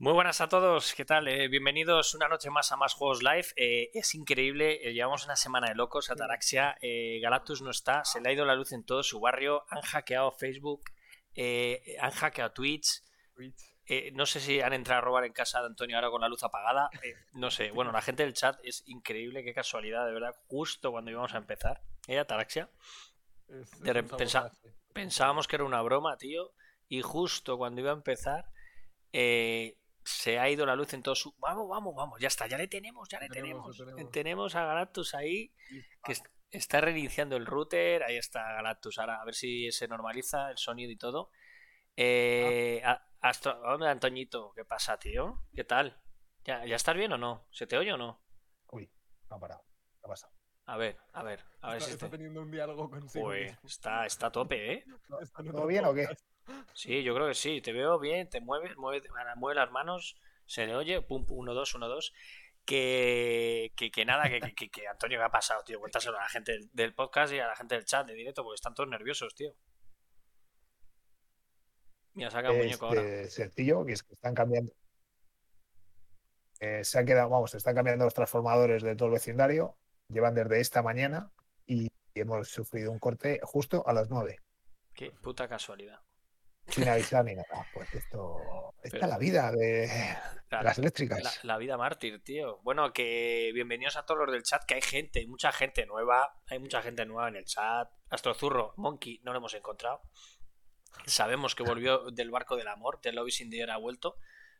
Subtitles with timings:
[0.00, 1.28] Muy buenas a todos, ¿qué tal?
[1.28, 3.48] Eh, bienvenidos una noche más a Más Juegos Live.
[3.56, 6.78] Eh, es increíble, eh, llevamos una semana de locos, Ataraxia,
[7.20, 10.32] Galactus no está, se le ha ido la luz en todo su barrio, han hackeado
[10.32, 10.84] Facebook,
[11.36, 13.02] han hackeado Twitch.
[14.14, 16.42] no sé si han entrado a robar en casa de Antonio ahora con la luz
[16.44, 16.88] apagada.
[17.34, 21.10] no sé, bueno, la gente del chat es increíble, qué casualidad, de verdad, justo cuando
[21.10, 21.82] íbamos a empezar.
[22.08, 22.70] ¿Eh, Ataraxia?
[24.94, 26.54] pensábamos que era una broma, tío,
[26.88, 28.46] y justo cuando iba a empezar...
[29.12, 31.34] Eh, se ha ido la luz en todo su.
[31.38, 33.82] Vamos, vamos, vamos, ya está, ya le tenemos, ya le tenemos.
[34.12, 34.54] Tenemos.
[34.54, 35.52] a Galactus ahí,
[36.04, 36.16] que
[36.50, 38.02] está reiniciando el router.
[38.02, 38.98] Ahí está Galactus.
[38.98, 41.30] Ahora, a ver si se normaliza el sonido y todo.
[41.96, 43.06] Eh, ah.
[43.22, 45.42] Antoñito, ¿qué pasa, tío?
[45.54, 46.00] ¿Qué tal?
[46.44, 47.46] ¿Ya, ¿Ya estás bien o no?
[47.50, 48.22] ¿Se te oye o no?
[48.68, 48.90] Uy,
[49.28, 49.62] ha parado.
[50.00, 50.39] ¿Qué ha pasado?
[50.70, 53.24] A ver, a ver, a ver está, si está teniendo un diálogo consigo.
[53.24, 54.84] Pues está, está a tope, ¿eh?
[55.34, 56.06] ¿Todo bien o qué?
[56.74, 57.60] Sí, yo creo que sí.
[57.60, 59.02] Te veo bien, te mueves, mueve,
[59.34, 62.12] mueve las manos, se le oye, pum, pum, 1, 2, 1, 2.
[62.64, 65.80] Que, que, que, nada, que, que, que, Antonio, ¿qué ha pasado, tío?
[65.80, 68.54] Cuéntaselo a la gente del podcast y a la gente del chat de directo, porque
[68.54, 69.52] están todos nerviosos, tío.
[72.14, 73.02] Mira, saca un muñeco ahora.
[73.02, 74.72] Este, sencillo, que es que están cambiando.
[76.60, 79.76] Eh, se ha quedado, vamos, están cambiando los transformadores de todo el vecindario.
[80.10, 81.30] Llevan desde esta mañana
[81.66, 84.38] y hemos sufrido un corte justo a las 9.
[84.92, 86.00] Qué puta casualidad
[86.70, 87.66] sin avisar ni nada.
[87.72, 88.74] Pues esto.
[88.82, 89.88] Esta es la vida de
[90.50, 91.44] las eléctricas.
[91.44, 92.60] La, vida mártir, tío.
[92.62, 96.38] Bueno, que bienvenidos a todos los del chat, que hay gente, mucha gente nueva.
[96.48, 97.90] Hay mucha gente nueva en el chat.
[98.08, 100.02] Astrozurro, Monkey, no lo hemos encontrado.
[101.06, 104.16] Sabemos que volvió del barco del amor, del Lobby Sin ha vuelto,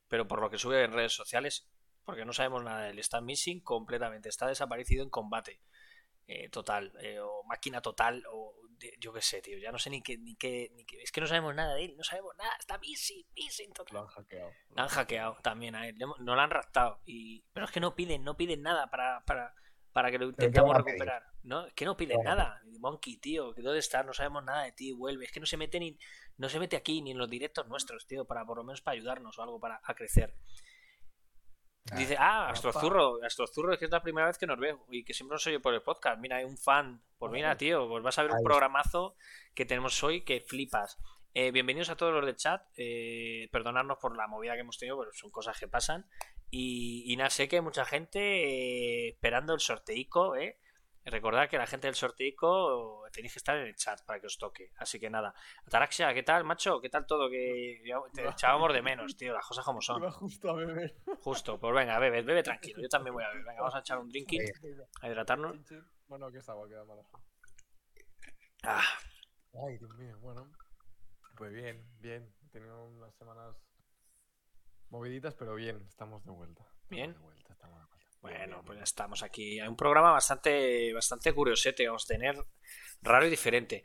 [0.09, 1.69] pero por lo que sube en redes sociales,
[2.05, 5.61] porque no sabemos nada de él, está missing completamente, está desaparecido en combate.
[6.27, 8.55] Eh, total, eh, o máquina total, o
[8.99, 11.21] yo qué sé, tío, ya no sé ni qué, ni qué, ni qué, es que
[11.21, 13.95] no sabemos nada de él, no sabemos nada, está missing, missing total.
[13.95, 14.53] Lo han hackeado.
[14.75, 17.95] Lo han hackeado también a él, no lo han raptado, y, pero es que no
[17.95, 19.55] piden, no piden nada para, para,
[19.93, 21.67] para que lo intentemos recuperar, ¿no?
[21.67, 24.93] Es que no piden nada, Monkey, tío, que dónde estás, no sabemos nada de ti,
[24.93, 25.99] vuelve, es que no se mete ni,
[26.39, 28.97] no se mete aquí ni en los directos nuestros, tío, para por lo menos para
[28.97, 30.35] ayudarnos o algo para a crecer.
[31.97, 35.13] Dice, ah, Astrozurro, Astrozurro es que es la primera vez que nos veo y que
[35.13, 36.21] siempre nos oye por el podcast.
[36.21, 37.03] Mira, hay un fan.
[37.19, 39.17] Pues mira, tío, pues vas a ver un programazo
[39.55, 40.99] que tenemos hoy que flipas.
[41.33, 42.63] Eh, bienvenidos a todos los del chat.
[42.77, 46.07] Eh, perdonadnos por la movida que hemos tenido, pero son cosas que pasan.
[46.51, 50.59] Y, nada, sé que hay mucha gente eh, esperando el sorteico, ¿eh?
[51.05, 54.37] Recordad que la gente del sorteico tenéis que estar en el chat para que os
[54.37, 54.71] toque.
[54.77, 55.35] Así que nada.
[55.67, 56.81] Ataraxia, ¿qué tal, macho?
[56.81, 57.31] ¿Qué tal todo?
[57.31, 59.33] Que te echábamos de menos, tío.
[59.33, 60.03] Las cosas como son.
[60.03, 60.97] Iba justo a beber.
[61.21, 62.83] Justo, pues venga, bebe, bebe tranquilo.
[62.83, 63.45] Yo también voy a beber.
[63.45, 64.43] Venga, vamos a echar un drinking.
[65.01, 65.57] A hidratarnos.
[66.07, 67.03] Bueno, que esta agua queda mala.
[68.63, 68.85] Ah.
[69.67, 70.19] Ay, Dios mío.
[70.21, 70.53] Bueno,
[71.37, 72.31] pues bien, bien.
[72.45, 73.57] He tenido unas semanas
[74.91, 75.81] moviditas, pero bien.
[75.89, 76.67] Estamos de vuelta.
[76.91, 77.15] Bien.
[77.15, 78.00] De vuelta, estamos de vuelta.
[78.21, 79.61] Bueno, pues ya estamos aquí.
[79.61, 82.37] Hay un programa bastante, bastante curiosete vamos a tener,
[83.03, 83.83] raro y diferente.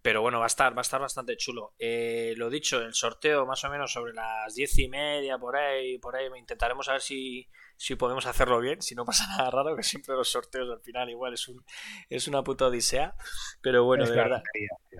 [0.00, 1.74] Pero bueno, va a estar, va a estar bastante chulo.
[1.78, 5.98] Eh, lo dicho, el sorteo más o menos sobre las diez y media, por ahí,
[5.98, 9.76] por ahí, intentaremos a ver si, si podemos hacerlo bien, si no pasa nada raro,
[9.76, 11.64] que siempre los sorteos al final igual es un,
[12.08, 13.14] es una puta odisea.
[13.60, 14.42] Pero bueno, de verdad.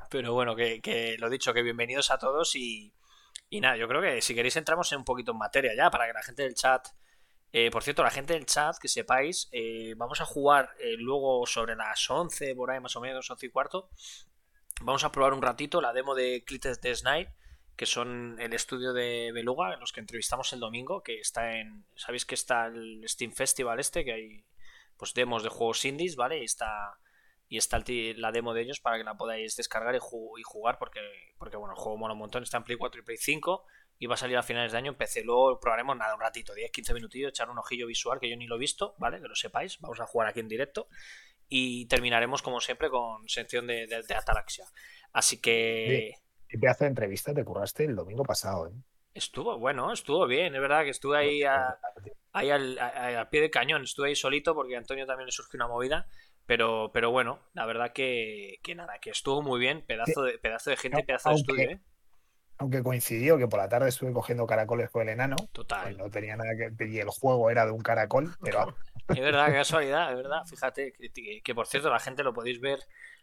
[0.08, 2.94] Pero bueno, que, que lo dicho, que bienvenidos a todos y,
[3.48, 6.06] y nada, yo creo que si queréis entramos en un poquito en materia ya, para
[6.06, 6.86] que la gente del chat
[7.52, 11.46] eh, por cierto, la gente del chat, que sepáis, eh, vamos a jugar eh, luego
[11.46, 13.90] sobre las 11, por ahí más o menos, 11 y cuarto.
[14.80, 17.28] Vamos a probar un ratito la demo de Clitted the Night,
[17.76, 21.84] que son el estudio de Beluga, los que entrevistamos el domingo, que está en...
[21.94, 24.44] Sabéis que está el Steam Festival este, que hay
[24.96, 26.38] pues demos de juegos indies, ¿vale?
[26.40, 26.98] Y está
[27.52, 27.84] y está
[28.16, 31.00] la demo de ellos para que la podáis descargar y, jugar porque,
[31.36, 33.66] porque bueno, el juego mola un montón, está en Play 4 y Play 5
[34.02, 34.90] y va a salir a finales de año.
[34.90, 38.48] Empecé, luego probaremos nada, un ratito, 10-15 minutillos, echar un ojillo visual que yo ni
[38.48, 39.20] lo he visto, ¿vale?
[39.20, 40.88] Que lo sepáis, vamos a jugar aquí en directo
[41.48, 44.66] y terminaremos como siempre con sección de, de, Ataraxia.
[45.12, 46.14] Así que...
[46.48, 48.72] ¿Qué pedazo de entrevista te curraste el domingo pasado, ¿eh?
[49.14, 51.42] Estuvo, bueno, estuvo bien, es verdad que estuve ahí,
[52.32, 55.68] ahí al, pie del cañón, estuve ahí solito porque a Antonio también le surgió una
[55.68, 56.08] movida,
[56.44, 60.70] pero, pero bueno, la verdad que, que nada, que estuvo muy bien, pedazo de, pedazo
[60.70, 61.80] de gente, pedazo de estudio, ¿eh?
[62.58, 65.36] Aunque coincidió que por la tarde estuve cogiendo caracoles con el enano.
[65.52, 65.82] Total.
[65.82, 68.74] Pues no tenía nada que y el juego era de un caracol, pero.
[69.08, 70.44] Es verdad, qué casualidad, es verdad.
[70.46, 70.92] Fíjate,
[71.42, 72.80] que, por cierto, la gente lo podéis ver.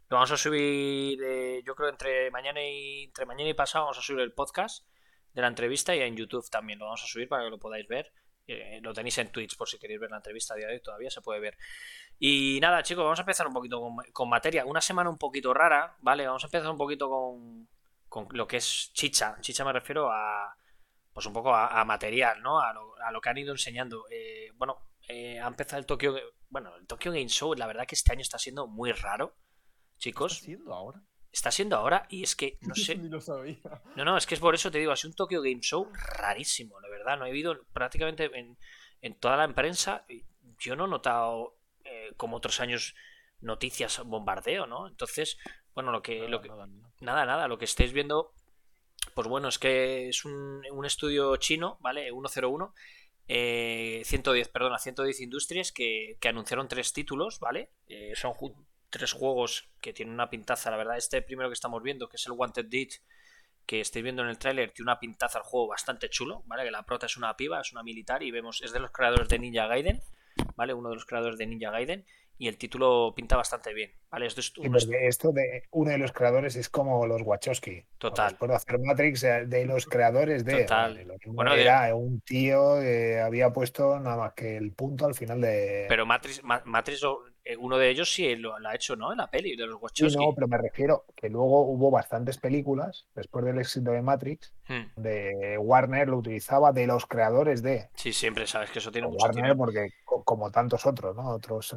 [0.10, 4.00] Lo vamos a subir, eh, yo creo, entre mañana y entre mañana y pasado vamos
[4.00, 4.88] a subir el podcast
[5.34, 7.88] de la entrevista y en YouTube también lo vamos a subir para que lo podáis
[7.88, 8.12] ver.
[8.48, 10.82] Eh, lo tenéis en Twitch por si queréis ver la entrevista a día de hoy,
[10.82, 11.56] todavía se puede ver.
[12.18, 13.80] Y nada, chicos, vamos a empezar un poquito
[14.12, 14.66] con materia.
[14.66, 16.26] Una semana un poquito rara, ¿vale?
[16.26, 17.68] Vamos a empezar un poquito con,
[18.10, 19.38] con lo que es chicha.
[19.42, 20.56] Chicha me refiero a
[21.14, 22.60] pues un poco a, material, ¿no?
[22.60, 24.06] A lo, que han ido enseñando.
[24.10, 26.16] Eh, bueno, eh, ha empezado el Tokyo,
[26.50, 29.36] bueno, el Tokyo Game Show, la verdad que este año está siendo muy raro,
[29.98, 30.34] chicos.
[30.34, 31.04] ¿Está siendo ahora?
[31.32, 32.96] Está siendo ahora y es que, no sé...
[32.96, 33.60] Ni lo sabía.
[33.96, 35.92] No, no, es que es por eso te digo, ha sido un Tokyo Game Show
[35.94, 37.18] rarísimo, la verdad.
[37.18, 38.58] No he habido prácticamente en,
[39.02, 40.06] en toda la prensa,
[40.60, 42.96] yo no he notado eh, como otros años
[43.42, 44.88] noticias bombardeo, ¿no?
[44.88, 45.38] Entonces,
[45.74, 46.28] bueno, lo que...
[46.28, 46.50] Lo que,
[47.00, 48.34] nada, nada, lo que estáis viendo,
[49.14, 52.10] pues bueno, es que es un, estudio chino, ¿vale?
[52.10, 52.74] 101
[53.32, 57.70] eh, 110, perdona, 110 Industrias que, anunciaron tres títulos, ¿vale?
[57.88, 58.34] Eh, son
[58.90, 60.98] tres juegos que tienen una pintaza, la verdad.
[60.98, 62.90] Este primero que estamos viendo, que es el Wanted Deed,
[63.68, 66.64] que estáis viendo en el tráiler, tiene una pintaza al juego bastante chulo, ¿vale?
[66.64, 69.30] Que la prota es una piba, es una militar y vemos, es de los creadores
[69.30, 70.02] de Ninja Gaiden,
[70.56, 70.74] ¿vale?
[70.74, 72.04] Uno de los creadores de Ninja Gaiden
[72.40, 73.92] y el título pinta bastante bien.
[74.10, 74.26] ¿vale?
[74.26, 74.42] Esto,
[75.02, 77.84] esto de uno de los creadores es como los Wachowski.
[77.98, 78.38] Total.
[78.38, 80.64] Puedo hacer Matrix eh, de los creadores de.
[80.64, 81.06] Total.
[81.28, 85.86] bueno, era un tío que había puesto nada más que el punto al final de.
[85.90, 87.08] Pero Matrix, Matrix eh,
[87.58, 89.12] uno de ellos sí lo, ha hecho, ¿no?
[89.12, 90.18] En la peli de los Wachowski.
[90.18, 95.02] no, pero me refiero que luego hubo bastantes películas después del éxito de Matrix hmm.
[95.02, 97.90] de Warner lo utilizaba de los creadores de.
[97.96, 101.30] Sí, siempre sabes que eso tiene mucho Warner porque como tantos otros, ¿no?
[101.30, 101.76] Otros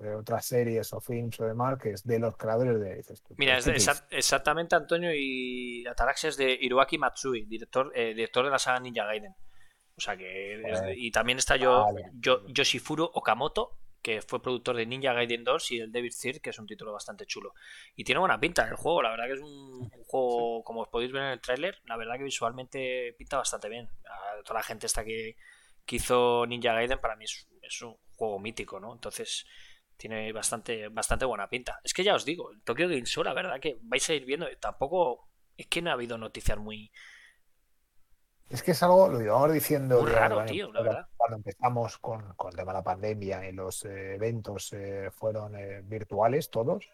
[0.00, 3.04] eh, otras series o films o demás que es de los creadores de.
[3.36, 3.68] Mira, es
[4.10, 9.04] exactamente Antonio y Ataraxia es de Hiroaki Matsui, director, eh, director de la saga Ninja
[9.04, 9.34] Gaiden.
[9.96, 10.94] O sea que.
[10.96, 15.80] y también está yo, yo, Yoshifuro Okamoto, que fue productor de Ninja Gaiden 2 y
[15.80, 17.54] el David Third, que es un título bastante chulo.
[17.96, 20.88] Y tiene buena pinta en el juego, la verdad que es un, juego, como os
[20.88, 23.88] podéis ver en el tráiler, la verdad que visualmente pinta bastante bien.
[24.04, 25.36] A toda la gente esta que,
[25.88, 28.92] hizo Ninja Gaiden, para mí es, es, un juego mítico, ¿no?
[28.92, 29.46] Entonces,
[29.96, 31.80] tiene bastante, bastante buena pinta.
[31.82, 34.26] Es que ya os digo, el Tokyo Game Show, la verdad que vais a ir
[34.26, 36.92] viendo, tampoco es que no ha habido noticias muy,
[38.50, 40.04] es que es algo, lo íbamos diciendo
[41.16, 45.56] cuando empezamos con, con, el tema de la pandemia y los eh, eventos eh, fueron
[45.56, 46.84] eh, virtuales todos,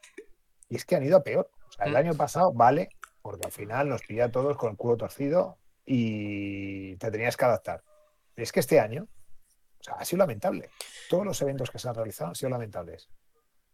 [0.69, 1.50] y es que han ido a peor.
[1.69, 1.97] O sea, el mm.
[1.97, 2.91] año pasado, vale,
[3.23, 7.82] porque al final nos pilla todos con el culo torcido y te tenías que adaptar.
[8.37, 9.08] Y es que este año,
[9.81, 10.70] o sea, ha sido lamentable.
[11.08, 13.11] Todos los eventos que se han realizado han sido lamentables.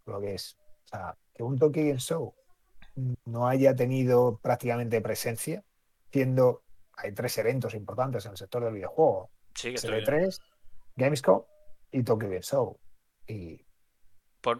[0.06, 0.56] Lo que es,
[0.86, 2.34] o sea, que un Tokyo Game Show
[3.26, 5.62] no haya tenido prácticamente presencia,
[6.10, 6.62] siendo
[6.96, 9.30] hay tres eventos importantes en el sector del videojuego.
[9.54, 10.40] Sí, que 3
[10.96, 11.42] Gamescom
[11.90, 12.78] y Tokyo Game Show.
[13.26, 13.64] Y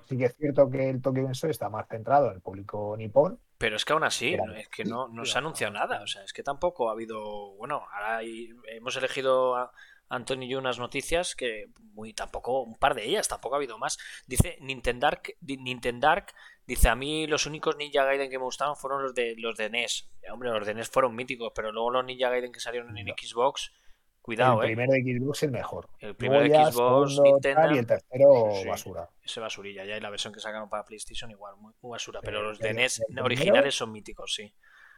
[0.09, 2.97] sí que es cierto que el Tokyo Game Show está más centrado en el público
[2.97, 3.41] nipón.
[3.59, 6.03] Pero es que aún así, es que no, no se ha anunciado nada.
[6.03, 7.55] O sea, es que tampoco ha habido.
[7.57, 9.73] Bueno, ahora hemos elegido a
[10.11, 13.79] Antonio y yo unas noticias que muy tampoco, un par de ellas, tampoco ha habido
[13.79, 13.97] más.
[14.27, 16.35] Dice Nintendark, Nintendark
[16.67, 19.71] Dice, a mí los únicos Ninja Gaiden que me gustaron fueron los de los de
[19.71, 20.09] NES.
[20.33, 23.73] Hombre, los de NES fueron míticos, pero luego los Ninja Gaiden que salieron en Xbox,
[24.21, 25.89] cuidado, el primero de Xbox es el mejor.
[26.01, 27.75] El primero de Xbox, Nintendo.
[27.75, 29.09] Y el tercero, basura.
[29.23, 32.21] Ese basurilla, ya hay la versión que sacaron para PlayStation igual, muy, basura.
[32.23, 34.53] Pero los de NES originales son míticos, sí.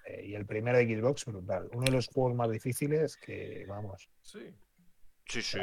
[0.06, 1.68] Eh, y el primero de Xbox, brutal.
[1.74, 4.08] Uno de los juegos más difíciles que, vamos.
[4.22, 4.54] Sí.
[5.28, 5.58] Sí, sí.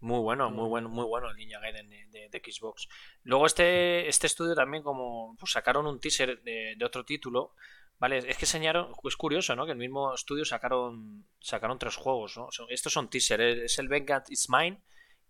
[0.00, 2.88] Muy bueno, muy bueno, muy bueno el Ninja Gaiden de, Xbox.
[3.24, 7.54] Luego este, este estudio también como pues sacaron un teaser de, otro título.
[7.98, 9.66] Vale, es que enseñaron, es curioso, ¿no?
[9.66, 12.48] Que el mismo estudio sacaron sacaron tres juegos, ¿no?
[12.68, 14.80] Estos son teaser, es el Vengeance It's Mine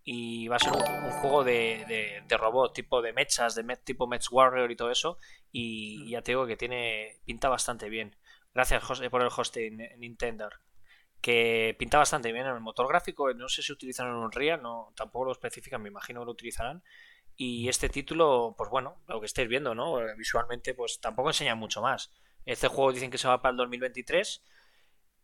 [0.03, 4.31] y va a ser un, juego de, de, robot tipo de mechas, de tipo Mech
[4.31, 5.17] Warrior y todo eso.
[5.51, 8.15] Y, y ya te digo que tiene pinta bastante bien.
[8.53, 10.49] Gracias por el hosting, Nintendo
[11.21, 13.33] que pinta bastante bien en el motor gráfico.
[13.33, 16.83] No sé si utilizan un Unreal, no, tampoco lo especifican, me imagino que lo utilizarán.
[17.35, 19.97] Y este título, pues bueno, lo que estáis viendo, ¿no?
[20.17, 22.11] Visualmente, pues tampoco enseña mucho más.
[22.45, 24.43] Este juego dicen que se va para el 2023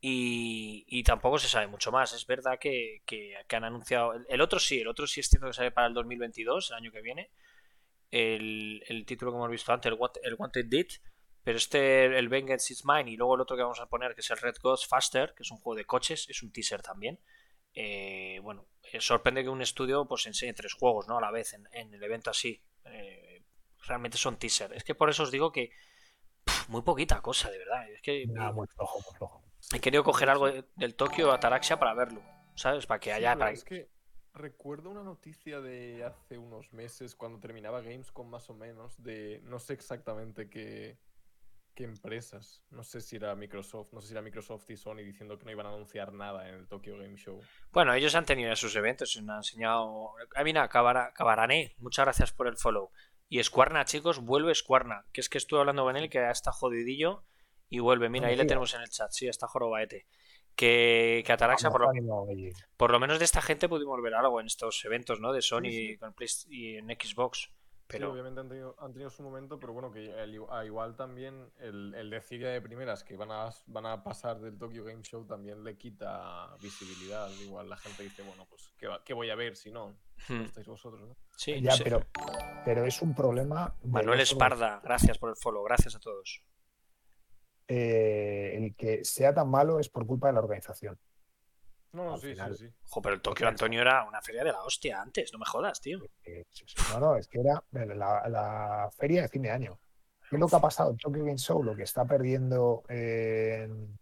[0.02, 2.14] y, y tampoco se sabe mucho más.
[2.14, 4.14] Es verdad que, que, han anunciado.
[4.30, 6.92] El, otro sí, el otro sí es cierto que sale para el 2022, el año
[6.92, 7.32] que viene.
[8.12, 10.88] El, el título que hemos visto antes, el, el Wanted Dead
[11.46, 14.22] pero este, el Vengeance is Mine, y luego el otro que vamos a poner, que
[14.22, 17.20] es el Red Ghost Faster, que es un juego de coches, es un teaser también.
[17.76, 21.20] Eh, bueno, eh, sorprende que un estudio pues enseñe tres juegos ¿no?
[21.20, 22.64] a la vez en, el evento así.
[22.86, 23.44] Eh,
[23.86, 24.74] realmente son teaser.
[24.74, 25.70] Es que por eso os digo que
[26.68, 27.92] muy poquita cosa, de verdad.
[27.92, 32.24] Es que muy flojo, he querido coger algo del Tokio Ataraxia para verlo,
[32.56, 32.88] ¿sabes?
[32.88, 33.34] Para que haya...
[33.52, 33.92] Es que
[34.34, 39.60] recuerdo una noticia de hace unos meses, cuando terminaba Gamescom más o menos, de no
[39.60, 40.98] sé exactamente qué
[41.76, 42.64] qué empresas.
[42.72, 45.52] No sé si era Microsoft, no sé si era Microsoft y Sony diciendo que no
[45.52, 47.40] iban a anunciar nada en el Tokyo Game Show.
[47.72, 50.12] Bueno, ellos han tenido sus eventos, han enseñado.
[50.36, 52.92] Ah, mira, Cabarané, muchas gracias por el follow.
[53.28, 57.26] Y Squarna, chicos, vuelve Squarna, que es que estuve hablando con él, que está jodidillo
[57.70, 58.08] y vuelve.
[58.10, 60.06] Mira, ahí le tenemos en el chat, sí, está jorobaete.
[60.56, 61.92] que, que Ataraxia, por lo,
[62.78, 65.34] por lo menos de esta gente pudimos ver algo en estos eventos, ¿no?
[65.34, 65.98] De Sony sí.
[65.98, 67.52] con Play- y en Xbox.
[67.88, 70.34] Sí, obviamente han tenido, han tenido su momento, pero bueno, que el
[70.66, 74.58] igual también el, el decir ya de primeras que van a, van a pasar del
[74.58, 77.30] Tokyo Game Show también le quita visibilidad.
[77.44, 79.90] Igual la gente dice, bueno, pues, ¿qué, va- qué voy a ver si no?
[79.90, 79.96] No
[80.30, 81.16] hmm, estáis vosotros, ¿no?
[81.38, 81.84] sí, no Ya, sé.
[81.84, 82.02] pero,
[82.66, 83.76] pero es un problema.
[83.84, 86.44] Manuel Esparda, gracias por el follow, gracias a todos.
[87.68, 91.00] eh, el que sea tan malo es por culpa de la organización.
[91.96, 92.56] No, Al sí, final.
[92.58, 92.74] sí, sí.
[92.90, 95.80] Ojo, pero el Tokio Antonio era una feria de la hostia antes, no me jodas,
[95.80, 96.00] tío.
[96.26, 96.44] Eh.
[96.92, 99.80] No, no, es que era la, la feria de fin de año.
[100.30, 100.92] ¿Qué es lo que ha pasado?
[100.92, 103.98] El Tokyo Game Show, lo que está perdiendo en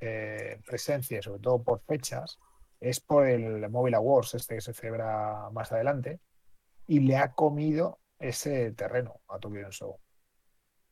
[0.00, 2.38] eh, presencia, sobre todo por fechas,
[2.78, 6.20] es por el Mobile Awards, este que se celebra más adelante,
[6.86, 9.98] y le ha comido ese terreno a Tokyo Game Show.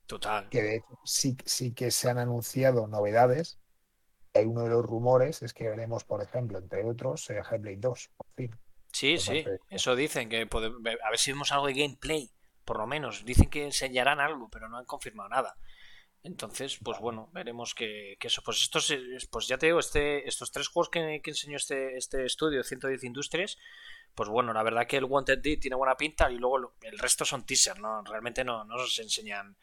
[0.06, 0.48] Total.
[0.48, 3.58] Que de hecho sí, sí que se han anunciado novedades.
[4.38, 8.10] Hay uno de los rumores es que veremos, por ejemplo, entre otros, eh, Hellblade 2,
[8.16, 8.56] por fin.
[8.92, 12.30] Sí, por sí, parte eso dicen, que a ver si vemos algo de gameplay,
[12.64, 13.24] por lo menos.
[13.24, 15.56] Dicen que enseñarán algo, pero no han confirmado nada.
[16.22, 18.42] Entonces, pues bueno, veremos que, que eso.
[18.42, 18.92] Pues estos,
[19.30, 23.04] pues ya te digo, este, estos tres juegos que, que enseñó este, este estudio, 110
[23.04, 23.56] Industrias,
[24.14, 26.98] pues bueno, la verdad que el Wanted Dead tiene buena pinta y luego lo- el
[26.98, 28.02] resto son teaser, ¿no?
[28.02, 29.56] Realmente no, no nos enseñan,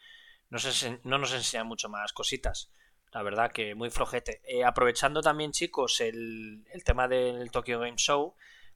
[0.48, 2.70] no, se no nos enseñan mucho más cositas.
[3.12, 4.40] La verdad que muy flojete.
[4.44, 8.34] Eh, aprovechando también, chicos, el, el tema del Tokyo Game Show,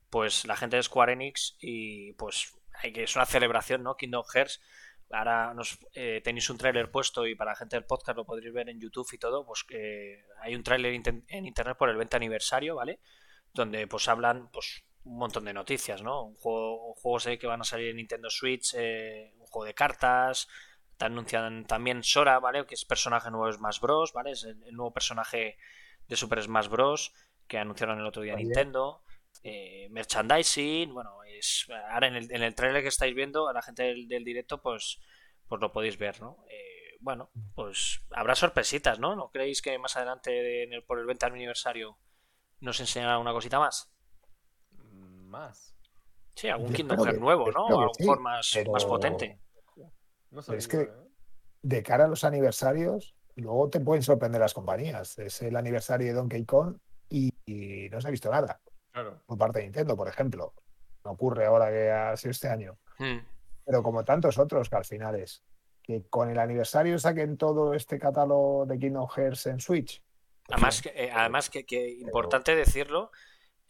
[0.08, 3.96] pues la gente de Square Enix y pues hay que es una celebración, ¿no?
[3.96, 4.60] Kingdom Hearts.
[5.10, 8.54] Ahora nos, eh, tenéis un tráiler puesto y para la gente del podcast lo podréis
[8.54, 12.16] ver en YouTube y todo, pues que hay un tráiler en internet por el 20
[12.16, 13.00] aniversario, ¿vale?
[13.52, 16.24] Donde pues hablan pues un montón de noticias, ¿no?
[16.24, 19.74] Un juego, juegos eh, que van a salir en Nintendo Switch, eh, un juego de
[19.74, 20.48] cartas,
[21.00, 22.66] te anuncian también Sora, ¿vale?
[22.66, 24.32] Que es personaje nuevo de Smash Bros, ¿vale?
[24.32, 25.56] Es el, el nuevo personaje
[26.06, 27.14] de Super Smash Bros
[27.48, 28.44] que anunciaron el otro día Oye.
[28.44, 29.02] Nintendo.
[29.42, 33.62] Eh, merchandising, bueno, es ahora en el, en el trailer que estáis viendo, a la
[33.62, 35.00] gente del, del directo, pues,
[35.48, 36.44] pues lo podéis ver, ¿no?
[36.50, 39.16] Eh, bueno, pues habrá sorpresitas, ¿no?
[39.16, 41.96] ¿No creéis que más adelante en el- por el 20 aniversario
[42.60, 43.90] nos enseñará una cosita más?
[44.72, 45.74] Mm, Más.
[46.34, 47.66] Sí, algún Kingdom Hearts nuevo, ¿no?
[47.66, 49.40] A lo sí, mejor más, pero- más potente.
[50.30, 50.90] No es que- ¿eh?
[51.62, 55.18] de cara a los aniversarios, luego te pueden sorprender las compañías.
[55.18, 56.76] Es el aniversario de Donkey Kong
[57.08, 58.60] y, y no se ha visto nada
[58.92, 59.22] Claro.
[59.26, 60.54] por parte de Nintendo, por ejemplo.
[61.04, 62.78] No ocurre ahora que ha sido este año.
[62.98, 63.18] Hmm.
[63.64, 65.42] Pero como tantos otros que al final es
[65.82, 70.02] que con el aniversario saquen todo este catálogo de Kingdom Hearts en Switch.
[70.48, 73.10] Además, que, eh, además que, que importante decirlo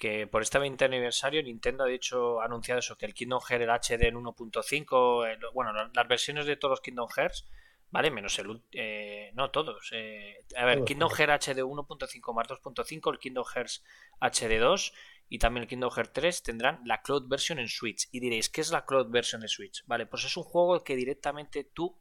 [0.00, 3.62] que por este 20 aniversario Nintendo ha dicho, ha anunciado eso, que el Kingdom Hearts
[3.64, 7.46] el HD en 1.5, eh, bueno, la- las versiones de todos los Kingdom Hearts,
[7.90, 8.10] ¿vale?
[8.10, 9.90] Menos el, eh, no todos.
[9.92, 11.10] eh, a ver, Kingdom.
[11.10, 13.84] Hearts HD 1.5 más 2.5, el Kingdom Hearts
[14.20, 14.92] HD 2
[15.28, 18.08] y también el Kingdom Hearts 3 tendrán la cloud version en Switch.
[18.10, 19.84] Y diréis, ¿qué es la cloud version en Switch?
[19.86, 21.96] Vale, pues es un juego que directamente tú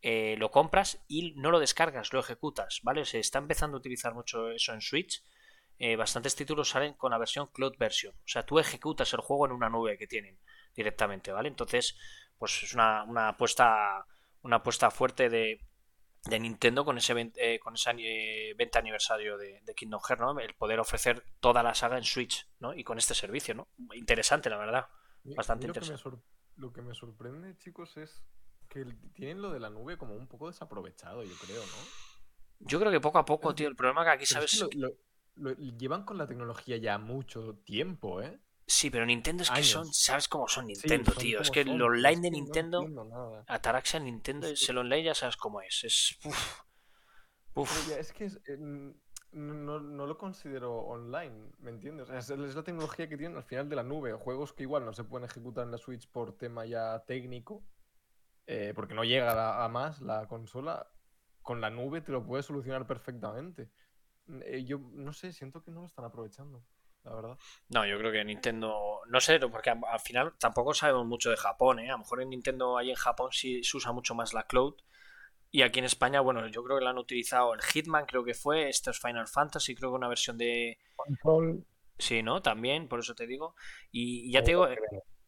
[0.00, 3.04] eh, lo compras y no lo descargas, lo ejecutas, ¿vale?
[3.04, 5.22] Se está empezando a utilizar mucho eso en Switch.
[5.78, 8.14] Eh, bastantes títulos salen con la versión Cloud Version.
[8.14, 10.38] O sea, tú ejecutas el juego en una nube que tienen
[10.74, 11.48] directamente, ¿vale?
[11.48, 11.96] Entonces,
[12.38, 14.06] pues es una, una apuesta
[14.42, 15.60] una apuesta fuerte de,
[16.24, 20.20] de Nintendo con ese 20, eh, con ese eh, 20 aniversario de, de Kingdom Hearts,
[20.20, 20.38] ¿no?
[20.40, 22.74] El poder ofrecer toda la saga en Switch, ¿no?
[22.74, 23.68] Y con este servicio, ¿no?
[23.94, 24.86] Interesante, la verdad.
[25.24, 26.18] Bastante que me interesante.
[26.56, 28.24] lo que me sorprende, chicos, es
[28.68, 32.02] que tienen lo de la nube como un poco desaprovechado, yo creo, ¿no?
[32.60, 34.70] Yo creo que poco a poco, tío, el problema que aquí, Pero es ¿sabes?
[34.70, 34.94] que lo, lo-
[35.36, 38.40] lo- llevan con la tecnología ya mucho tiempo, ¿eh?
[38.66, 39.68] Sí, pero Nintendo es que Años.
[39.68, 41.40] son, ¿sabes cómo son Sí, Nintendo, son tío?
[41.40, 43.44] Es que son, el online de no Nintendo, nada.
[43.46, 45.84] Ataraxia Nintendo, Es el online ya sabes cómo es.
[45.84, 46.18] Es.
[46.24, 46.60] uf,
[47.54, 47.88] uf.
[47.98, 48.56] Es que es, eh,
[49.32, 52.08] no, no lo considero online, ¿me entiendes?
[52.10, 54.12] Es, es la tecnología que tienen al final de la nube.
[54.14, 57.64] Juegos que igual no se pueden ejecutar en la Switch por tema ya técnico,
[58.46, 60.86] eh, porque no llega a, a más la consola.
[61.42, 63.70] Con la nube te lo puedes solucionar perfectamente.
[64.44, 66.64] Eh, yo no sé, siento que no lo están aprovechando,
[67.04, 67.38] la verdad.
[67.68, 69.00] No, yo creo que Nintendo.
[69.08, 71.88] No sé, porque al final tampoco sabemos mucho de Japón, ¿eh?
[71.88, 74.74] A lo mejor en Nintendo, ahí en Japón, sí se usa mucho más la cloud.
[75.50, 78.34] Y aquí en España, bueno, yo creo que la han utilizado el Hitman, creo que
[78.34, 78.68] fue.
[78.68, 80.78] Esto es Final Fantasy, creo que una versión de.
[80.96, 81.66] Control,
[81.98, 82.42] Sí, ¿no?
[82.42, 83.54] También, por eso te digo.
[83.90, 84.78] Y y ya te digo, eh,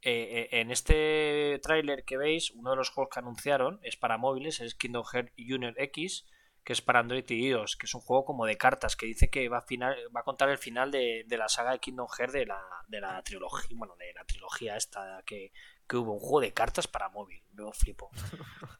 [0.02, 4.60] eh, en este tráiler que veis, uno de los juegos que anunciaron es para móviles,
[4.60, 6.26] es Kingdom Hearts Junior X,
[6.64, 9.28] que es para Android y iOS, que es un juego como de cartas, que dice
[9.28, 12.32] que va a, final, va a contar el final de, la saga de Kingdom Hearts
[12.32, 15.52] de la, de la trilogía, bueno, de la trilogía esta que,
[15.86, 17.42] que hubo un juego de cartas para móvil.
[17.52, 18.10] Luego flipo.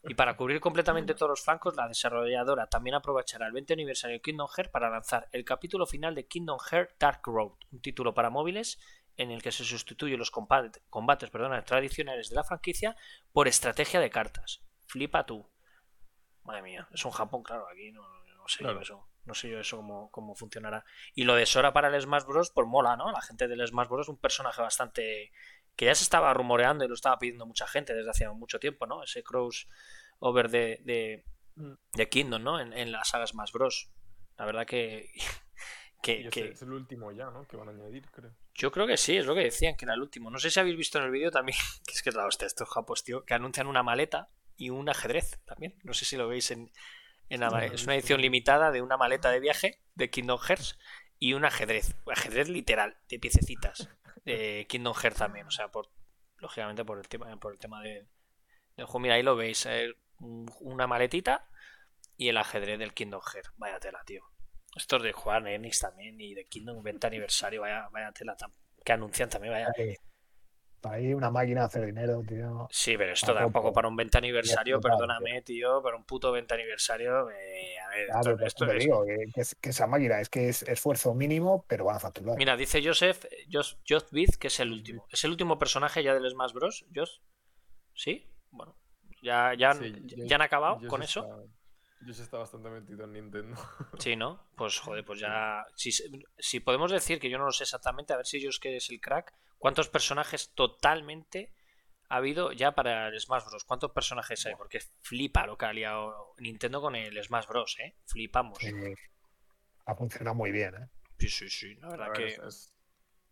[0.06, 4.22] Y para cubrir completamente todos los flancos, la desarrolladora también aprovechará el 20 aniversario de
[4.22, 8.30] Kingdom Hearts para lanzar el capítulo final de Kingdom Hearts Dark Road, un título para
[8.30, 8.78] móviles
[9.16, 12.96] en el que se sustituyen los combates, combates tradicionales de la franquicia
[13.32, 14.62] por estrategia de cartas.
[14.86, 15.46] Flipa tú.
[16.44, 18.02] Madre mía, es un Japón, claro, aquí no,
[18.46, 19.08] sé yo eso.
[19.24, 20.84] No sé yo eso cómo, cómo, funcionará.
[21.14, 22.50] Y lo de Sora para el Smash Bros.
[22.50, 23.10] pues mola, ¿no?
[23.10, 24.06] La gente del Smash Bros.
[24.06, 25.32] es un personaje bastante.
[25.74, 28.86] que ya se estaba rumoreando y lo estaba pidiendo mucha gente desde hace mucho tiempo,
[28.86, 29.02] ¿no?
[29.02, 31.24] Ese crossover de, de,
[31.56, 31.72] mm.
[31.94, 32.60] de Kingdom, ¿no?
[32.60, 33.90] En, en la saga Smash Bros.
[34.36, 35.10] La verdad que.
[36.02, 37.48] que, Es el último ya, ¿no?
[37.48, 38.34] Que van a añadir, creo.
[38.52, 40.30] Yo creo que sí, es lo que decían, que era el último.
[40.30, 42.46] No sé si habéis visto en el vídeo también, que es que es la hostia,
[42.46, 45.76] estos japos, tío, que anuncian una maleta y un ajedrez también.
[45.82, 46.70] No sé si lo veis en,
[47.28, 50.78] en es una edición limitada de una maleta de viaje de Kingdom Hearts
[51.18, 53.88] y un ajedrez, ajedrez literal, de piececitas
[54.24, 55.88] de Kingdom Hearts también, o sea, por
[56.38, 58.06] lógicamente por el tema, por el tema de,
[58.76, 59.00] del juego.
[59.00, 61.48] Mira, ahí lo veis, eh, una maletita
[62.16, 63.52] y el ajedrez del Kingdom Hearts.
[63.56, 64.22] Vaya tela, tío.
[64.76, 68.36] Estos de jugar Enix también y de Kingdom 20 aniversario, vaya, vaya tela
[68.84, 69.68] que anuncian también, vaya.
[69.76, 69.96] Ahí
[70.84, 72.68] una máquina de hacer dinero, tío.
[72.70, 76.32] Sí, pero esto da un poco para un 20 aniversario, perdóname, tío, para un puto
[76.32, 77.30] 20 aniversario.
[77.30, 77.78] Eh,
[78.12, 81.96] a ver, esto, te digo, que, esa máquina es que es esfuerzo mínimo, pero van
[81.96, 82.36] a facturar.
[82.36, 83.74] Mira, dice Joseph, Josh,
[84.38, 85.06] que es el último.
[85.10, 86.86] Es el último personaje ya del Smash Bros.
[86.94, 87.18] Josh.
[87.94, 88.28] ¿Sí?
[88.50, 88.76] Bueno,
[89.22, 89.72] ya, ya,
[90.26, 91.48] ya han acabado con eso.
[92.06, 93.56] Yo sí está bastante metido en Nintendo.
[93.98, 94.46] Sí, ¿no?
[94.56, 95.64] Pues joder, pues ya.
[95.74, 98.90] Si, si podemos decir que yo no lo sé exactamente, a ver si que es
[98.90, 99.32] el crack,
[99.64, 101.50] ¿cuántos personajes totalmente
[102.10, 103.64] ha habido ya para el Smash Bros?
[103.64, 104.54] ¿Cuántos personajes hay?
[104.56, 107.96] Porque flipa lo que ha liado Nintendo con el Smash Bros, ¿eh?
[108.04, 108.58] Flipamos.
[109.86, 110.88] ha funcionado muy bien, ¿eh?
[111.18, 111.74] Sí, sí, sí.
[111.76, 112.26] La verdad que.
[112.26, 112.76] Es,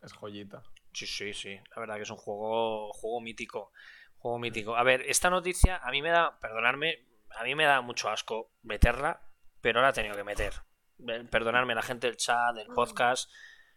[0.00, 0.62] es, joyita.
[0.94, 1.60] Sí, sí, sí.
[1.76, 3.70] La verdad que es un juego, juego mítico.
[4.16, 4.74] Juego mítico.
[4.74, 7.04] A ver, esta noticia a mí me da, perdonadme,
[7.36, 9.20] a mí me da mucho asco meterla,
[9.60, 10.54] pero la he tenido que meter.
[11.30, 13.30] Perdonarme la gente del chat, del podcast.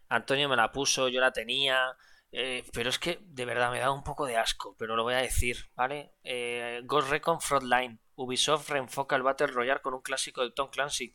[0.08, 1.94] Antonio me la puso, yo la tenía.
[2.38, 5.14] Eh, pero es que de verdad me da un poco de asco, pero lo voy
[5.14, 6.12] a decir, ¿vale?
[6.22, 7.98] Eh, Ghost Recon Frontline.
[8.14, 11.14] Ubisoft reenfoca el Battle Royale con un clásico de Tom Clancy.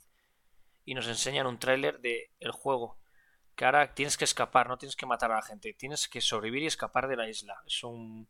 [0.84, 2.98] Y nos enseñan un tráiler del el juego.
[3.56, 5.74] Que ahora tienes que escapar, no tienes que matar a la gente.
[5.74, 7.62] Tienes que sobrevivir y escapar de la isla.
[7.68, 8.28] Es un.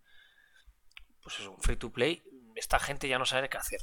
[1.24, 2.22] Pues es un free to play.
[2.56, 3.80] Esta gente ya no sabe qué hacer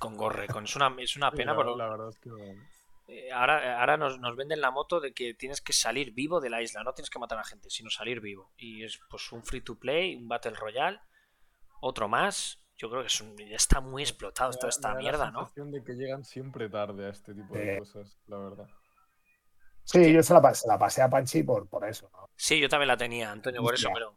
[0.00, 0.48] con Gorre.
[0.48, 1.76] Con, es, una, es una pena, pero.
[1.76, 2.30] La verdad es que.
[3.08, 6.62] Eh, ahora, ahora nos, venden la moto de que tienes que salir vivo de la
[6.62, 8.52] isla, no tienes que matar a gente, sino salir vivo.
[8.56, 11.00] Y es pues un free to play, un Battle Royale,
[11.80, 12.62] otro más.
[12.76, 15.50] Yo creo que es ya está muy explotado toda esta mierda, ¿no?
[15.54, 18.68] La de que llegan siempre tarde a este tipo de cosas, la verdad.
[19.84, 22.10] Sí, yo se la, pasé, a Panchi por, por eso.
[22.12, 22.28] ¿no?
[22.34, 24.16] Sí, yo también la tenía, Antonio, por eso, pero.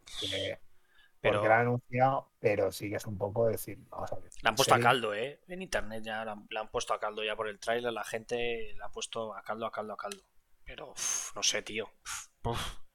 [1.20, 1.34] Pero...
[1.34, 4.30] Porque la han anunciado, pero sí que es un poco decir, vamos a ver.
[4.42, 5.40] La han puesto a caldo, ¿eh?
[5.48, 8.86] En internet ya la, han puesto a caldo ya por el trailer, la gente la
[8.86, 10.22] ha puesto a caldo, a caldo, a caldo.
[10.64, 10.94] Pero,
[11.34, 11.90] no sé, tío.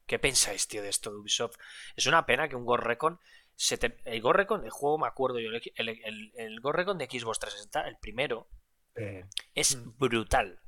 [0.07, 1.57] ¿Qué pensáis, tío, de esto de Ubisoft?
[1.95, 3.19] Es una pena que un Gorrecon
[3.55, 7.87] se el Gorrecon, el juego me acuerdo yo, el, el, el Gorrecon de Xbox 360,
[7.87, 8.49] el primero,
[9.53, 9.97] es mm.
[9.97, 10.59] brutal.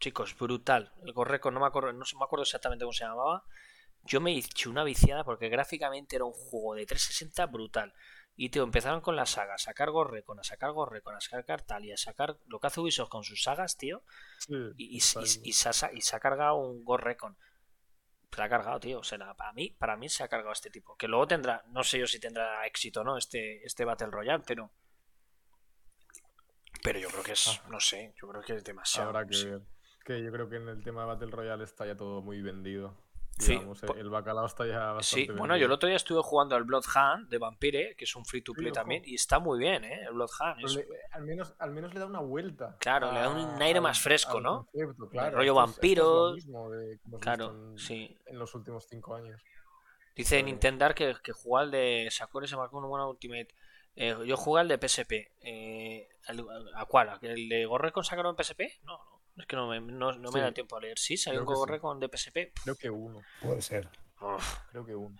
[0.00, 0.92] Chicos, brutal.
[1.04, 3.44] El Gorrecon, no me acuerdo, no me acuerdo exactamente cómo se llamaba,
[4.04, 7.94] yo me hice una viciada porque gráficamente era un juego de 360 brutal.
[8.36, 11.84] Y te empezaron con la saga, a sacar Gorrecon, a sacar Gorrecon, a sacar tal
[11.84, 14.02] y a sacar lo que hace Ubisoft con sus sagas, tío.
[14.76, 17.36] y, y, se ha, cargado un Gorrecon.
[18.34, 18.98] Se ha cargado, tío.
[18.98, 20.96] O sea, para mí, para mí se ha cargado este tipo.
[20.96, 24.42] Que luego tendrá, no sé yo si tendrá éxito o no este, este Battle Royale,
[24.44, 24.72] pero.
[26.82, 27.68] Pero yo creo que es, ah.
[27.70, 29.10] no sé, yo creo que es demasiado.
[29.10, 29.62] Habrá que ver.
[30.04, 33.03] Que yo creo que en el tema de Battle Royale está ya todo muy vendido.
[33.38, 33.60] Sí,
[33.96, 37.28] el bacalao está ya bastante Sí, bueno, yo el otro día estuve jugando al Bloodhound
[37.28, 40.04] de Vampire, que es un free to play también, y está muy bien, ¿eh?
[40.08, 40.64] El Bloodhound.
[41.10, 42.76] al, menos, al menos le da una vuelta.
[42.78, 44.68] Claro, le da un aire más fresco, ¿no?
[45.10, 46.46] claro, rollo vampiros.
[47.20, 48.16] claro, sí.
[48.26, 49.42] En los últimos cinco años.
[50.14, 53.48] Dice Nintendo que, que jugó al de Sakura se marcó una buena Ultimate.
[53.96, 55.12] Eh, yo jugué al de PSP.
[55.40, 56.08] Eh,
[56.74, 57.18] ¿A cuál?
[57.22, 58.60] ¿El de Gorre con sacaron en PSP?
[58.84, 59.20] No, no.
[59.36, 60.98] Es que no me, no, me da tiempo a leer.
[60.98, 61.16] ¿Sí?
[61.16, 62.52] ¿Salió un Go con DPSP?
[62.62, 63.20] Creo que uno.
[63.40, 63.88] Puede ser.
[64.70, 65.16] Creo que uno.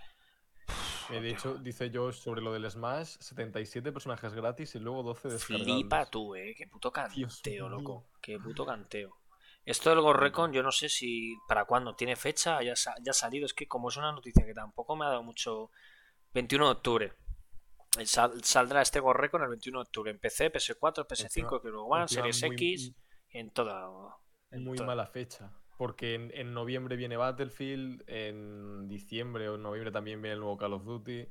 [1.11, 5.29] Eh, de hecho, dice yo sobre lo del Smash, 77 personajes gratis y luego 12
[5.29, 5.75] descargables.
[5.75, 6.55] Flipa tú, eh.
[6.57, 8.07] Qué puto canteo, loco.
[8.23, 9.19] Qué puto canteo.
[9.67, 13.47] Esto del Gorrecon, yo no sé si para cuándo tiene fecha, ya, ya ha salido.
[13.47, 15.71] Es que como es una noticia que tampoco me ha dado mucho.
[16.33, 17.13] 21 de octubre.
[18.43, 22.43] saldrá este Gorrecon el 21 de octubre en PC, PS4, PS5, que luego van, Series
[22.43, 22.93] X
[23.35, 23.91] en toda.
[24.53, 25.53] muy mala fecha.
[25.77, 30.73] Porque en, noviembre viene Battlefield, en diciembre o en noviembre también viene el nuevo Call
[30.73, 31.29] of Duty.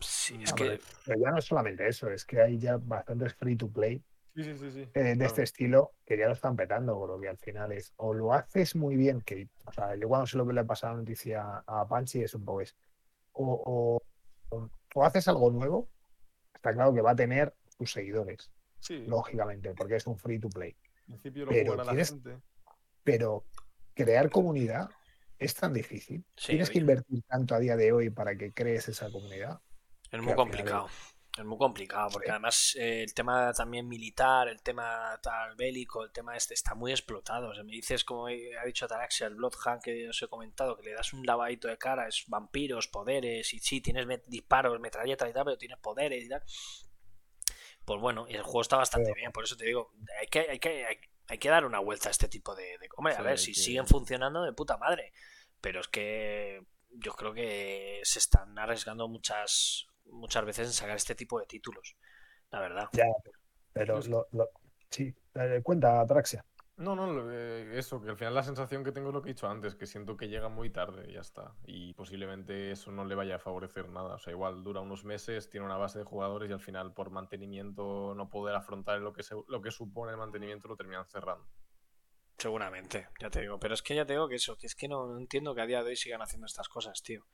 [0.00, 0.80] Sí, es que.
[1.04, 4.02] pero- ya no es solamente eso, es que hay ya bastantes free to play
[4.34, 4.80] Sí, sí, sí, sí.
[4.82, 5.24] eh, de claro.
[5.24, 8.32] este estilo que ya lo están petando, por lo que al final es o lo
[8.34, 11.64] haces muy bien, que o sea, yo cuando se lo le he pasado la noticia
[11.66, 12.76] a Panchi es un poco es,
[13.32, 14.02] o, o,
[14.56, 15.88] o- o haces algo nuevo,
[16.54, 20.50] está claro que va a tener sus seguidores, Sí, lógicamente, porque es un free to
[20.50, 22.38] play, en principio lo pero jugará la tienes- gente.
[23.02, 23.44] pero
[23.94, 24.90] crear comunidad
[25.38, 26.24] es tan difícil.
[26.36, 29.60] Sí, Tienes que invertir tanto a día de hoy para que crees esa comunidad.
[30.10, 30.88] Es muy complicado.
[31.38, 32.30] Es muy complicado, porque Sí.
[32.30, 36.92] además eh, el tema también militar, el tema tal bélico, el tema este está muy
[36.92, 37.50] explotado.
[37.50, 40.84] O sea, me dices, como ha dicho Taraxia, el Bloodhound que os he comentado, que
[40.84, 45.28] le das un lavadito de cara, es vampiros, poderes, y sí, tienes met- disparos, metralletas
[45.28, 46.42] y tal, pero tienes poderes y tal.
[47.86, 50.58] Pues bueno, y el juego está bastante bien, por eso te digo, hay que, hay
[50.58, 50.96] que, hay,
[51.28, 52.64] hay que dar una vuelta a este tipo de...
[52.78, 55.12] de- Hombre, a Sí, ver, si que- siguen funcionando de puta madre,
[55.60, 61.14] pero es que yo creo que se están arriesgando muchas muchas veces en sacar este
[61.14, 61.96] tipo de títulos,
[62.50, 62.88] la verdad.
[62.92, 63.04] Ya,
[63.72, 64.50] pero lo, lo-
[64.90, 66.44] sí, eh, cuenta, Atraxia.
[66.78, 69.30] No, no, lo- eh, eso, que al final la sensación que tengo es lo que
[69.30, 71.54] he dicho antes, que siento que llega muy tarde y ya está.
[71.64, 74.14] Y posiblemente eso no le vaya a favorecer nada.
[74.16, 77.10] O sea, igual dura unos meses, tiene una base de jugadores y al final por
[77.10, 81.46] mantenimiento no poder afrontar lo que, se- lo que supone el mantenimiento lo terminan cerrando.
[82.38, 83.58] Seguramente, ya te digo.
[83.58, 85.62] Pero es que ya te digo que eso, que es que no, no entiendo que
[85.62, 87.26] a día de hoy sigan haciendo estas cosas, tío.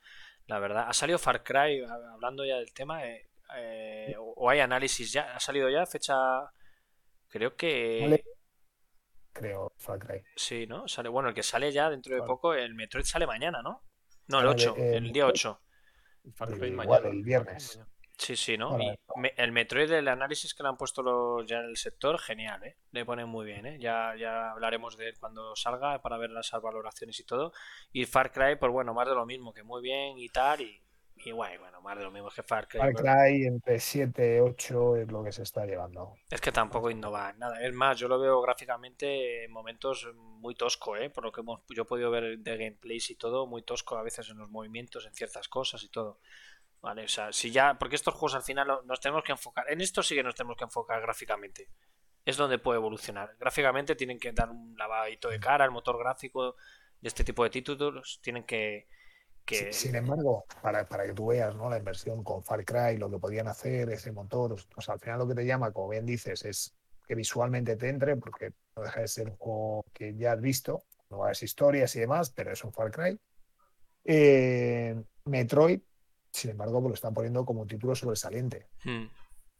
[0.47, 3.27] La verdad, ha salido Far Cry, hablando ya del tema, eh,
[3.57, 6.15] eh, o o hay análisis ya, ha salido ya, fecha,
[7.29, 8.01] creo que...
[8.01, 8.23] Vale.
[9.33, 10.23] Creo, Far Cry.
[10.35, 10.87] Sí, ¿no?
[10.87, 13.83] Sale, bueno, el que sale ya dentro de poco, el Metroid sale mañana, ¿no?
[14.27, 15.59] No, el Vale, 8, eh, el día 8.
[16.23, 17.09] Y Far Cry igual, mañana.
[17.09, 17.79] el viernes.
[18.15, 18.71] Sí, sí, ¿no?
[18.71, 18.99] Vale.
[19.15, 22.19] Y me- el Metroid, el análisis que le han puesto los, ya en el sector,
[22.19, 22.77] genial, ¿eh?
[22.91, 23.77] Le ponen muy bien, ¿eh?
[23.79, 27.51] Ya, ya hablaremos de él cuando salga para ver las valoraciones y todo.
[27.91, 30.61] Y Far Cry, pues bueno, más de lo mismo, que muy bien y tal.
[30.61, 30.79] Y,
[31.25, 32.79] y guay, bueno, más de lo mismo que Far Cry.
[32.79, 36.15] Far Cry entre 7 8 es lo que se está llevando.
[36.29, 37.61] Es que tampoco innova en nada.
[37.61, 41.09] Es más, yo lo veo gráficamente en momentos muy tosco, ¿eh?
[41.09, 44.03] Por lo que hemos, yo he podido ver de gameplays y todo, muy tosco a
[44.03, 46.19] veces en los movimientos, en ciertas cosas y todo.
[46.81, 49.79] Vale, o sea, si ya, porque estos juegos al final nos tenemos que enfocar, en
[49.79, 51.69] esto sí que nos tenemos que enfocar gráficamente.
[52.25, 53.35] Es donde puede evolucionar.
[53.39, 56.55] Gráficamente tienen que dar un lavadito de cara, el motor gráfico
[56.99, 58.87] de este tipo de títulos tienen que...
[59.45, 59.73] que...
[59.73, 61.69] Sin embargo, para, para que tú veas ¿no?
[61.69, 65.19] la inversión con Far Cry, lo que podían hacer, ese motor, o sea, al final
[65.19, 66.75] lo que te llama, como bien dices, es
[67.07, 70.83] que visualmente te entre, porque no deja de ser un juego que ya has visto,
[71.09, 73.19] nuevas historias y demás, pero es un Far Cry.
[74.05, 75.81] Eh, Metroid,
[76.31, 79.05] sin embargo, pues lo están poniendo como un título sobresaliente Hmm.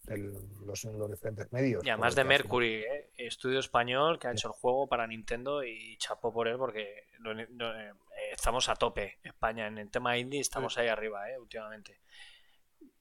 [0.07, 1.83] Los, los diferentes medios.
[1.85, 3.09] Y además de Mercury, ¿eh?
[3.17, 7.33] estudio español que ha hecho el juego para Nintendo y chapó por él porque lo-
[7.33, 7.93] lo- eh,
[8.31, 9.19] estamos a tope.
[9.23, 11.39] España en el tema indie estamos ahí arriba, ¿eh?
[11.39, 11.99] últimamente.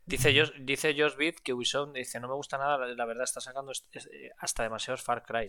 [0.05, 3.41] Dice Josh, dice Josh Beat que Ubisoft dice no me gusta nada, la, verdad está
[3.41, 5.47] sacando eh, hasta demasiados Far Cry.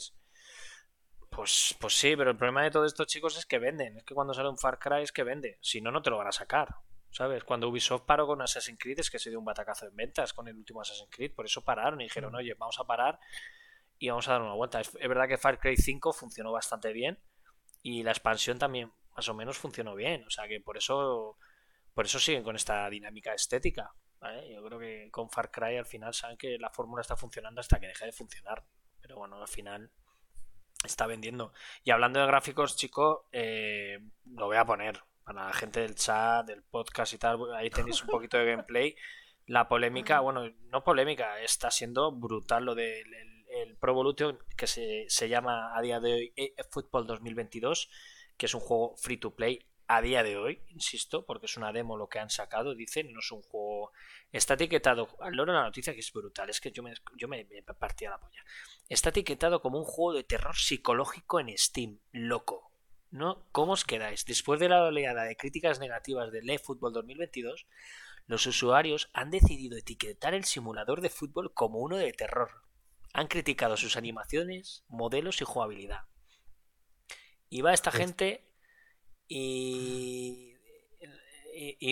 [1.29, 3.97] Pues, pues sí, pero el problema de todos estos chicos es que venden.
[3.97, 5.57] Es que cuando sale un Far Cry es que vende.
[5.61, 6.75] Si no, no te lo van a sacar.
[7.13, 7.43] ¿Sabes?
[7.43, 10.47] Cuando Ubisoft paró con Assassin's Creed es que se dio un batacazo en ventas con
[10.47, 11.35] el último Assassin's Creed.
[11.35, 13.19] Por eso pararon y dijeron, oye, vamos a parar
[13.99, 14.81] y vamos a dar una vuelta.
[14.81, 17.19] Es, es verdad que Far Cry 5 funcionó bastante bien
[17.83, 20.23] y la expansión también más o menos funcionó bien.
[20.23, 21.37] O sea que por eso,
[21.93, 23.93] por eso siguen con esta dinámica estética.
[24.19, 24.51] ¿vale?
[24.51, 27.79] Yo creo que con Far Cry al final saben que la fórmula está funcionando hasta
[27.79, 28.65] que deje de funcionar.
[28.99, 29.91] Pero bueno, al final
[30.83, 31.53] está vendiendo.
[31.83, 36.45] Y hablando de gráficos, chico, eh, lo voy a poner para la gente del chat,
[36.45, 37.53] del podcast y tal.
[37.55, 38.95] Ahí tenéis un poquito de gameplay.
[39.45, 44.67] La polémica, bueno, no polémica, está siendo brutal lo del el, el Pro Evolution que
[44.67, 47.89] se, se llama a día de hoy eFootball 2022,
[48.37, 51.71] que es un juego free to play a día de hoy, insisto, porque es una
[51.71, 53.91] demo lo que han sacado, dicen, no es un juego.
[54.31, 57.45] Está etiquetado, al loro la noticia que es brutal, es que yo me, yo me,
[57.45, 58.43] me partía la polla.
[58.89, 62.72] Está etiquetado como un juego de terror psicológico en Steam, loco.
[63.13, 63.45] ¿No?
[63.51, 64.25] ¿Cómo os quedáis?
[64.25, 67.67] Después de la oleada de críticas negativas del eFootball 2022,
[68.25, 72.49] los usuarios han decidido etiquetar el simulador de fútbol como uno de terror.
[73.13, 76.05] Han criticado sus animaciones, modelos y jugabilidad.
[77.49, 78.49] Y va esta gente
[79.27, 80.55] y...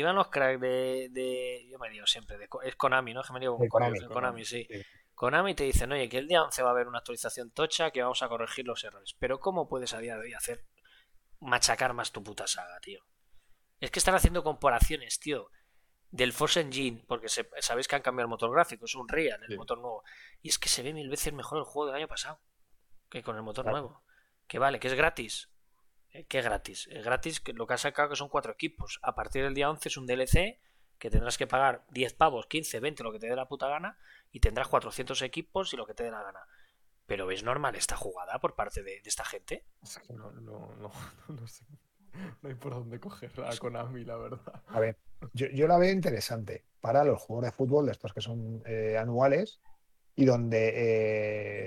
[0.02, 3.22] van los cracks de, de- Yo me digo siempre, de, es Konami, ¿no?
[3.22, 4.66] Que me digo con Konami, Konami, sí.
[4.68, 4.82] sí.
[5.14, 8.02] Konami te dicen, oye, que el día 11 va a haber una actualización tocha que
[8.02, 9.16] vamos a corregir los errores.
[9.20, 10.66] Pero ¿cómo puedes a día de hoy hacer
[11.42, 13.04] machacar más tu puta saga, tío?
[13.80, 15.50] Es que están haciendo comparaciones, tío,
[16.12, 19.42] del Force Engine, porque se- sabéis que han cambiado el motor gráfico, es un Real,
[19.44, 19.58] el Sí.
[19.58, 20.04] motor nuevo.
[20.42, 22.40] Y es que se ve mil veces mejor el juego del año pasado
[23.10, 23.78] que con el motor Claro.
[23.80, 24.04] nuevo.
[24.48, 25.50] Que vale, que es gratis.
[26.12, 26.88] Eh, ¿Qué gratis?
[26.92, 29.00] Es gratis que lo que ha sacado que son cuatro equipos.
[29.02, 30.60] A partir del día 11 es un DLC
[31.00, 33.98] que tendrás que pagar 10 pavos, 15, 20, lo que te dé la puta gana,
[34.32, 36.42] y tendrás 400 equipos y lo que te dé la gana.
[37.12, 39.66] Pero ¿ves normal esta jugada por parte de, esta gente?
[39.84, 40.92] Es que no, no, no,
[41.28, 41.66] no sé.
[42.42, 44.64] No hay por dónde cogerla a Konami, la verdad.
[44.68, 44.98] A ver,
[45.34, 49.60] yo, la veo interesante para los juegos de fútbol, de estos que son eh, anuales,
[50.16, 50.72] y donde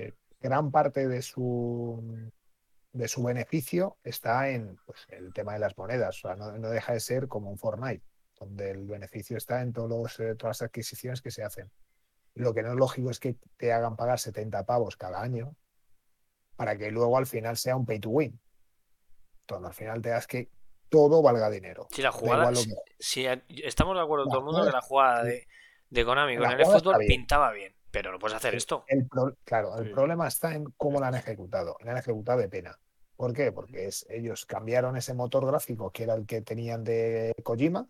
[0.07, 2.31] eh, gran parte de su
[2.93, 6.17] de su beneficio está en pues, el tema de las monedas.
[6.23, 8.03] O sea, no, deja de ser como un Fortnite,
[8.39, 11.69] donde el beneficio está en todos eh, todas las adquisiciones que se hacen.
[12.35, 15.55] Lo que no es lógico es que te hagan pagar 70 pavos cada año
[16.55, 18.39] para que luego al final sea un pay to win.
[19.41, 20.49] Entonces, al final te das que
[20.89, 21.87] todo valga dinero.
[21.91, 22.51] Si la jugada,
[22.99, 23.25] si,
[23.63, 25.47] estamos de acuerdo todo el mundo que la jugada de,
[25.89, 28.83] de Konami con el fútbol pintaba bien, pero no puedes hacer esto.
[28.87, 29.07] El
[29.43, 31.77] claro, el problema está en cómo la han ejecutado.
[31.81, 32.77] La han ejecutado de pena.
[33.15, 33.51] ¿Por qué?
[33.51, 37.87] Porque es, ellos cambiaron ese motor gráfico que era el que tenían de Kojima,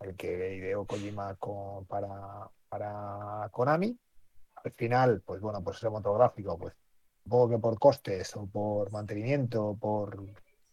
[0.00, 2.08] el que ideó Kojima con, para,
[2.70, 3.98] para Konami.
[4.64, 6.74] Al final, pues bueno, pues ese motográfico, pues
[7.22, 10.16] supongo que por costes o por mantenimiento, por.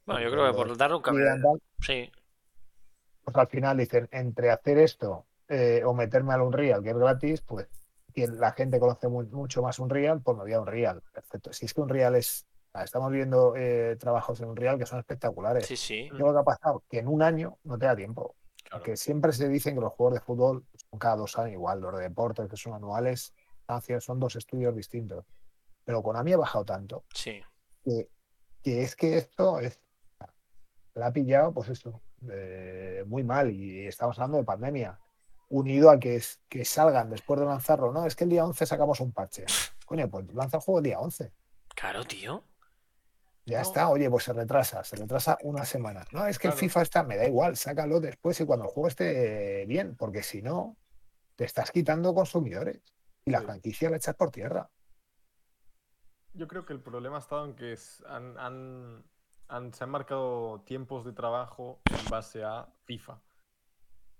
[0.06, 1.26] Bueno, yo creo que por dar un cambio.
[1.82, 2.10] Sí.
[3.24, 7.42] Pues al final dicen, entre hacer esto eh, o meterme al Unreal, que es gratis,
[7.42, 7.68] pues
[8.16, 11.02] la gente conoce mucho más Unreal, pues me voy a Unreal.
[11.14, 11.52] Perfecto.
[11.54, 12.48] Si es que Unreal es.
[12.74, 15.66] Estamos viendo eh, trabajos en Unreal que son espectaculares.
[15.66, 16.10] Sí, sí.
[16.12, 18.36] lo que ha pasado, que en un año no te da tiempo.
[18.84, 20.66] Que siempre se dicen que los juegos de fútbol
[21.00, 23.34] cada dos años igual, los de deportes que son anuales,
[24.00, 25.26] son dos estudios distintos.
[25.84, 27.41] Pero Konami ha bajado tanto sí.
[27.84, 29.80] que, es que esto es,
[30.93, 32.02] la ha pillado, pues esto,
[33.06, 33.52] muy mal.
[33.52, 35.00] Y estamos hablando de pandemia,
[35.50, 37.91] unido a que, es, que salgan después de lanzarlo.
[37.91, 39.45] No, es que el día 11 sacamos un parche.
[39.86, 41.32] Coño, pues lanza el juego el día 11.
[41.76, 42.43] Claro, tío.
[43.48, 46.04] Ya está, oye, pues se retrasa, se retrasa una semana.
[46.12, 48.90] No, es que el FIFA está, me da igual, sácalo después y cuando el juego
[48.90, 50.76] esté bien, porque si no,
[51.38, 52.82] te estás quitando consumidores
[53.24, 54.70] y la franquicia la echas por tierra.
[56.34, 61.14] Yo creo que el problema ha estado en que han, se han marcado tiempos de
[61.14, 63.22] trabajo en base a FIFA.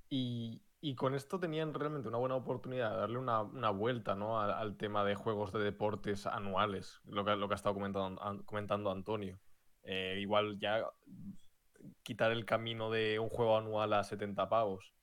[0.10, 4.40] Y, y con esto tenían realmente una buena oportunidad de darle una, vuelta ¿no?
[4.40, 8.92] al, tema de juegos de deportes anuales, lo que, lo que ha estado comentando, comentando
[8.92, 9.40] Antonio.
[9.84, 10.86] Eh, igual ya
[12.04, 14.94] quitar el camino de un juego anual a 70 pavos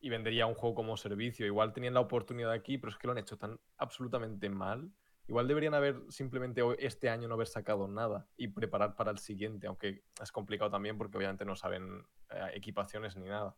[0.00, 1.46] y vendería un juego como servicio.
[1.46, 4.92] Igual tenían la oportunidad aquí, pero es que lo han hecho tan absolutamente mal.
[5.26, 9.66] Igual deberían haber simplemente este año no haber sacado nada y preparar para el siguiente,
[9.66, 13.56] aunque es complicado también porque obviamente no saben eh, equipaciones ni nada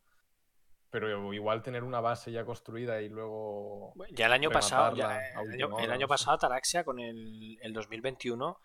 [0.91, 3.95] pero igual tener una base ya construida y luego.
[4.11, 8.59] Ya el año pasado, el, año, pasado, Taraxia con el, 2021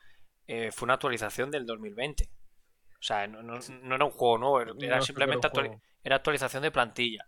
[0.48, 2.30] eh, fue una actualización del 2020.
[2.98, 3.60] O sea, no,
[3.96, 5.48] era un juego nuevo, era simplemente
[6.04, 7.26] era actualización de plantilla.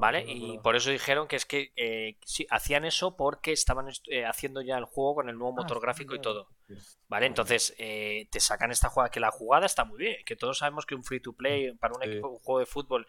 [0.00, 0.24] ¿Vale?
[0.26, 2.16] y por eso dijeron que es que eh,
[2.48, 6.14] hacían eso porque estaban eh, haciendo ya el juego con el nuevo ah, motor gráfico
[6.14, 6.48] y todo.
[7.08, 7.26] ¿Vale?
[7.26, 10.94] Entonces te sacan esta jugada, que la jugada está muy bien, que todos sabemos que
[10.94, 13.06] un free to play para un, equipo, un juego de fútbol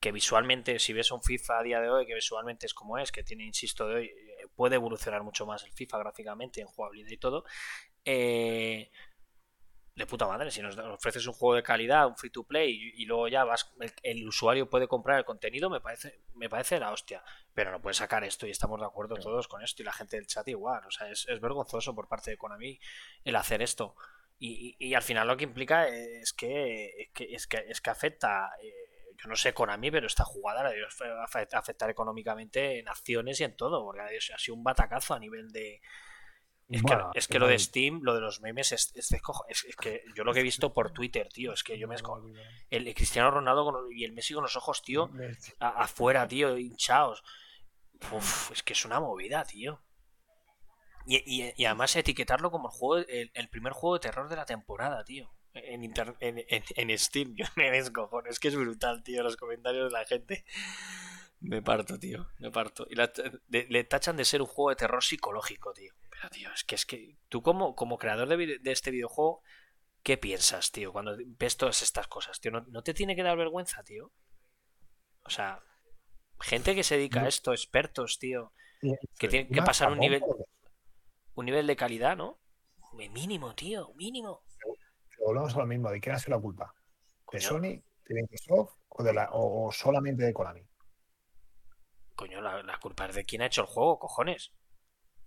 [0.00, 3.12] que visualmente, si ves un FIFA a día de hoy, que visualmente es como es,
[3.12, 7.10] que tiene, insisto, de hoy, eh, puede evolucionar mucho más el FIFA gráficamente, en jugabilidad
[7.10, 7.44] y todo,
[8.04, 8.90] eh,
[10.00, 13.04] de puta madre, si nos ofreces un juego de calidad, un free to play y,
[13.04, 13.70] luego ya vas,
[14.02, 17.22] el, usuario puede comprar el contenido, me parece, me parece la hostia.
[17.52, 20.16] Pero no puedes sacar esto y estamos de acuerdo todos con esto y la gente
[20.16, 20.86] del chat igual.
[20.86, 22.80] O sea, es, vergonzoso por parte de Konami
[23.24, 23.94] el hacer esto.
[24.38, 28.79] Y, al final lo que implica es que, es que, es que, afecta eh,
[29.22, 33.40] yo no sé con a mí, pero esta jugada la a afectar económicamente en acciones
[33.40, 35.80] y en todo, porque ha sido un batacazo a nivel de...
[37.14, 40.38] Es, que, lo de Steam, lo de los memes, es, es, que yo lo que
[40.38, 41.96] he visto por Twitter, tío, es que yo me...
[42.70, 45.10] El, Cristiano Ronaldo y el Messi con los ojos, tío,
[45.58, 47.24] afuera, tío, hinchados.
[48.12, 49.82] Uf, es que es una movida, tío.
[51.06, 55.28] Y, además etiquetarlo como el, juego, el primer juego de terror de la temporada, tío
[55.54, 55.84] en,
[56.20, 57.34] en, en, Steam.
[57.36, 58.28] Yo me descojono.
[58.28, 60.44] Es que es brutal, tío, los comentarios de la gente.
[61.40, 62.28] Me parto, tío.
[62.38, 62.86] Me parto.
[62.90, 62.96] Y
[63.48, 65.94] le tachan de ser un juego de terror psicológico, tío.
[66.10, 69.42] Pero, tío, es que es que tú como, como creador de, de este videojuego,
[70.02, 70.92] ¿qué piensas, tío?
[70.92, 72.52] Cuando ves todas estas cosas, tío.
[72.52, 74.12] ¿No, te tiene que dar vergüenza, tío?
[75.22, 75.62] O sea,
[76.40, 78.52] gente que se dedica a esto, expertos, tío,
[79.18, 80.22] que tienen que pasar un nivel,
[81.34, 82.38] un nivel de calidad, ¿no?
[82.92, 84.42] Mínimo, tío, mínimo
[85.30, 86.74] volvemos a lo mismo, ¿de quién ha sido la culpa?
[87.32, 90.66] ¿De Sony, de Microsoft o, de la, o, solamente de Konami?
[92.16, 94.52] Coño, la, culpa es de quién ha hecho el juego, cojones.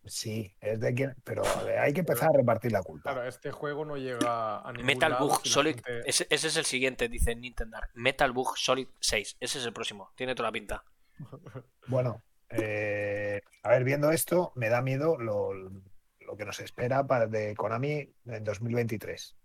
[0.05, 1.43] Sí, es de quien, pero
[1.79, 3.13] hay que empezar a repartir la culpa.
[3.13, 7.33] Claro, este juego no llega a ningún Metal Bug Solid, ese, es el siguiente, dice
[7.35, 7.77] Nintendo.
[7.93, 10.83] Metal Bug Solid 6, ese es el próximo, tiene toda la pinta.
[11.87, 17.27] Bueno, eh, a ver, viendo esto, me da miedo lo, lo que nos espera para,
[17.27, 19.35] de Konami en 2023.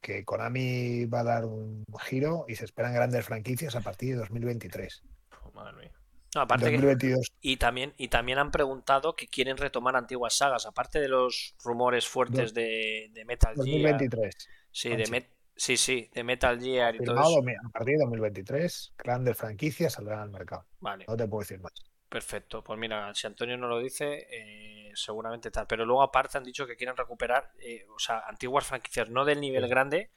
[0.00, 4.16] Que Konami va a dar un giro y se esperan grandes franquicias a partir de
[4.20, 5.02] 2023.
[5.44, 5.92] Oh, madre mía.
[6.34, 7.32] No, aparte que- 2022.
[7.40, 12.06] y también y también han preguntado que quieren retomar antiguas sagas, aparte de los rumores
[12.06, 13.66] fuertes de, de Metal Gear.
[13.66, 14.34] 2023.
[14.70, 15.04] Sí, de.
[15.06, 17.42] Met- sí, sí, de Metal Gear y todo Firmado eso.
[17.42, 20.66] mi- a partir de 2023, grandes franquicias saldrán al mercado.
[20.80, 21.06] Vale.
[21.08, 21.72] No te puedo decir más.
[22.10, 25.66] Perfecto, pues mira, si Antonio no lo dice, eh, seguramente tal.
[25.66, 29.40] Pero luego aparte han dicho que quieren recuperar, eh, o sea, antiguas franquicias, no del
[29.40, 29.68] nivel Sí.
[29.68, 30.10] grande,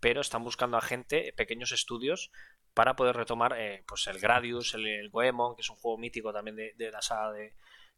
[0.00, 2.30] pero están buscando a gente, pequeños estudios,
[2.74, 6.32] para poder retomar eh, pues el Gradius, el, el Goemon, que es un juego mítico
[6.32, 7.54] también de, de la saga de, de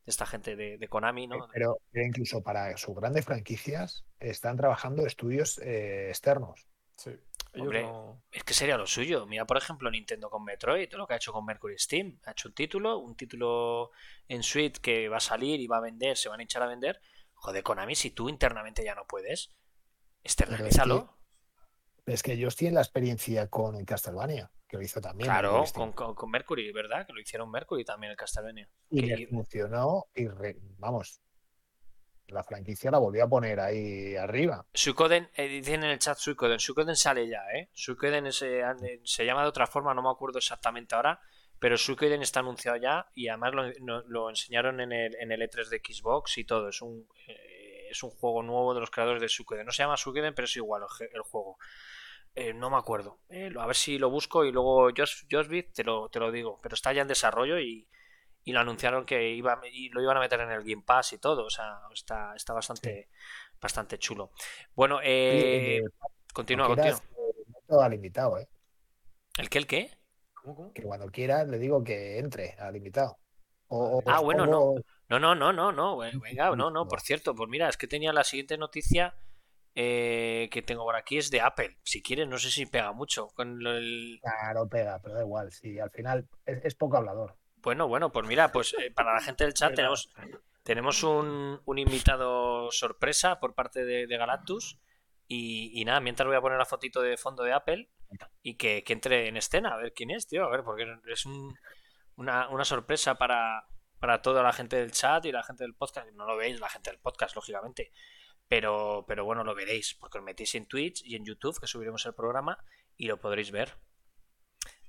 [0.06, 1.48] esta gente de, de Konami, ¿no?
[1.52, 6.66] Pero pero incluso para sus grandes franquicias están trabajando estudios eh, externos.
[6.96, 7.12] Sí.
[7.54, 9.26] Ellos Hombre, no- Es que sería lo suyo.
[9.26, 12.18] Mira, por ejemplo, Nintendo con Metroid, lo que ha hecho con Mercury Steam.
[12.26, 13.90] Ha hecho un título, un título
[14.28, 16.66] en suite que va a salir y va a vender, se van a hinchar a
[16.66, 17.00] vender.
[17.34, 19.54] Joder, Konami, si tú internamente ya no puedes,
[20.22, 21.16] externalízalo.
[22.06, 25.26] Es que yo estoy en la experiencia con el Castlevania, que lo hizo también.
[25.26, 27.06] Claro, con, con- con Mercury, ¿verdad?
[27.06, 28.68] Que lo hicieron Mercury también el Castlevania.
[28.90, 31.20] Y que- funcionó y re- vamos,
[32.28, 34.64] la franquicia la volvió a poner ahí arriba.
[34.72, 37.68] Suikoden, eh, dicen en el chat Suikoden, Suikoden sale ya, ¿eh?
[37.72, 41.20] Suikoden es, eh, eh, se llama de otra forma, no me acuerdo exactamente ahora,
[41.58, 45.68] pero Suikoden está anunciado ya y además lo, lo enseñaron en el, en el E3
[45.68, 49.28] de Xbox y todo, es un, eh, es un juego nuevo de los creadores de
[49.28, 50.82] Suikoden, no se llama Suikoden, pero es igual
[51.12, 51.58] el, juego.
[52.56, 53.20] No me acuerdo,
[53.60, 56.74] a ver si lo busco y luego Jos- Josbit te lo, te lo digo, pero
[56.74, 57.86] está ya en desarrollo y,
[58.44, 61.18] y lo anunciaron que iba, y lo iban a meter en el Game Pass y
[61.18, 63.08] todo, o sea, está, está bastante,
[63.60, 64.30] bastante chulo.
[64.74, 65.82] Bueno, eh, Eh,
[66.32, 66.98] continúa, continúa.
[67.70, 68.48] eh, al invitado, ¿eh?
[69.38, 69.90] ¿El qué, el qué?
[70.34, 70.72] ¿Cómo, cómo?
[70.72, 73.18] Que cuando quieras le digo que entre al invitado.
[73.68, 77.00] O, o Ah, bueno, pongo- No, no, no, no, no, we- venga, no, no, por
[77.00, 79.14] cierto, pues mira, es que tenía la siguiente noticia
[79.74, 81.78] eh, que tengo por aquí, es de Apple.
[81.82, 84.20] Si quieres, no sé si pega mucho con lo- el...
[84.22, 85.50] Claro, pega, pero da igual.
[85.50, 87.36] Sí, al final es, es poco hablador.
[87.64, 90.12] Bueno, bueno, pues mira, pues eh, para la gente del chat tenemos,
[90.62, 94.78] tenemos un, un invitado sorpresa por parte de, de Galactus.
[95.26, 97.88] Y, y nada, mientras voy a poner la fotito de fondo de Apple
[98.42, 101.24] y que, que entre en escena, a ver quién es, tío, a ver, porque es
[101.24, 101.56] un-
[102.16, 103.66] una, una sorpresa para,
[103.98, 106.08] para toda la gente del chat y la gente del podcast.
[106.12, 107.90] No lo veis la gente del podcast, lógicamente.
[108.46, 112.04] Pero, pero bueno, lo veréis, porque os metéis en Twitch y en YouTube, que subiremos
[112.04, 112.62] el programa,
[112.98, 113.78] y lo podréis ver.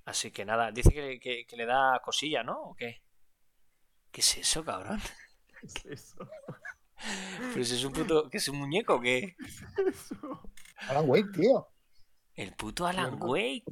[0.06, 2.62] Así que nada, dice que, que- que le da cosilla, ¿no?
[2.62, 3.02] ¿O qué?
[4.12, 5.00] ¿Qué es eso, cabrón?
[5.76, 6.30] ¿Qué es eso?
[7.54, 8.30] Pero si es un puto.
[8.30, 9.36] ¿Que es un muñeco o qué?
[9.88, 10.50] Eso.
[10.90, 11.68] Alan Wake, tío.
[12.36, 13.64] El puto Alan Wake.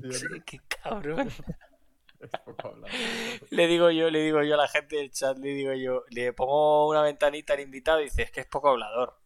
[0.45, 1.29] Qué cabrón.
[2.23, 3.51] Es.
[3.51, 6.31] Le digo yo, le digo yo a la gente del chat, le digo yo, le
[6.31, 9.19] pongo una ventanita al invitado y dice, es que es poco hablador.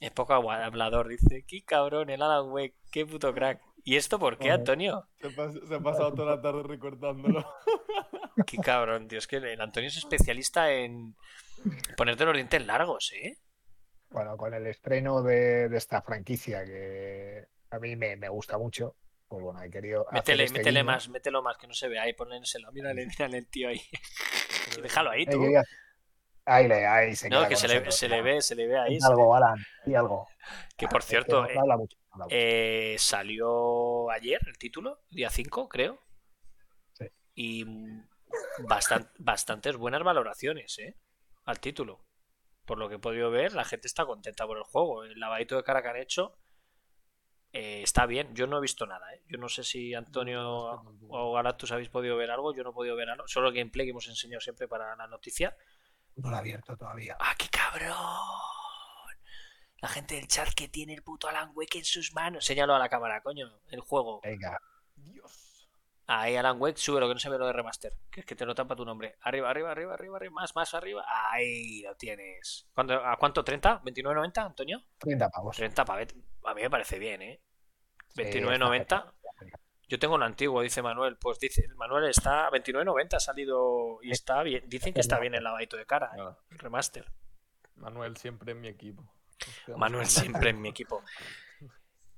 [0.00, 3.62] Es poco hablador, dice, qué cabrón, el Alan Wake, qué puto crack.
[3.84, 4.50] ¿Y esto por qué.
[4.50, 5.06] Antonio?
[5.20, 7.44] Se, pas- se ha pasado toda la tarde recordándolo.
[8.46, 11.14] Qué cabrón, tío, es que el Antonio es especialista en
[11.96, 13.36] ponerte los dientes largos, ¿eh?
[14.10, 18.96] Bueno, con el estreno de, de esta franquicia que a mí me, me gusta mucho,
[19.28, 20.02] pues bueno, he querido.
[20.08, 20.92] hacer Métele, este métele guiño.
[20.92, 22.72] más, mételo más, que no se vea ahí, ponlénselo.
[22.72, 23.80] Mírale, mírale el tío ahí.
[24.82, 25.40] Déjalo ahí, He tú.
[25.40, 25.78] querido hacer-
[26.46, 27.96] Ahí, le, ahí se No, que se le, nosotros.
[27.96, 28.98] se le ve, se le ve ahí.
[29.02, 30.28] Algo, Alan, di algo.
[30.76, 31.54] Que por cierto, eh.
[32.28, 35.98] Eh, salió ayer el título, día 5, creo.
[36.92, 37.06] Sí.
[37.34, 37.64] Y
[38.68, 40.96] bastan- bastantes buenas valoraciones, ¿eh?
[41.44, 42.04] Al título.
[42.66, 45.04] Por lo que he podido ver, la gente está contenta por el juego.
[45.04, 46.38] El lavadito de cara que han hecho
[47.52, 48.34] eh, está bien.
[48.34, 49.22] Yo no he visto nada, ¿eh?
[49.28, 52.54] Yo no sé si Antonio o Galactus habéis podido ver algo.
[52.54, 53.26] Yo no he podido ver algo.
[53.28, 55.56] Solo el gameplay que hemos enseñado siempre para la noticia.
[56.16, 57.16] No lo ha abierto todavía.
[57.20, 57.96] ¡Ah, qué cabrón!
[59.80, 62.44] La gente del chat que tiene el puto Alan Wake en sus manos.
[62.44, 63.50] Señalo a la cámara, coño.
[63.68, 64.20] El juego.
[64.22, 64.58] Venga,
[64.96, 65.68] Dios.
[66.06, 67.92] Ahí Alan Wake, sube lo que no se ve lo de remaster.
[68.10, 69.16] Que es que te lo tapa tu nombre.
[69.22, 70.32] Arriba, arriba, arriba, arriba, arriba.
[70.32, 71.04] Más, más arriba.
[71.30, 72.66] Ahí lo tienes.
[72.74, 73.44] ¿Cuánto- ¿A cuánto?
[73.44, 73.82] ¿30?
[73.82, 74.82] ¿29.90, Antonio?
[74.98, 75.56] 30 pavos.
[75.56, 76.14] 30 pavet.
[76.44, 77.40] A mí me parece bien, ¿eh?
[78.08, 79.12] Sí, 29.90.
[79.88, 81.16] Yo tengo un antiguo, dice Manuel.
[81.16, 84.64] Pues dice, Manuel está 29.90, ha salido y está bien.
[84.66, 86.22] Dicen que está bien el lavadito de cara, ¿eh?
[86.50, 87.10] El remaster.
[87.76, 89.04] Manuel siempre en mi equipo.
[89.76, 91.02] Manuel siempre en mi equipo.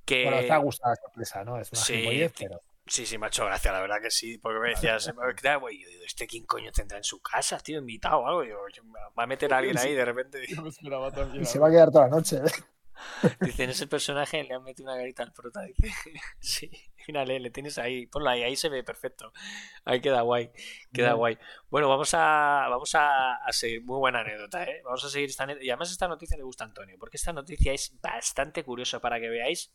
[0.04, 0.24] Que...
[0.24, 1.58] Bueno, te ha gustado la sorpresa, ¿no?
[1.58, 4.38] Es una Sí, pero Sí, sí, me ha hecho gracia, la verdad que sí.
[4.38, 5.12] Porque me decías,
[5.60, 7.78] güey, yo digo, ¿este quién coño tendrá en su casa, tío?
[7.78, 8.44] Invitado o algo.
[8.44, 8.82] Yo,
[9.18, 10.44] va a meter a alguien ahí de repente.
[10.48, 11.42] Yo me esperaba también.
[11.42, 12.40] y se va a quedar toda la noche.
[12.40, 12.64] Dice,
[13.58, 15.62] en ese personaje le han metido una garita al prota.
[15.62, 15.92] Dice,
[16.40, 18.06] sí, fíjale, le tienes ahí.
[18.06, 19.32] Ponlo ahí, ahí se ve perfecto.
[19.84, 20.50] Ahí queda guay,
[20.92, 21.38] queda guay.
[21.70, 23.84] Bueno, vamos a, vamos a, seguir.
[23.84, 24.80] Muy buena anécdota, ¿eh?
[24.84, 25.64] Vamos a seguir esta anécdota.
[25.64, 29.20] Y además esta noticia le gusta a Antonio, porque esta noticia es bastante curiosa para
[29.20, 29.72] que veáis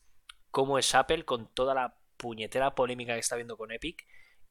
[0.49, 4.05] cómo es Apple con toda la puñetera polémica que está viendo con Epic.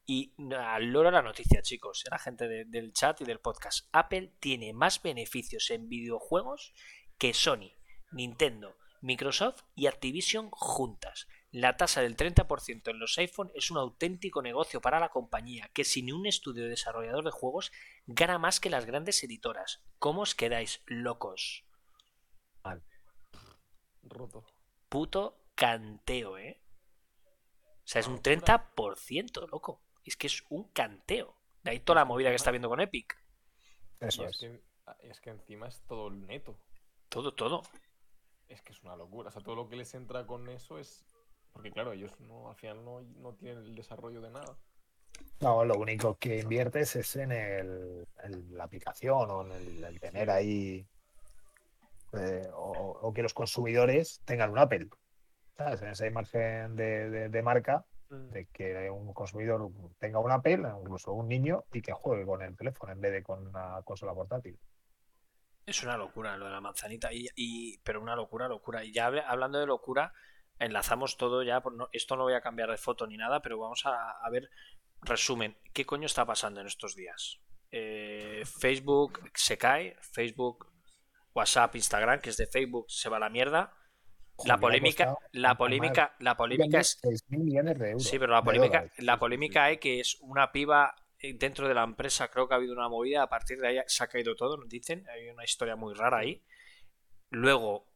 [0.05, 3.87] Y al loro la noticia, chicos, la gente del chat y del podcast.
[3.93, 6.73] Apple tiene más beneficios en videojuegos
[7.17, 7.71] que Sony,
[8.11, 11.27] Nintendo, Microsoft y Activision juntas.
[11.51, 15.83] La tasa del 30% en los iPhone es un auténtico negocio para la compañía que
[15.83, 17.71] sin un estudio desarrollador de juegos
[18.05, 19.83] gana más que las grandes editoras.
[19.99, 21.65] ¿Cómo os quedáis locos?
[22.63, 22.83] Mal.
[24.03, 24.45] Roto.
[24.87, 26.61] Puto canteo, ¿eh?
[27.83, 29.83] O sea, es un 30%, loco.
[30.05, 31.37] Es que es un canteo.
[31.63, 33.17] De ahí toda la movida que está viendo con Epic.
[33.99, 34.37] Eso es.
[34.39, 34.61] Que,
[35.03, 36.57] es que encima es todo el neto.
[37.09, 37.63] Todo, todo.
[38.51, 39.29] Es que es una locura.
[39.29, 41.05] O sea, todo lo que les entra con eso es.
[41.53, 44.57] Porque, claro, ellos no, al final no, tienen el desarrollo de nada.
[45.41, 48.07] No, lo único que inviertes es en, el,
[48.51, 50.87] la aplicación o en el, tener ahí.
[52.13, 54.87] Eh, o, que los consumidores tengan un Apple.
[55.57, 55.81] ¿Sabes?
[55.81, 58.29] En esa imagen de, de marca Mm.
[58.31, 62.55] de que un consumidor tenga un Apple, incluso un niño, y que juegue con el
[62.57, 64.59] teléfono en vez de con una consola portátil.
[65.71, 68.83] Es una locura lo de la manzanita, y, pero una locura, locura.
[68.83, 70.13] Y ya hablando de locura,
[70.59, 71.63] enlazamos todo ya,
[71.93, 74.49] esto no voy a cambiar de foto ni nada, pero vamos a, ver,
[75.01, 77.39] resumen, ¿qué coño está pasando en estos días?
[77.71, 80.67] Eh, Facebook se cae, Facebook,
[81.33, 83.73] WhatsApp, Instagram, que es de Facebook, se va a la mierda
[84.45, 86.99] la polémica, la polémica, la polémica es.
[87.97, 92.29] Sí, pero la polémica, la polémica es que es una piba dentro de la empresa.
[92.29, 93.23] Creo que ha habido una movida.
[93.23, 95.05] A partir de ahí se ha caído todo, nos dicen.
[95.09, 96.43] Hay una historia muy rara ahí.
[97.29, 97.87] Luego,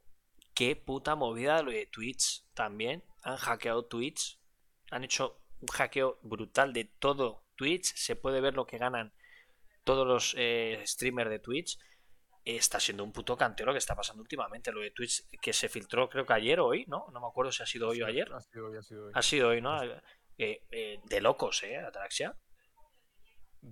[0.54, 3.04] qué puta movida lo de Twitch también.
[3.24, 4.40] Han hackeado Twitch.
[4.92, 7.94] Han hecho un hackeo brutal de todo Twitch.
[7.96, 9.14] Se puede ver lo que ganan
[9.84, 11.78] todos los eh, streamers de Twitch
[12.46, 14.72] está siendo un puto cantero lo que está pasando últimamente.
[14.72, 17.08] Lo de Twitch que se filtró creo que ayer o hoy, ¿no?
[17.12, 18.32] No me acuerdo si ha sido hoy o ayer.
[18.32, 19.12] Ha sido hoy, ha sido hoy.
[19.14, 19.84] Ha sido hoy, ¿no?
[20.38, 21.78] Eh, eh, de locos, ¿eh?
[21.78, 22.36] Ataraxia.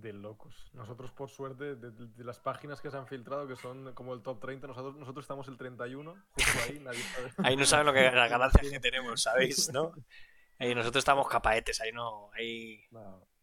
[0.00, 0.70] De locos.
[0.72, 4.40] Nosotros, por suerte, de, las páginas que se han filtrado, que son como el top
[4.40, 7.32] 30, nosotros, nosotros estamos el 31, justo ahí, nadie sabe.
[7.48, 9.72] Ahí no saben lo que las ganancias que tenemos, ¿sabéis?
[9.72, 9.92] ¿No?
[10.58, 12.30] Ahí nosotros estamos capaetes, ahí no.
[12.32, 12.80] Ahí...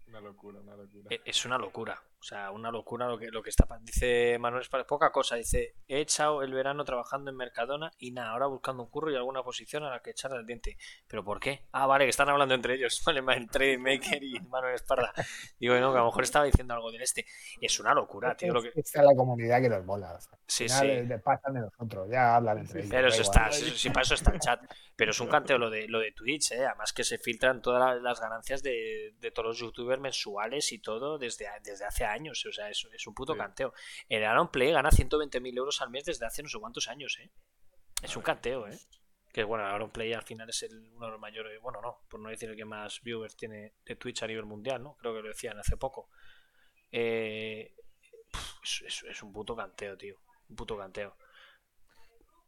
[0.07, 1.07] una locura, una locura.
[1.09, 2.01] E, es una locura.
[2.21, 5.37] O sea, una locura lo que, lo que está Dice Manuel Espárez, poca cosa.
[5.37, 9.15] Dice, he echado el verano trabajando en Mercadona y nada, ahora buscando un curro y
[9.15, 10.77] alguna posición a la que echar el diente.
[11.07, 11.65] ¿Pero por qué?
[11.71, 13.01] Ah, vale, que están hablando entre ellos.
[13.11, 15.11] Vale, entre Maker y Manuel Esparda.
[15.59, 17.25] Digo, no, que a lo mejor estaba diciendo algo del este.
[17.59, 18.53] Es una locura, tío.
[18.53, 18.71] Lo que...
[18.75, 20.19] Es la comunidad que nos mola.
[20.45, 20.85] sí, sí.
[20.85, 22.91] Le pasan de nosotros, ya hablan entre ellos.
[22.91, 24.61] Pero eso está, sí, para eso está el chat.
[24.95, 26.65] Pero es un canteo lo de, lo de Twitch, ¿eh?
[26.65, 31.17] Además que se filtran todas las ganancias de, de todos los youtubers mensuales y todo
[31.17, 32.10] desde, desde hace años.
[32.19, 33.73] O sea, eso es un puto canteo.
[34.07, 37.31] El Aaron Play gana 120.000 euros al mes desde hace no sé cuántos años, ¿eh?
[38.01, 38.77] Es un canteo, ¿eh?
[39.31, 42.19] Que bueno, Aaron Play al final es el, uno de los mayores, bueno, no, por
[42.19, 44.95] no decir el que más viewers tiene de Twitch a nivel mundial, ¿no?
[44.97, 46.09] Creo que lo decían hace poco.
[46.91, 47.73] Eh,
[48.63, 50.17] es, un puto canteo, tío.
[50.49, 51.15] Un puto canteo.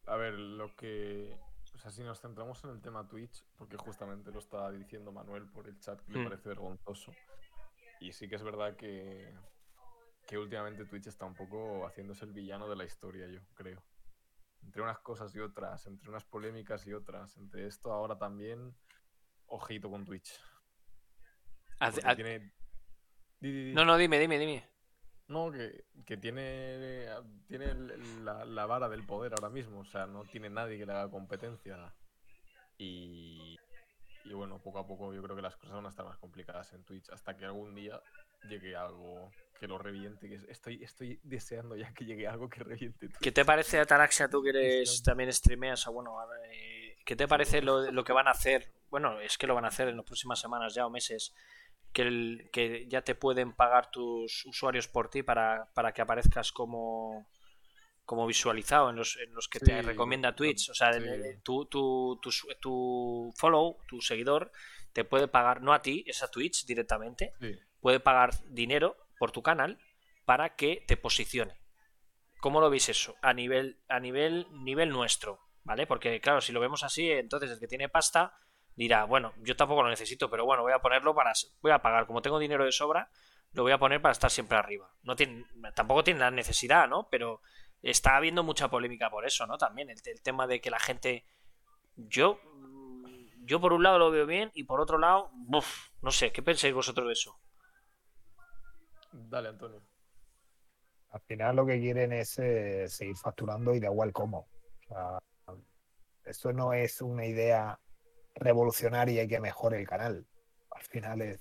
[0.08, 1.38] A ver, lo que.
[1.74, 5.48] O sea, si nos centramos en el tema Twitch, porque justamente lo estaba diciendo Manuel
[5.48, 6.24] por el chat, que le hmm.
[6.26, 7.14] parece vergonzoso.
[8.00, 9.34] Y sí que es verdad que,
[10.28, 13.84] que últimamente Twitch está un poco haciéndose el villano de la historia, yo creo.
[14.64, 18.76] Entre unas cosas y otras, entre unas polémicas y otras, entre esto ahora también,
[19.48, 20.40] ojito con Twitch.
[23.42, 24.66] No, no, dime, dime, dime.
[25.28, 27.10] No, que, tiene,
[27.48, 27.74] tiene
[28.22, 31.10] la, la, vara del poder ahora mismo, o sea, no tiene nadie que le haga
[31.10, 31.94] competencia.
[32.78, 33.58] Y,
[34.26, 36.72] y bueno, poco a poco yo creo que las cosas van a estar más complicadas
[36.74, 38.02] en Twitch hasta que algún día
[38.48, 40.28] llegue algo que lo reviente.
[40.28, 43.10] Que estoy, estoy deseando ya que llegue algo que reviente.
[43.22, 45.88] ¿Qué te parece, Ataraxia, tú que eres, también streameas?
[45.88, 46.18] O bueno,
[46.52, 48.74] eh, ¿qué te parece lo, lo, que van a hacer?
[48.90, 51.34] Bueno, es que lo van a hacer en las próximas semanas ya o meses.
[51.94, 56.52] Que, el, que ya te pueden pagar tus usuarios por ti para, para que aparezcas
[56.52, 57.28] como,
[58.04, 60.72] como visualizado en los, en los que te recomienda Twitch.
[60.72, 60.92] O sea,
[61.44, 64.52] tu, tu, tu, tu, follow, tu seguidor,
[64.92, 67.34] te puede pagar, no a ti, es a Twitch directamente.
[67.40, 69.78] Sí puede pagar dinero por tu canal
[70.26, 71.60] para que te posicione.
[72.40, 73.16] ¿Cómo lo veis eso?
[73.22, 75.86] A nivel, a nivel, nivel nuestro, ¿vale?
[75.86, 78.34] Porque, claro, si lo vemos así, entonces el que tiene pasta
[78.76, 81.34] dirá, bueno, yo tampoco lo necesito, pero bueno, voy a ponerlo para.
[81.62, 82.08] Voy a pagar.
[82.08, 83.10] Como tengo dinero de sobra,
[83.52, 84.90] lo voy a poner para estar siempre arriba.
[85.04, 85.16] No
[85.76, 87.10] tampoco tiene la necesidad, ¿no?
[87.12, 87.42] Pero,
[87.82, 89.58] está habiendo mucha polémica por eso, ¿no?
[89.58, 91.26] También el, el tema de que la gente.
[91.96, 92.40] Yo.
[93.46, 96.42] Yo por un lado lo veo bien y por otro lado, uf, no sé, ¿qué
[96.42, 97.38] pensáis vosotros de eso?
[99.14, 99.82] Dale, Antonio.
[101.12, 104.48] Al final lo que quieren es eh, seguir facturando y da igual cómo.
[104.90, 105.20] O
[106.26, 107.80] esto no es una idea
[108.36, 110.26] revolucionaria y que mejore el canal.
[110.72, 111.40] Al final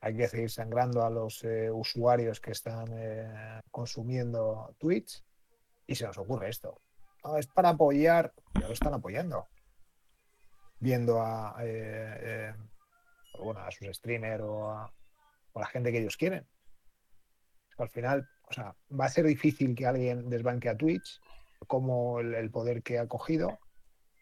[0.00, 5.22] hay que seguir sangrando a los eh, usuarios que están eh, consumiendo Twitch
[5.86, 6.80] y se nos ocurre esto.
[7.22, 9.46] No, es para apoyar, ya lo están apoyando.
[10.80, 12.52] Viendo a, eh,
[13.38, 14.92] bueno, a sus streamers o a
[15.54, 16.48] la gente que ellos quieren.
[17.78, 21.20] Al final, o sea, va a ser difícil que alguien desbanque a Twitch,
[21.66, 23.58] como el, el poder que ha cogido.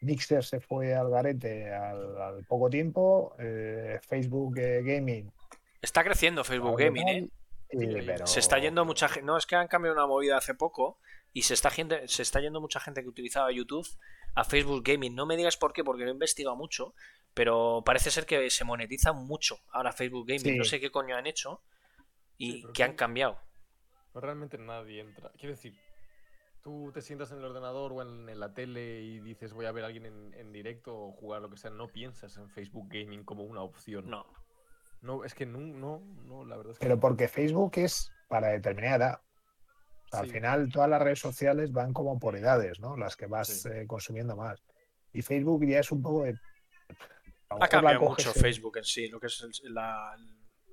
[0.03, 3.34] Mixer se fue al garete al, al poco tiempo.
[3.38, 5.30] eh, Facebook eh, Gaming.
[5.82, 7.28] Está creciendo Facebook Gaming, ¿eh?
[7.72, 9.26] y- pero- Se está yendo mucha gente.
[9.26, 10.98] No, es que han cambiado una movida hace poco
[11.32, 13.86] y se está, gente, se está yendo mucha gente que utilizaba YouTube
[14.34, 15.14] a Facebook Gaming.
[15.14, 16.94] No me digas por qué, porque no he investigado mucho,
[17.34, 20.40] pero parece ser que se monetiza mucho ahora Facebook Gaming.
[20.44, 20.57] Sí.
[20.57, 21.61] No sé qué coño han hecho
[22.41, 23.38] y Sí, que han cambiado.
[24.12, 25.30] Pero realmente nadie entra.
[25.38, 25.74] Quiero decir,
[26.62, 29.72] tú te sientas en el ordenador o en, en la tele y dices voy a
[29.72, 32.88] ver a alguien en, en directo o jugar lo que sea, no piensas en Facebook
[32.91, 34.09] Gaming como una opción.
[34.11, 34.26] No.
[35.03, 38.49] No, es que no, no, no, la verdad es que Pero porque Facebook es para
[38.49, 39.20] determinada edad.
[40.07, 42.97] O sea, Al final todas las redes sociales van como por edades, ¿no?
[42.97, 43.68] Las que vas Sí.
[43.72, 44.62] eh, consumiendo más.
[45.12, 46.34] Y Facebook ya es un poco de...
[47.49, 50.16] Ha cambiado mucho en- Facebook en sí, lo que es el, la-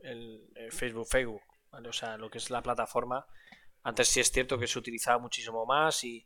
[0.01, 1.41] el- el Facebook, Facebook,
[1.77, 1.89] ¿vale?
[1.89, 3.25] o sea, lo que es la plataforma.
[3.83, 6.25] Antes sí es cierto que se utilizaba muchísimo más y,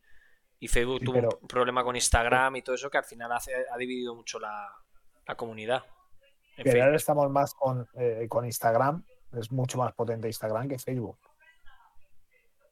[0.60, 3.32] y Facebook Sí, tuvo pero- un problema con Instagram y todo eso que al final
[3.34, 4.68] hace- ha dividido mucho la,
[5.28, 5.84] la comunidad.
[6.58, 9.04] En Pero ahora estamos más con, eh, con Instagram.
[9.38, 11.18] Es mucho más potente Instagram que Facebook.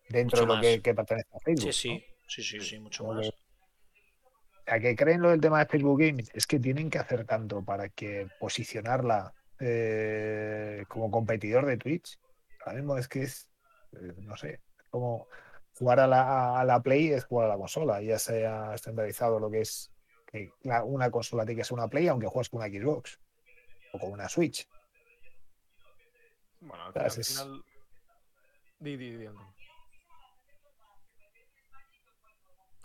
[0.10, 1.74] Dentro Mucho de lo que, que pertenece a Facebook.
[1.74, 2.00] Sí, ¿no?
[2.28, 3.30] sí, sí, sí, sí, mucho más.
[4.68, 7.64] a que creen lo del tema de Facebook Gaming es que tienen que hacer tanto
[7.64, 12.18] para que posicionarla eh, como competidor de Twitch.
[12.66, 13.50] Ahora mismo es que es,
[13.94, 15.28] eh, no sé, como
[15.78, 18.02] jugar a la, a la Play es jugar a la consola.
[18.02, 19.92] Ya se ha estandarizado lo que es
[20.28, 23.20] que la- una consola tiene que ser una Play, aunque juegues con una Xbox
[23.94, 24.68] o con una Switch.
[26.62, 27.64] Bueno, al, Claro, al es- final.
[28.80, 29.54] Di, di, di, Antonio.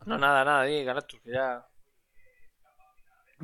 [0.07, 1.67] No, nada, nada, di, Galactus, que ya.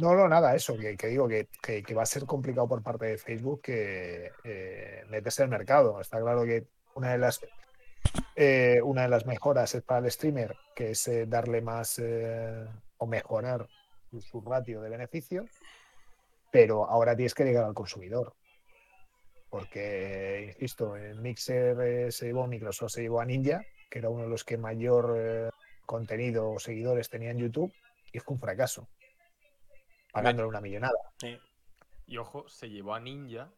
[0.00, 3.18] No, no, nada, eso, que, digo que, que- va a ser complicado por parte de
[3.18, 6.00] Facebook que eh, el mercado.
[6.00, 7.40] Está claro que una de las
[8.34, 12.64] eh, una de las mejoras es para el streamer, que es eh, darle más eh,
[12.96, 13.68] o mejorar
[14.22, 15.44] su, ratio de beneficio,
[16.50, 18.32] pero ahora tienes que llegar al consumidor.
[19.50, 24.30] Porque, insisto, en Mixer se llevó, Microsoft se llevó a Ninja, que era uno de
[24.30, 25.52] los que mayor
[25.84, 27.72] contenido o seguidores tenía en YouTube,
[28.12, 28.88] y fue un fracaso.
[30.12, 30.94] Pagándole una millonada.
[32.06, 33.50] Y ojo, se llevó a Ninja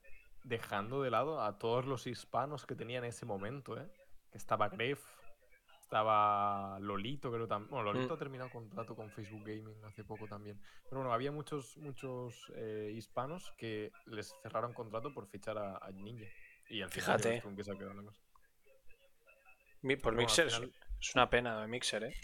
[0.45, 3.87] dejando de lado a todos los hispanos que tenía en ese momento, ¿eh?
[4.31, 5.03] Que estaba Gref,
[5.81, 7.71] estaba Lolito, creo también.
[7.71, 8.17] Bueno, Lolito Mm.
[8.17, 10.61] ha terminado contrato con Facebook Gaming hace poco también.
[10.85, 15.91] Pero bueno, había muchos, muchos eh, hispanos que les cerraron contrato por fichar a, a
[15.93, 16.27] Ninja.
[16.69, 17.43] Y al final, Fíjate.
[17.65, 18.21] se ha quedado la cosa.
[19.83, 22.15] Mi- Por bueno, Mixer final- es una pena de Mixer, ¿eh?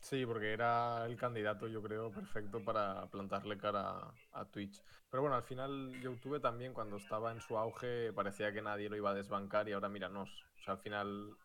[0.00, 4.82] Sí, porque era el candidato, yo creo, perfecto para plantarle cara a Twitch.
[5.10, 8.96] Pero bueno, al final YouTube también, cuando estaba en su auge, parecía que nadie lo
[8.96, 10.30] iba a desbancar y ahora míranos.
[10.58, 11.36] O sea, al final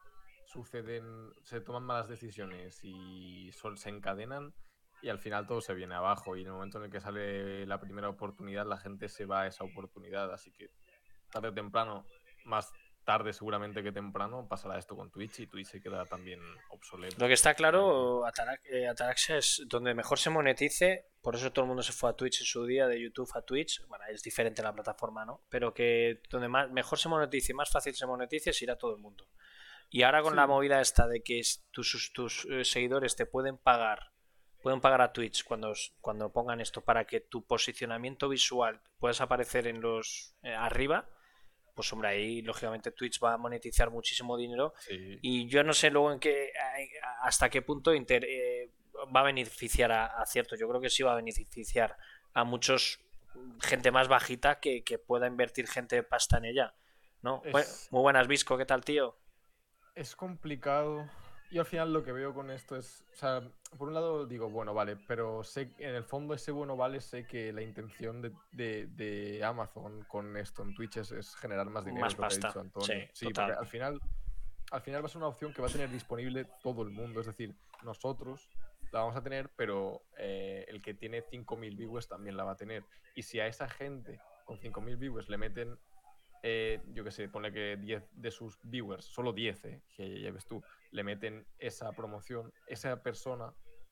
[0.45, 4.53] suceden, se toman malas decisiones y se encadenan
[5.01, 6.36] y al final todo se viene abajo.
[6.36, 9.41] Y en el momento en el que sale la primera oportunidad, la gente se va
[9.41, 10.32] a esa oportunidad.
[10.34, 10.70] Así que
[11.30, 12.06] tarde o temprano,
[12.45, 12.72] más
[13.06, 17.16] tarde seguramente que temprano, pasará esto con Twitch y Twitch se quedará también obsoleto.
[17.20, 21.64] Lo que está claro, Atarax- eh, Ataraxia es donde mejor se monetice, por eso todo
[21.64, 24.22] el mundo se fue a Twitch en su día, de YouTube a Twitch, bueno, es
[24.24, 25.45] diferente la plataforma, ¿no?
[25.49, 28.78] Pero que donde más, mejor se monetice y más fácil se monetice es ir a
[28.78, 29.28] todo el mundo.
[29.89, 30.38] Y ahora con Sí.
[30.38, 31.41] la movida esta de que
[31.72, 34.12] tus, tus eh, seguidores te pueden pagar,
[34.64, 39.68] pueden pagar a Twitch cuando, cuando pongan esto para que tu posicionamiento visual puedas aparecer
[39.68, 41.08] en los eh, arriba,
[41.76, 45.19] pues hombre, ahí lógicamente Twitch va a monetizar muchísimo dinero Sí.
[45.21, 46.51] y yo no sé luego en qué
[47.21, 48.71] hasta qué punto Inter eh,
[49.15, 50.55] va a beneficiar a, a cierto.
[50.55, 51.97] Yo creo que sí va a beneficiar
[52.34, 52.99] a muchos
[53.61, 56.73] gente más bajita que, que pueda invertir gente pasta en ella.
[57.21, 57.41] ¿No?
[57.43, 59.17] Es- Muy buenas, Visco, ¿qué tal, tío?
[59.95, 61.09] Es complicado.
[61.52, 63.41] Y al final lo que veo con esto es, o sea,
[63.78, 67.26] por un lado digo, bueno, vale, pero sé, en el fondo ese bueno vale, sé
[67.28, 71.86] que la intención de, de- de Amazon con esto en Twitch es, es generar más
[71.86, 72.04] dinero.
[72.06, 73.08] Más pasta, dicho Antonio.
[73.14, 73.46] sí, total.
[73.48, 74.02] porque al final
[74.72, 77.20] al final va a ser una opción que va a tener disponible todo el mundo.
[77.22, 78.50] Es decir, nosotros
[78.91, 82.58] la vamos a tener, pero eh, el que tiene 5.000 viewers también la va a
[82.58, 82.84] tener.
[83.14, 85.78] Y si a esa gente con 5.000 viewers le meten,
[86.48, 90.32] eh, yo qué sé, pone que 10 de sus viewers, solo 10, eh, que ya
[90.32, 93.52] ves tú, le meten esa promoción, esa persona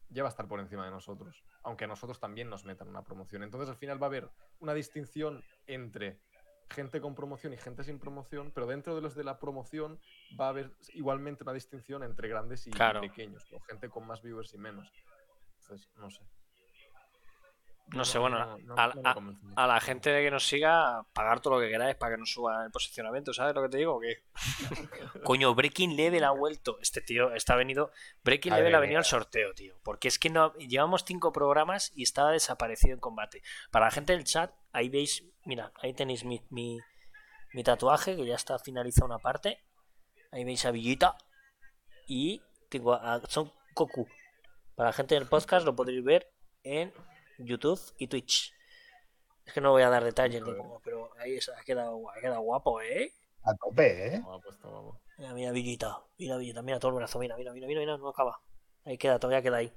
[0.09, 3.03] ya va a estar por encima de nosotros, aunque a nosotros también nos metan una
[3.03, 3.41] promoción.
[3.41, 4.29] Entonces al final va a haber
[4.59, 6.19] una distinción entre
[6.69, 9.99] gente con promoción y gente sin promoción, pero dentro de los de la promoción
[10.39, 14.53] va a haber igualmente una distinción entre grandes y pequeños, o gente con más viewers
[14.53, 14.93] y menos.
[15.59, 16.21] Entonces, no sé.
[17.87, 22.15] No, sé, bueno, a, la gente que nos siga, pagar todo lo que queráis para
[22.15, 23.99] que nos suba el posicionamiento, ¿sabes lo que te digo?
[23.99, 24.23] Que...
[25.23, 26.79] Coño, Breaking Level ha vuelto.
[26.81, 27.91] Este tío está venido.
[28.23, 29.75] Breaking Level ha venido al sorteo, tío.
[29.83, 33.43] Porque es que no llevamos cinco programas y estaba desaparecido en combate.
[33.69, 36.79] Para la gente del chat, ahí veis, mira, ahí tenéis mi, mi,
[37.63, 39.63] tatuaje, que ya está finalizada una parte.
[40.31, 41.15] Ahí veis a Villita.
[42.07, 44.07] Y tengo a Son Goku.
[44.75, 46.91] Para la gente del podcast lo podréis ver en
[47.45, 48.53] YouTube y Twitch.
[49.45, 52.41] Es que no voy a dar detalles de cómo, pero ahí ha quedado, ha quedado
[52.41, 53.11] guapo, ¿eh?
[53.43, 54.23] A tope, ¿eh?
[55.17, 58.39] Mira, mira, Villita, mira, Villita, mira todo el brazo, mira, mira, mira, mira, no acaba.
[58.85, 59.71] Ahí queda, todavía queda ahí.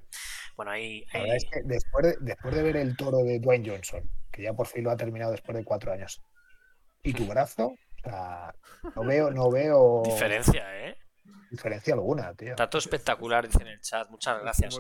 [0.57, 1.05] Bueno, ahí.
[1.13, 4.67] Es que después, de, después de ver el toro de Dwayne Johnson, que ya por
[4.67, 6.23] fin lo ha terminado después de cuatro años,
[7.03, 8.55] y tu brazo, o sea,
[8.95, 10.03] no veo, no veo.
[10.05, 10.86] Diferencia, ¿eh?
[11.51, 12.55] Diferencia alguna, tío.
[12.57, 14.09] Dato espectacular, dice en el chat.
[14.11, 14.77] Muchas gracias.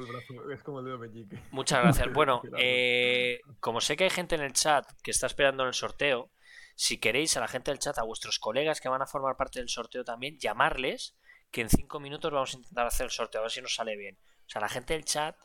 [0.52, 1.38] Es como el, dedo meñique.
[1.50, 2.08] Muchas gracias.
[2.12, 6.30] Bueno, eh, como sé que hay gente en el chat que está esperando el sorteo,
[6.74, 9.58] si queréis a la gente del chat, a vuestros colegas que van a formar parte
[9.58, 11.16] del sorteo también, llamarles,
[11.50, 13.96] que en cinco minutos vamos a intentar hacer el sorteo, a ver si nos sale
[13.96, 14.18] bien.
[14.46, 15.36] O sea, la gente del chat,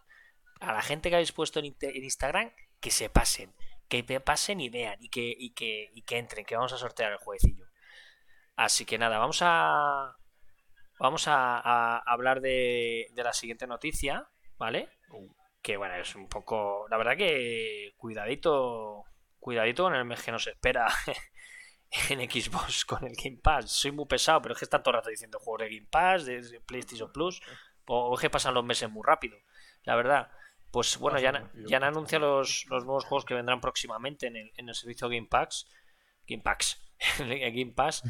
[0.60, 3.54] a la gente que habéis puesto en, Instagram, que se pasen,
[3.88, 7.12] que pasen y vean, y que, y que, y que entren, que vamos a sortear
[7.12, 7.66] el jueguecillo.
[8.56, 10.18] Así que nada, vamos a,
[11.02, 14.30] Vamos a, hablar de, la siguiente noticia,
[14.60, 14.88] ¿vale?
[15.64, 16.86] Que bueno, es un poco.
[16.92, 19.06] La verdad que cuidadito.
[19.40, 20.88] Cuidadito con el mes que nos espera
[22.10, 23.72] en Xbox con el Game Pass.
[23.72, 26.26] Soy muy pesado, pero es que está todo el rato diciendo juegos de Game Pass,
[26.26, 27.42] de PlayStation Plus.
[27.88, 29.40] O es que pasan los meses muy rápido.
[29.82, 30.30] La verdad.
[30.70, 34.52] Pues bueno, ya, ya han anunciado los, los, nuevos juegos que vendrán próximamente en el,
[34.56, 35.68] en el servicio Game Pass.
[36.28, 36.80] Game Pass.
[37.18, 38.04] Game Pass.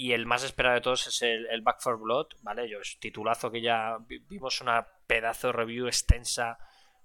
[0.00, 2.66] Y el más esperado de todos es el, Back for Blood, ¿vale?
[2.70, 3.98] Yo es titulazo que ya
[4.30, 6.56] vimos una pedazo review extensa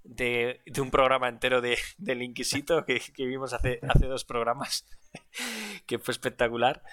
[0.05, 4.87] de, un programa entero de, del Inquisito que, vimos hace, hace dos programas,
[5.85, 6.83] que fue espectacular.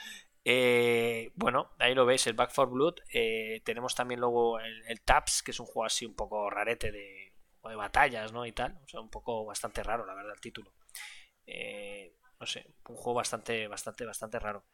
[0.44, 2.96] Eh, bueno, ahí lo veis, el Back for Blood.
[3.14, 6.90] Eh, tenemos también luego el, el, Taps, que es un juego así un poco rarete
[6.90, 7.32] de,
[7.62, 8.44] de batallas, ¿no?
[8.44, 8.76] Y tal.
[8.84, 10.74] O sea, un poco bastante raro, la verdad, el título.
[11.46, 14.64] Eh, no sé, un juego bastante, bastante, bastante raro.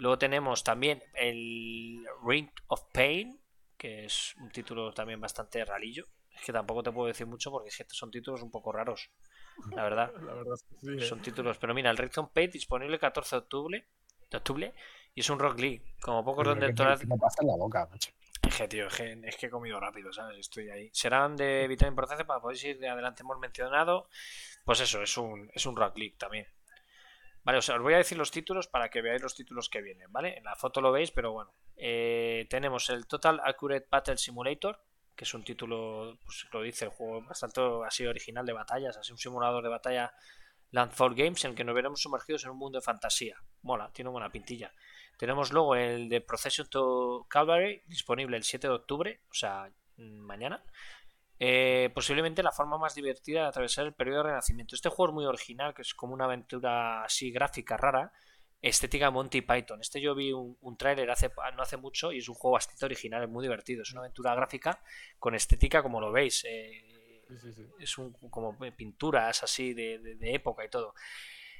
[0.00, 3.38] Luego tenemos también el Ring of Pain,
[3.76, 6.06] que es un título también bastante ralillo.
[6.34, 9.10] Es que tampoco te puedo decir mucho porque son títulos un poco raros,
[9.72, 10.10] la verdad.
[10.98, 11.04] ¿eh?
[11.04, 13.88] Son títulos, pero mira, el Ring of Pain disponible el 14 de octubre,
[14.30, 14.74] de octubre
[15.14, 17.04] y es un Rock League, como pocos donde todas...
[17.04, 18.10] Me pasa en la boca, macho.
[18.48, 20.38] Es que, tío, es que, he comido rápido, ¿sabes?
[20.38, 20.88] Estoy ahí.
[20.94, 24.08] Serán de Vitamin Proceso para poder ir de adelante, hemos mencionado.
[24.64, 26.46] Pues eso, es un, es un Rock League también.
[27.42, 30.36] Vale, os voy a decir los títulos para que veáis los títulos que vienen, ¿vale?
[30.36, 31.52] En la foto lo veis, pero bueno.
[31.76, 34.84] Eh, tenemos el Total Accurate Battle Simulator,
[35.16, 39.12] que es un título, pues lo dice el juego, bastante así original de batallas, así
[39.12, 40.12] un simulador de batalla
[40.70, 43.36] Landfall Games en el que nos veremos sumergidos en un mundo de fantasía.
[43.62, 44.72] Mola, tiene buena pintilla.
[45.18, 50.64] Tenemos luego el de Procession to Calvary, disponible el 7 de octubre, o sea, mañana.
[51.42, 54.74] Eh, posiblemente la forma más divertida de atravesar el periodo de renacimiento.
[54.74, 58.12] Este juego es muy original, que es como una aventura así gráfica rara,
[58.60, 59.80] estética Monty Python.
[59.80, 62.84] Este yo vi un, un tráiler hace, no hace mucho y es un juego bastante
[62.84, 63.80] original, es muy divertido.
[63.80, 64.82] Es una aventura gráfica
[65.18, 66.44] con estética como lo veis.
[66.44, 67.22] Eh,
[67.78, 70.94] es un, como pinturas así de, época y todo.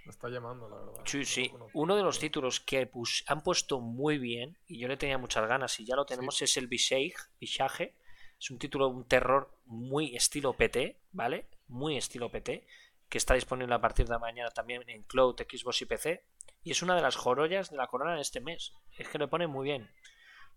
[0.05, 1.03] Me está llamando, la verdad.
[1.07, 1.51] Sí, sí.
[1.73, 2.91] Uno de los títulos que
[3.27, 6.57] han puesto muy bien, y yo le tenía muchas ganas, y ya lo tenemos, es
[6.59, 7.95] el Visage, Visage
[8.41, 11.47] es un título, un terror muy estilo PT, ¿vale?
[11.69, 12.67] Muy estilo PT,
[13.11, 16.25] que está disponible a partir de mañana también en Cloud, Xbox y PC.
[16.63, 18.73] Y es una de las joyas de la corona en este mes.
[18.97, 19.91] Es que le pone muy bien.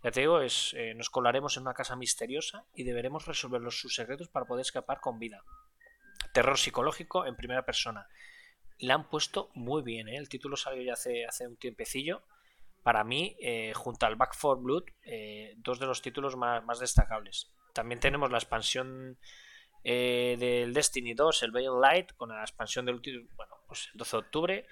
[0.01, 3.77] Ya te digo, es, eh, nos colaremos en una casa misteriosa y deberemos resolver los,
[3.79, 5.43] sus secretos para poder escapar con vida.
[6.33, 8.07] Terror psicológico en primera persona.
[8.77, 10.15] Le han puesto muy bien, ¿eh?
[10.15, 12.23] El título salió ya hace, hace un tiempecillo.
[12.81, 17.53] Para mí, eh, junto al Back for Blood, eh, dos de los títulos más destacables.
[17.73, 19.17] También tenemos la expansión
[19.83, 22.99] eh, del Destiny 2, el Veil Light, con la expansión del
[23.35, 24.65] bueno, pues el 12 de octubre.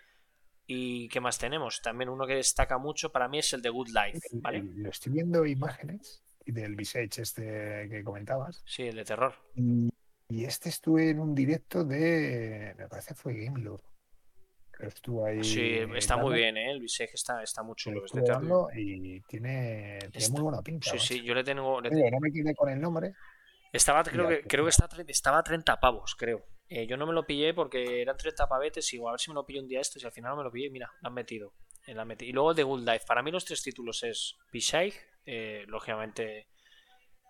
[0.68, 1.82] ¿Y qué más tenemos?
[1.82, 4.64] También uno que destaca mucho para mí es el de Good Life, ¿vale?
[4.64, 8.64] Lo estoy viendo imágenes del Visage este que comentabas.
[8.66, 9.34] Sí, el de terror.
[9.56, 9.90] Y,
[10.30, 12.74] y este estuve en un directo de.
[12.78, 13.82] Me parece que fue Gamelord.
[13.82, 13.91] Que
[14.88, 15.44] estuvo ahí.
[15.44, 16.72] Sí, está dando, muy bien, ¿eh?
[16.72, 18.04] El Visage está, está muy chulo.
[18.76, 20.90] y tiene, tiene Está- muy buena pinta.
[20.92, 21.80] Sí, sí, yo le tengo...
[21.82, 23.14] le no me quedé con el nombre.
[23.74, 26.44] Estaba, creo Ya, que, creo que está, estaba a 30 pavos, creo.
[26.68, 29.30] Eh, yo no me lo pillé porque eran 30 pavetes y digo, a ver si
[29.32, 30.00] me lo pillo un día esto.
[30.02, 31.54] Y al final no me lo pillé, mira, lo han metido.
[31.88, 32.30] eh, lo han metido.
[32.30, 33.06] Y luego de Good Life.
[33.08, 34.94] Para mí los tres títulos es Bishai,
[35.26, 36.48] eh, lógicamente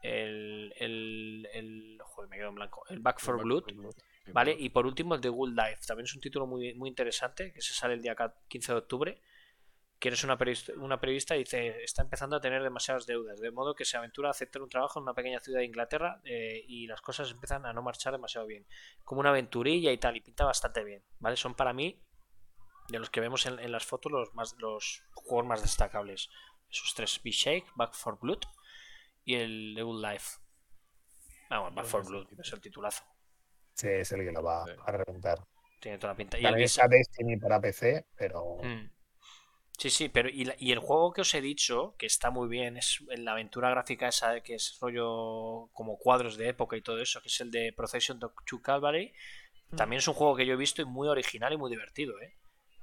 [0.02, 1.97] el, el, el...
[2.04, 2.84] Joder, me quedo en blanco.
[2.89, 3.64] El Back for Blood.
[4.28, 4.55] ¿Vale?
[4.57, 5.82] Y por último, el de Good Life.
[5.88, 8.78] También es un título muy, muy interesante que se sale el día ca- 15 de
[8.78, 9.22] octubre.
[9.99, 13.51] Que eres una periodista, una periodista y dice: Está empezando a tener demasiadas deudas, de
[13.51, 16.63] modo que se aventura a aceptar un trabajo en una pequeña ciudad de Inglaterra eh,
[16.67, 18.65] y las cosas empiezan a no marchar demasiado bien.
[19.03, 21.36] Como una aventurilla y tal, y pinta bastante bien, ¿vale?
[21.36, 21.99] Son para mí,
[22.89, 26.30] de los que vemos en, en las fotos, los, más, los juegos más destacables.
[26.69, 28.39] Esos tres: B-Shake, Back for Blood
[29.24, 30.39] y el The Good Life.
[31.49, 33.03] Vamos, Back for Blood, es el titulazo.
[33.74, 34.72] Sí, es el que lo va Sí.
[34.86, 35.39] a reventar.
[35.80, 36.38] Tiene toda la pinta.
[36.38, 38.57] Y También está Destiny para PC, pero.
[38.61, 38.89] Mm.
[39.78, 42.47] Sí, sí, pero y, la- y el juego que os he dicho, que está muy
[42.47, 46.99] bien, es la aventura gráfica esa que es rollo como cuadros de época y todo
[47.01, 49.11] eso, que es el de Procession to Calvary,
[49.76, 52.36] también es un juego que yo he visto y muy original y muy divertido, ¿eh?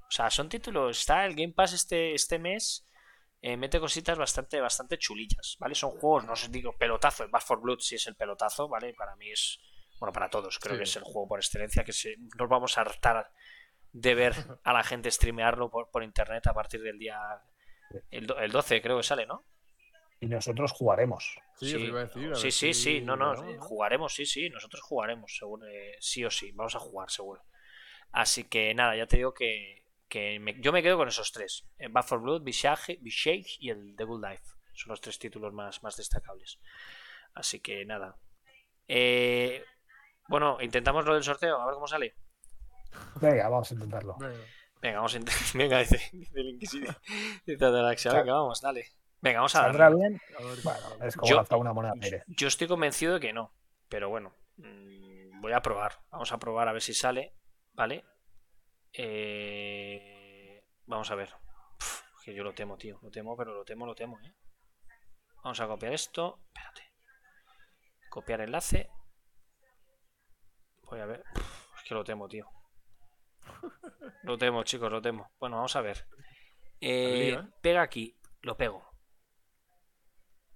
[0.09, 2.89] O sea, son títulos, está el Game Pass este, este mes,
[3.43, 5.75] eh, mete cositas bastante, bastante chulillas, ¿vale?
[5.77, 8.93] Son juegos, no os digo pelotazo, el Back for Blood sí es el pelotazo, ¿vale?
[8.95, 9.61] Para mí es,
[9.99, 10.79] bueno, para todos, creo Sí.
[10.79, 13.31] que es el juego por excelencia, que se, nos vamos a hartar
[13.93, 14.33] de ver
[14.65, 17.19] a la gente streamearlo por, por internet a partir del día
[18.11, 19.45] el, el 12 creo que sale, ¿no?
[20.21, 21.39] Y nosotros jugaremos.
[21.57, 24.51] Sí, eso iba a decir, a sí, sí, si sí, no, no, jugaremos, sí, sí,
[24.51, 27.45] nosotros jugaremos, seguro, eh, sí o sí, vamos a jugar, seguro.
[28.11, 31.69] Así que nada, ya te digo que, que me- yo me quedo con esos tres,
[31.79, 34.43] eh, Bad for Blood, Bishage, Bishake y el The Good Life,
[34.75, 36.59] son los tres títulos más, más destacables.
[37.35, 38.17] Así que nada.
[38.89, 39.65] Eh,
[40.29, 42.15] bueno, intentamos lo del sorteo, a ver cómo sale.
[43.21, 44.17] Venga, vamos a intentarlo.
[44.81, 44.97] Venga.
[44.97, 45.43] Vamos a intentar.
[45.55, 46.97] Venga, dice, dice el Inquisidor.
[47.47, 48.87] Dice Ataraxia, venga, vamos, dale.
[49.21, 49.99] Venga, vamos a ¿Saldrá darle.
[50.09, 50.21] bien?
[50.63, 52.23] Bueno, es como Yo- lanzar una moneda al aire.
[52.29, 53.53] Yo estoy convencido de que no,
[53.89, 55.99] pero bueno, mm, voy a probar.
[56.11, 57.35] Vamos a probar a ver si sale,
[57.73, 58.05] ¿vale?
[58.93, 61.29] Eh, Vamos a ver.
[61.81, 62.99] Uf, que yo lo temo, tío.
[63.03, 64.33] Lo temo, pero lo temo, lo temo, ¿eh?
[65.43, 66.39] Vamos a copiar esto.
[66.47, 66.83] Espérate.
[68.09, 68.89] Copiar enlace.
[70.91, 71.25] Voy a ver.
[71.37, 72.49] Uf, es que lo temo, tío.
[74.23, 75.31] Lo temo, chicos, lo temo.
[75.39, 76.07] Bueno, vamos a ver.
[76.81, 77.49] Eh, lío, ¿eh?
[77.61, 78.19] Pega aquí.
[78.41, 78.85] Lo pego.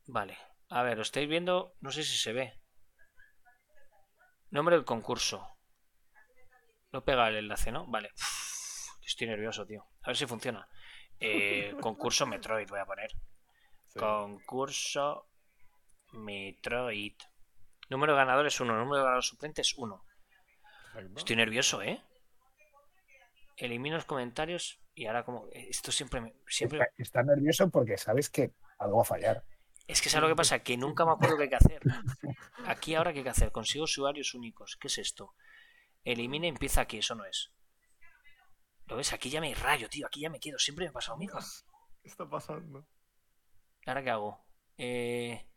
[0.06, 0.36] Vale.
[0.68, 1.74] A ver, lo estáis viendo.
[1.80, 2.60] No sé si se ve.
[4.50, 5.46] Nombre del concurso.
[6.92, 7.86] No pega el enlace, ¿no?
[7.86, 8.10] Vale.
[8.14, 9.86] Uf, estoy nervioso, tío.
[10.02, 10.68] A ver si funciona.
[11.18, 13.10] Eh, concurso Metroid voy a poner.
[13.88, 13.98] sí.
[13.98, 15.28] Concurso
[16.12, 17.16] Metroid.
[17.88, 18.76] Número de ganadores 1.
[18.76, 20.04] Número de ganadores suplentes 1.
[21.16, 22.02] Estoy nervioso, ¿eh?
[23.56, 25.48] Elimino los comentarios y ahora como...
[25.52, 26.34] Esto siempre me...
[26.46, 26.80] Siempre...
[26.80, 29.44] Está, está nervioso porque sabes que algo va a fallar.
[29.86, 30.60] Es que ¿sabes lo que pasa?
[30.60, 31.82] Que nunca me acuerdo qué hay que hacer.
[32.66, 33.52] Aquí ahora qué hay que hacer.
[33.52, 34.76] Consigo usuarios únicos.
[34.76, 35.34] ¿Qué es esto?
[36.04, 36.98] Elimina y empieza aquí.
[36.98, 37.52] Eso no es.
[38.86, 39.12] ¿Lo ves?
[39.12, 40.06] Aquí ya me rayo, tío.
[40.06, 40.58] Aquí ya me quedo.
[40.58, 41.40] Siempre me pasa lo mismo.
[42.02, 42.86] ¿Qué está pasando?
[43.86, 44.44] ¿Ahora qué hago?
[44.76, 45.48] Eh...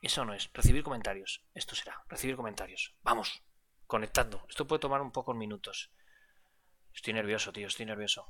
[0.00, 0.50] Eso no es.
[0.52, 1.44] Recibir comentarios.
[1.54, 2.02] Esto será.
[2.08, 2.94] Recibir comentarios.
[3.02, 3.42] Vamos.
[3.94, 4.44] Conectando.
[4.48, 5.88] Esto puede tomar un pocos minutos.
[6.92, 7.68] Estoy nervioso, tío.
[7.68, 8.26] Estoy nervioso.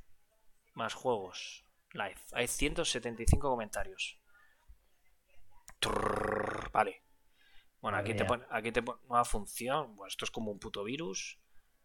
[0.75, 1.65] Más juegos.
[1.95, 2.21] Live.
[2.33, 4.19] Hay 175 comentarios.
[5.79, 7.03] Trrr, vale.
[7.81, 9.97] Bueno, Madre aquí te pone, aquí te pone nueva función.
[9.97, 11.39] Bueno, esto es como un puto virus.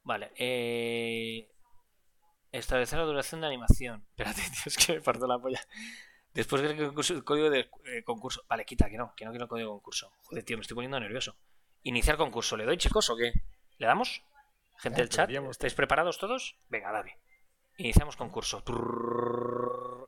[0.04, 0.34] Vale.
[0.36, 1.50] Eh...
[2.52, 4.06] Establecer la duración de animación.
[4.10, 5.62] Espérate, tío, es que me parto la polla.
[6.34, 8.44] Después del concurso, el código de eh, concurso.
[8.50, 10.12] Vale, quita, que no, que no quiero el código de concurso.
[10.24, 11.38] Joder, tío, me estoy poniendo nervioso.
[11.84, 12.58] Iniciar concurso.
[12.58, 13.32] ¿Le doy, chicos, o qué?
[13.80, 14.22] ¿Le damos?
[14.78, 15.30] Gente del chat.
[15.30, 16.58] ¿estáis preparados todos?
[16.70, 17.18] Venga, dale.
[17.78, 18.62] Iniciamos concurso.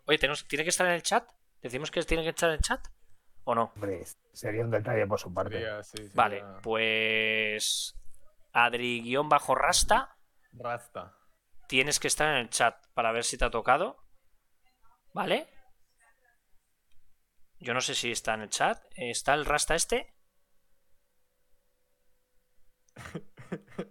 [0.05, 1.29] Oye, ¿tenemos- ¿tiene que estar en el chat?
[1.61, 2.85] ¿Decimos que tiene que estar en el chat?
[3.45, 3.71] ¿O no?
[3.75, 5.65] Hombre, sería un detalle por su parte.
[5.83, 7.95] Sí, Vale, pues.
[8.53, 10.17] Adri-Rasta,
[10.53, 11.17] Rasta.
[11.67, 14.03] tienes que estar en el chat para ver si te ha tocado.
[15.13, 15.47] ¿Vale?
[17.59, 18.83] Yo no sé si está en el chat.
[18.95, 20.13] ¿Está el Rasta este?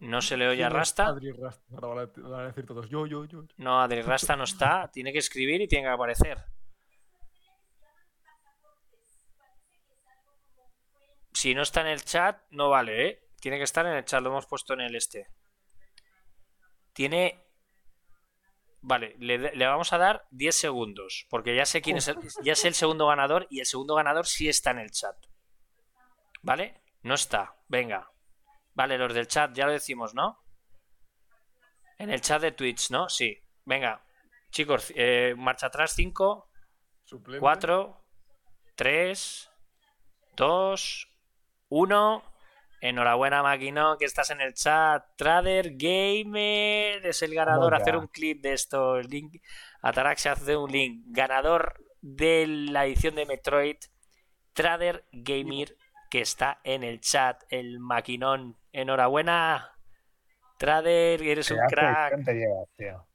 [0.01, 1.07] No se le oye a ¿Quién es Rasta.
[1.07, 1.63] Adri Rasta.
[1.75, 3.45] Ahora van a, van a decir todos yo, yo, yo.
[3.57, 4.91] No, Adri Rasta no está.
[4.93, 6.39] Tiene que escribir y tiene que aparecer.
[11.33, 13.29] Si no está en el chat, no vale, ¿eh?
[13.41, 14.23] Tiene que estar en el chat.
[14.23, 15.29] Lo hemos puesto en el este.
[16.93, 17.47] Tiene.
[18.83, 22.55] Vale, le, le vamos a dar 10 segundos, porque ya sé quién es el, ya
[22.55, 25.17] sé el segundo ganador y el segundo ganador sí está en el chat.
[26.43, 26.81] ¿Vale?
[27.03, 27.57] No está.
[27.69, 28.11] Venga.
[28.75, 30.39] Vale, los del chat ya lo decimos, ¿no?
[31.99, 33.09] En el chat de Twitch, ¿no?
[33.09, 33.39] Sí.
[33.65, 34.03] Venga.
[34.51, 36.51] Chicos, eh, marcha atrás 5,
[37.05, 37.41] Suplente.
[37.41, 38.05] 4,
[38.75, 39.51] 3,
[40.37, 41.09] 2,
[41.69, 42.25] 1.
[42.83, 45.05] Enhorabuena, Maquino, que estás en el chat.
[45.17, 47.73] Trader Gamer es el ganador.
[47.73, 47.83] Venga.
[47.83, 48.97] Hacer un clip de esto.
[48.97, 49.43] El link.
[49.83, 51.05] Ataraxia hace un link.
[51.09, 53.77] Ganador de la edición de Metroid.
[54.55, 55.77] Trader Gamer,
[56.11, 57.43] que está en el chat.
[57.51, 58.57] El maquinón.
[58.73, 59.73] Enhorabuena.
[60.59, 62.25] Trader, eres un Pedazo crack.
[62.25, 63.07] te llevas, tío.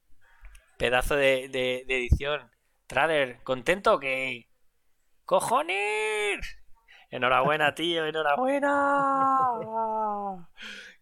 [0.78, 2.50] Pedazo de, de- de edición.
[2.88, 4.48] Trader, ¿contento que
[5.26, 6.58] ¡Cojones!
[7.10, 8.70] Enhorabuena, tío, enhorabuena.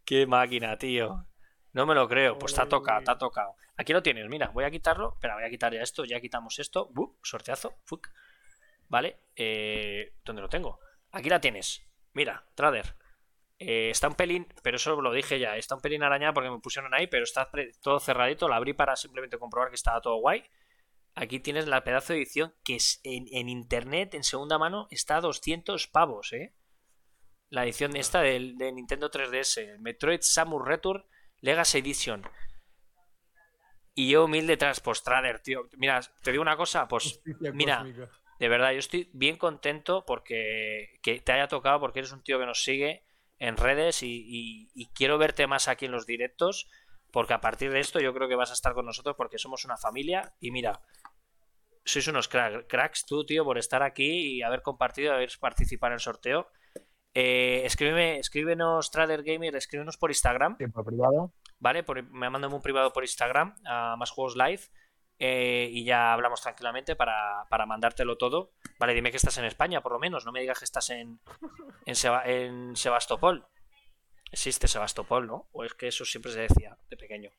[0.06, 1.26] Qué máquina, tío.
[1.74, 2.38] No me lo creo.
[2.38, 3.56] Pues te ha tocado, te ha tocado.
[3.78, 5.14] Aquí lo tienes, mira, voy a quitarlo.
[5.14, 6.06] Espera, voy a quitar ya esto.
[6.06, 6.90] Ya quitamos esto.
[7.24, 7.74] Sorteazo.
[8.90, 9.18] Vale.
[9.36, 10.80] Eh, ¿Dónde lo tengo?
[11.12, 11.82] Aquí la tienes.
[12.14, 12.96] Mira, Trader.
[13.66, 15.56] Eh, está un pelín, pero eso lo dije ya.
[15.56, 17.50] Está un pelín arañada porque me pusieron ahí, pero está
[17.82, 18.50] todo cerradito.
[18.50, 20.44] La abrí para simplemente comprobar que estaba todo guay.
[21.16, 25.18] Aquí tienes la pedazo de edición que es en, en internet, en segunda mano, está
[25.18, 26.54] a 200 pavos, ¿eh?
[27.50, 31.06] La edición esta del, de Nintendo 3DS, Metroid Samus Return
[31.40, 32.24] Legacy Edition.
[33.94, 35.70] Y yo humilde tras postrader, tío.
[35.78, 38.10] Mira, te digo una cosa, pues Justicia mira, cósmica.
[38.40, 42.40] de verdad, yo estoy bien contento porque que te haya tocado, porque eres un tío
[42.40, 43.06] que nos sigue
[43.40, 46.70] en redes y, y- y quiero verte más aquí en los directos,
[47.12, 49.66] porque a partir de esto yo creo que vas a estar con nosotros porque somos
[49.66, 50.82] una familia y mira,
[51.86, 55.96] sois unos crack- cracks tú, tío, por estar aquí y haber compartido, haber participado en
[55.96, 56.48] el sorteo.
[57.16, 60.58] Eh, escríbeme, escríbenos Trader Gamer, escríbenos por Instagram.
[60.58, 61.32] Tiempo privado.
[61.60, 61.84] ¿vale?
[61.84, 64.62] Por- me mandan un privado por Instagram a Más Juegos Live
[65.20, 68.52] eh, y ya hablamos tranquilamente para, para mandártelo todo.
[68.80, 70.26] Vale, dime que estás en España, por lo menos.
[70.26, 71.20] No me digas que estás en,
[71.86, 73.46] en, Seba- en Sebastopol.
[74.32, 75.48] Existe Sebastopol, ¿no?
[75.52, 77.32] O es que eso siempre se decía de pequeño.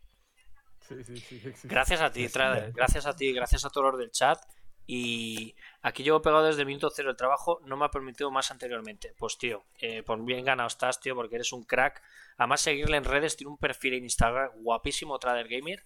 [0.81, 1.37] Sí, sí, sí.
[1.37, 1.68] existe.
[1.68, 2.72] Gracias a ti, Trader.
[2.72, 4.39] Gracias a ti, gracias a todos los del chat.
[4.87, 8.51] Y aquí llevo pegado desde el minuto cero el trabajo, no me ha permitido más
[8.51, 9.14] anteriormente.
[9.18, 12.03] Pues tío, eh, por bien ganado estás, tío, porque eres un crack.
[12.37, 15.83] Además, seguirle en redes, tiene un perfil en Instagram guapísimo, Trader Gamer,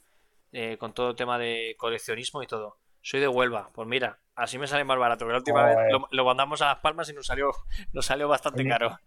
[0.52, 2.78] eh, con todo el tema de coleccionismo y todo.
[3.00, 5.24] Soy de Huelva, pues mira, así me sale más barato.
[5.26, 7.50] Que la última vez lo, lo mandamos a Las Palmas y nos salió,
[7.92, 8.70] nos salió bastante Oye.
[8.70, 8.98] caro.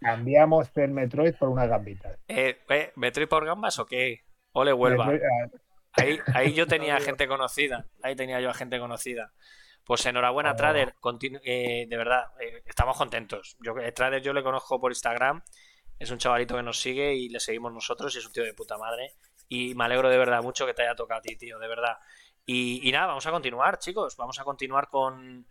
[0.00, 2.16] Cambiamos el Metroid por una gambita.
[2.28, 4.24] Eh, eh, ¿Me trae por gambas o qué?
[4.52, 5.06] Ole, Huelva.
[5.06, 5.58] Metroid- ah,
[5.96, 7.86] Ahí, ahí yo tenía gente conocida.
[8.02, 9.32] Ahí tenía yo a gente conocida.
[9.84, 10.56] Pues enhorabuena, Oh.
[10.56, 10.94] Trader.
[11.44, 13.56] Eh, de verdad, eh, estamos contentos.
[13.60, 15.42] Yo, eh, Trader yo le conozco por Instagram.
[15.98, 18.54] Es un chavalito que nos sigue y le seguimos nosotros y es un tío de
[18.54, 19.12] puta madre.
[19.54, 21.98] Y me alegro de verdad mucho que te haya tocado a ti, tío, de verdad.
[22.44, 24.16] Y, y nada, vamos a continuar, chicos.
[24.16, 25.46] Vamos a continuar con,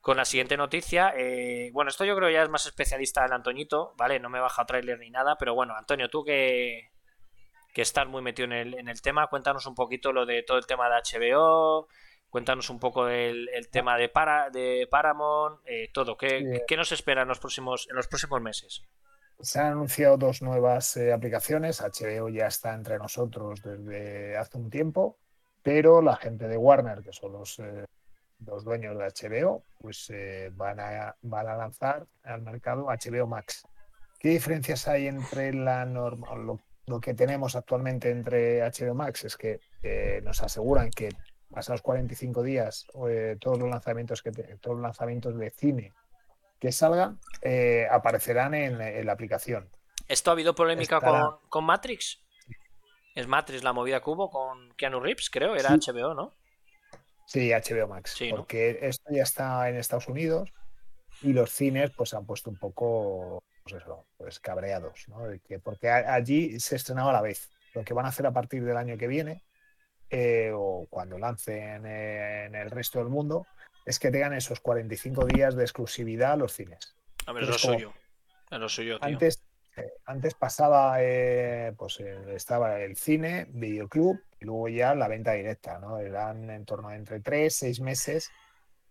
[0.00, 1.12] con la siguiente noticia.
[1.16, 4.18] Eh, bueno, esto yo creo ya es más especialista el Antoñito, ¿vale?
[4.18, 6.90] No me he bajado trailer ni nada, pero bueno, Antonio, tú que,
[7.74, 10.56] que estás muy metido en el, en el tema, cuéntanos un poquito lo de todo
[10.56, 11.88] el tema de HBO,
[12.30, 16.16] cuéntanos un poco el, el tema de, para, de Paramount, eh, todo.
[16.16, 16.62] ¿Qué, Bien.
[16.66, 18.82] qué nos espera en los próximos, en los próximos meses?
[19.40, 21.80] Se han anunciado dos nuevas eh, aplicaciones.
[21.80, 25.16] HBO ya está entre nosotros desde hace un tiempo,
[25.62, 27.84] pero la gente de Warner, que son los, eh,
[28.38, 33.66] dueños de HBO, pues eh, van, a, van lanzar al mercado HBO Max.
[34.18, 39.24] ¿Qué diferencias hay entre la norma, lo, que tenemos actualmente entre HBO Max?
[39.24, 41.10] Es que eh, nos aseguran que
[41.50, 42.86] pasados 45 días
[43.40, 45.92] todos los lanzamientos que todos los lanzamientos de cine
[46.58, 49.68] que salgan eh, aparecerán en, en la aplicación.
[50.08, 51.20] ¿Esto ha habido polémica Estará.
[51.20, 52.20] con, con Matrix?
[53.14, 55.90] Es Matrix la movida hubo con Keanu Reeves, creo, era Sí.
[55.92, 56.34] HBO, ¿no?
[57.26, 58.38] Sí, HBO Max, Sí, ¿no?
[58.38, 60.48] porque esto ya está en Estados Unidos
[61.20, 65.18] y los cines pues se han puesto un poco pues eso, pues cabreados, ¿no?
[65.62, 67.50] Porque allí se estrenaba a la vez.
[67.74, 69.42] Lo que van a hacer a partir del año que viene
[70.08, 73.46] eh, o cuando lancen en el resto del mundo
[73.88, 76.94] es que tengan esos 45 días de exclusividad a los cines.
[77.26, 77.94] A ver, lo como-
[78.50, 79.06] lo suyo, tío.
[79.06, 79.42] Antes,
[79.76, 85.32] eh, antes pasaba, eh, pues eh, estaba el cine, videoclub y luego ya la venta
[85.32, 85.98] directa, ¿no?
[85.98, 88.30] Eran en torno a entre 3, 6 meses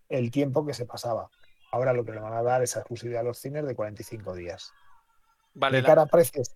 [0.08, 1.30] el tiempo que se pasaba.
[1.70, 4.72] Ahora lo que le van a dar es exclusividad a los cines de 45 días.
[5.54, 6.54] Vale, de la- cara a precios,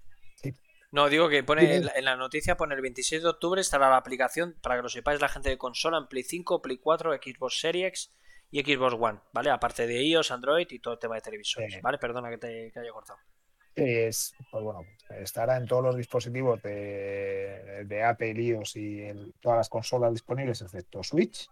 [0.91, 3.89] No, digo que pone en la, en la noticia pone el 26 de octubre estará
[3.89, 7.15] la aplicación para que lo sepáis la gente de consola en Play 5, Play 4,
[7.15, 8.13] Xbox Series X
[8.53, 9.51] y Xbox One, ¿vale?
[9.51, 11.81] Aparte de iOS, Android y todo el tema de televisores, Sí.
[11.81, 11.99] ¿vale?
[11.99, 13.19] Perdona que te que haya cortado.
[13.75, 19.57] es, pues bueno, estará en todos los dispositivos de, de Apple, iOS y en todas
[19.57, 21.49] las consolas disponibles, excepto Switch.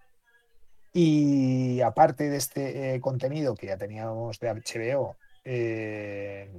[0.92, 6.51] Y aparte de este eh, contenido que ya teníamos de HBO, eh,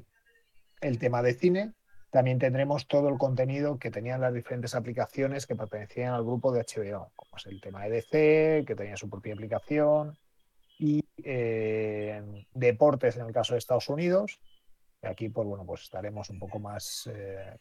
[0.79, 1.73] el tema de cine,
[2.09, 6.61] también tendremos todo el contenido que tenían las diferentes aplicaciones que pertenecían al grupo de
[6.61, 10.17] HBO, como es el tema de DC, que tenía su propia aplicación,
[10.81, 12.23] y eh,
[12.53, 14.39] deportes en el caso de Estados Unidos.
[15.03, 17.55] Y aquí, pues bueno, pues estaremos un poco más eh,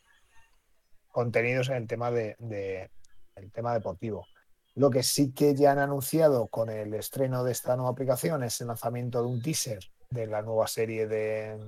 [1.09, 2.91] contenidos en el tema de, de,
[3.37, 4.27] el tema deportivo.
[4.75, 8.59] Lo que sí que ya han anunciado con el estreno de esta nueva aplicación es
[8.62, 11.59] el lanzamiento de un teaser de la nueva serie de,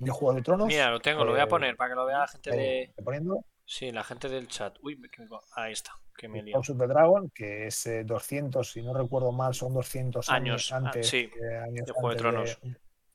[0.00, 0.66] de Juego de Tronos.
[0.66, 2.92] Mira, lo tengo, lo voy a Eh, poner para que lo vea la gente de.
[3.04, 4.76] poniendo Sí, la gente del chat.
[4.82, 5.08] Uy, me-
[5.54, 6.50] ahí está, que me.
[6.52, 10.70] House of the Dragon, que es eh, 200, si no recuerdo mal, son 200 Años,
[10.70, 12.58] años, ah, antes, sí, eh, años de Juego de Tronos.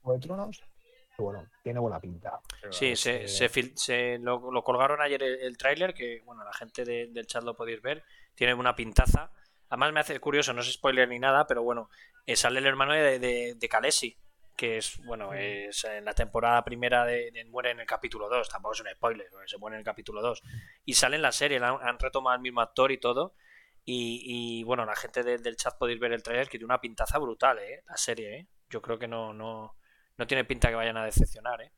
[0.01, 0.63] Juego de Tronos.
[1.17, 2.39] Bueno, tiene buena pinta.
[2.69, 6.43] Sí, es se, se fil- se lo, lo colgaron ayer el, el tráiler, que bueno,
[6.45, 8.03] la gente de- del chat lo podéis ver,
[8.35, 9.31] tiene una pintaza.
[9.67, 11.89] Además me hace curioso, no es spoiler ni nada, pero bueno,
[12.25, 14.17] eh, sale el hermano de, de, de Khaleesi,
[14.59, 18.49] que es, bueno, es en la temporada primera de, de- muere en el capítulo 2,
[18.49, 20.41] tampoco es un spoiler, se muere en el capítulo 2.
[20.83, 23.35] Y sale en la serie, la han, han retomado al mismo actor y todo.
[23.85, 24.21] Y,
[24.59, 27.17] y, bueno, la gente de- del chat podéis ver el tráiler que tiene una pintaza
[27.19, 27.83] brutal, ¿eh?
[27.87, 28.47] La serie, ¿eh?
[28.69, 29.77] Yo creo que no, no,
[30.17, 31.71] no tiene pinta que vayan a decepcionar, ¿eh?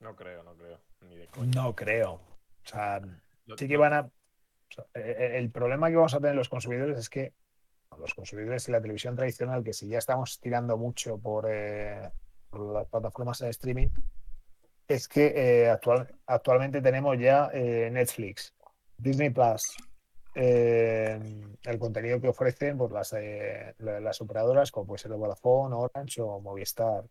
[0.00, 0.82] No creo, no creo.
[1.02, 1.52] Ni de coña.
[1.54, 2.12] No creo.
[2.12, 3.00] O sea,
[3.46, 4.00] Lo- sí que van a.
[4.00, 4.10] o
[4.70, 7.34] sea, eh, el problema que vamos a tener los consumidores es que
[7.98, 12.10] los consumidores y la televisión tradicional, que si ya estamos tirando mucho por, eh,
[12.50, 13.88] por las plataformas de streaming,
[14.86, 18.54] es que eh, actual- actualmente tenemos ya eh, Netflix,
[18.98, 19.76] Disney Plus,
[20.34, 25.74] el contenido que ofrecen por las, eh, la- las operadoras, como puede ser de Vodafone,
[25.74, 27.04] Orange o Movistar,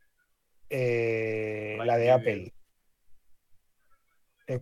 [0.70, 2.12] la de.
[2.12, 2.54] Apple.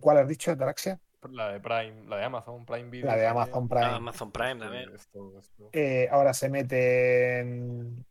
[0.00, 1.00] ¿Cuál has dicho, Ataraxia?
[1.30, 3.06] La de Prime, la de Amazon Prime Video.
[3.06, 3.26] La de.
[3.26, 3.84] Amazon Prime.
[3.84, 4.92] Ah, Amazon Prime también.
[4.94, 5.70] esto- esto.
[5.72, 8.04] Eh, ahora se mete en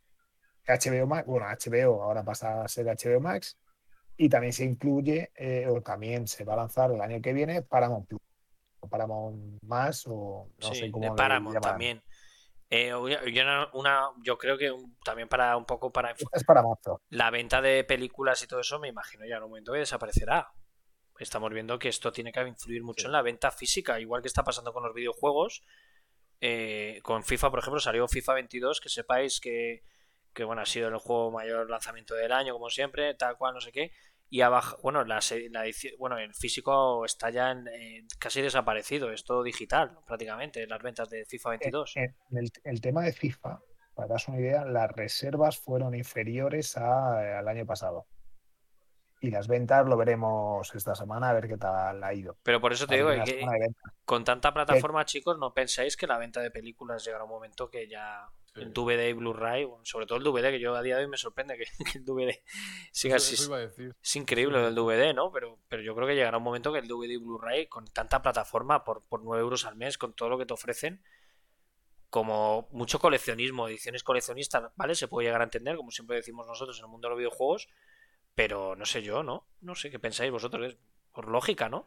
[0.66, 3.58] HBO Max, bueno, HBO ahora pasa a ser HBO Max
[4.16, 7.62] y también se incluye eh, o también se va a lanzar el año que viene
[7.62, 8.20] Paramount Plus
[8.80, 12.02] o Paramount Más o no sí, sé cómo de Paramount también.
[12.70, 12.98] Eh, yo,
[13.74, 16.62] una, yo creo que un- también para un poco para es para
[17.10, 20.48] la venta de películas y todo eso, me imagino ya en un momento que desaparecerá.
[21.22, 23.06] Estamos viendo que esto tiene que influir mucho Sí.
[23.06, 25.62] en la venta física, igual que está pasando con los videojuegos.
[26.40, 29.84] Eh, con FIFA, por ejemplo, salió FIFA 22, que sepáis que,
[30.34, 33.60] que, bueno, ha sido el juego mayor lanzamiento del año, como siempre, tal cual, no
[33.60, 33.92] sé qué.
[34.28, 35.20] Y abajo, bueno, la,
[35.50, 35.64] la
[35.98, 41.08] bueno, el físico está ya en, eh, casi desaparecido, es todo digital, prácticamente, las ventas
[41.10, 41.92] de FIFA 22.
[41.96, 43.60] En, en el, el tema de FIFA,
[43.94, 48.06] para daros una idea, las reservas fueron inferiores a- al año pasado.
[49.22, 52.36] Y las ventas lo veremos esta semana a ver qué tal ha ido.
[52.42, 53.46] Pero por eso te digo que
[54.04, 57.88] con tanta plataforma, chicos, ¿no pensáis que la venta de películas llegará un momento que
[57.88, 58.60] ya Sí.
[58.60, 61.08] el DVD y Blu-ray, bueno, sobre todo el DVD, que yo a día de hoy
[61.08, 61.64] me sorprende que,
[61.96, 62.34] que el DVD
[62.90, 63.34] siga así.
[63.34, 64.64] Es increíble Sí.
[64.66, 65.30] el DVD, ¿no?
[65.32, 68.20] Pero, pero yo creo que llegará un momento que el DVD y Blu-ray, con tanta
[68.20, 71.00] plataforma, por, por 9 euros al mes, con todo lo que te ofrecen,
[72.10, 74.96] como mucho coleccionismo, ediciones coleccionistas, ¿vale?
[74.96, 77.68] Se puede llegar a entender, como siempre decimos nosotros en el mundo de los videojuegos,
[78.34, 79.46] pero no sé yo, ¿no?
[79.60, 80.76] No sé qué pensáis vosotros,
[81.12, 81.86] por lógica, ¿no?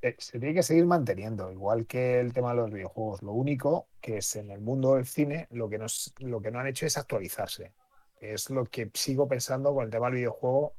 [0.00, 3.22] Eh, se tiene que seguir manteniendo, igual que el tema de los videojuegos.
[3.22, 6.58] Lo único que es en el mundo del cine, lo que, nos, lo que no
[6.58, 7.72] han hecho es actualizarse.
[8.20, 10.74] Es lo que sigo pensando con el tema del videojuego,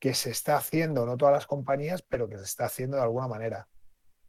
[0.00, 3.28] que se está haciendo, no todas las compañías, pero que se está haciendo de alguna
[3.28, 3.68] manera.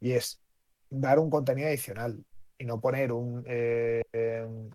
[0.00, 0.40] Y es
[0.88, 2.24] dar un contenido adicional
[2.58, 4.70] y no poner un eh, em,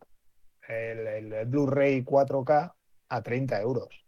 [0.68, 2.76] el- el Blu-ray 4K
[3.12, 4.06] a 30 euros.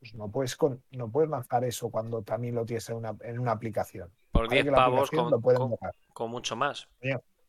[0.00, 3.38] Pues no puedes, con- no puedes lanzar eso cuando también lo tienes en una, en
[3.38, 4.12] una aplicación.
[4.32, 5.78] Por Vale 10 que la pavos aplicación con, lo pueden con-
[6.12, 6.88] con mucho más.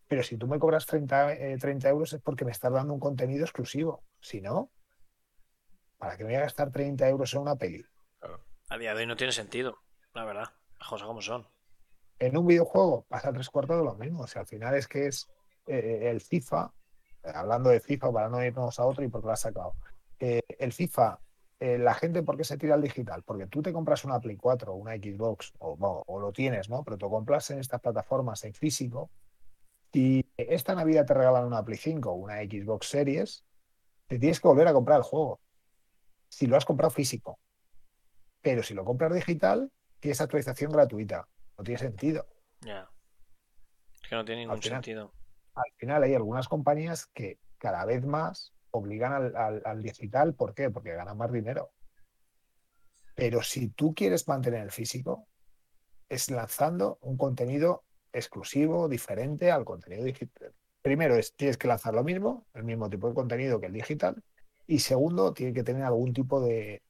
[0.07, 2.99] Pero si tú me cobras 30, eh, 30 euros es porque me estás dando un
[2.99, 4.03] contenido exclusivo.
[4.19, 4.69] Si no,
[5.97, 7.83] ¿para qué me voy a gastar 30 euros en una peli?
[8.19, 8.43] Claro.
[8.69, 9.79] A día de hoy no tiene sentido,
[10.13, 10.49] la verdad.
[10.79, 11.47] Las cosas como son.
[12.19, 14.21] En un videojuego pasa tres cuartos de lo mismo.
[14.23, 15.27] O sea, al final es que es
[15.65, 16.71] eh, el FIFA,
[17.23, 19.73] eh, hablando de FIFA para no irnos a otro y porque lo has sacado.
[20.25, 21.19] Eh, el FIFA,
[21.59, 23.23] eh, la gente, ¿por qué se tira al digital?
[23.23, 26.81] Porque tú te compras una Play 4 o una Xbox, o, lo tienes, ¿no?
[26.85, 29.11] Pero tú compras en estas plataformas en físico
[29.91, 33.43] y esta Navidad te regalan una Play 5 o una Xbox Series,
[34.07, 35.41] te tienes que volver a comprar el juego.
[36.29, 37.37] Si lo has comprado físico.
[38.41, 39.69] Pero si lo compras digital,
[39.99, 41.27] tienes actualización gratuita.
[41.57, 42.25] No tiene sentido.
[42.61, 42.89] Ya.
[44.01, 45.11] Es que no tiene ningún final- sentido.
[45.53, 50.33] Al final hay algunas compañías que cada vez más obligan al, al- al digital.
[50.33, 50.69] ¿Por qué?
[50.69, 51.71] Porque ganan más dinero.
[53.15, 55.27] Pero si tú quieres mantener el físico,
[56.09, 60.53] es lanzando un contenido exclusivo, diferente al contenido digital.
[60.81, 64.21] Primero es, tienes que lanzar lo mismo, el mismo tipo de contenido que el digital.
[64.67, 66.81] Y segundo, tiene que tener algún tipo de,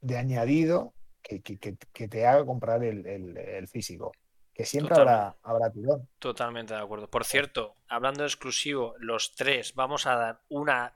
[0.00, 4.12] de añadido que, que, que, te haga comprar el, el físico
[4.60, 6.06] que siempre habrá, habrá tirón.
[6.18, 7.08] Totalmente de acuerdo.
[7.08, 10.92] Por cierto, hablando de exclusivo, los tres vamos a dar una.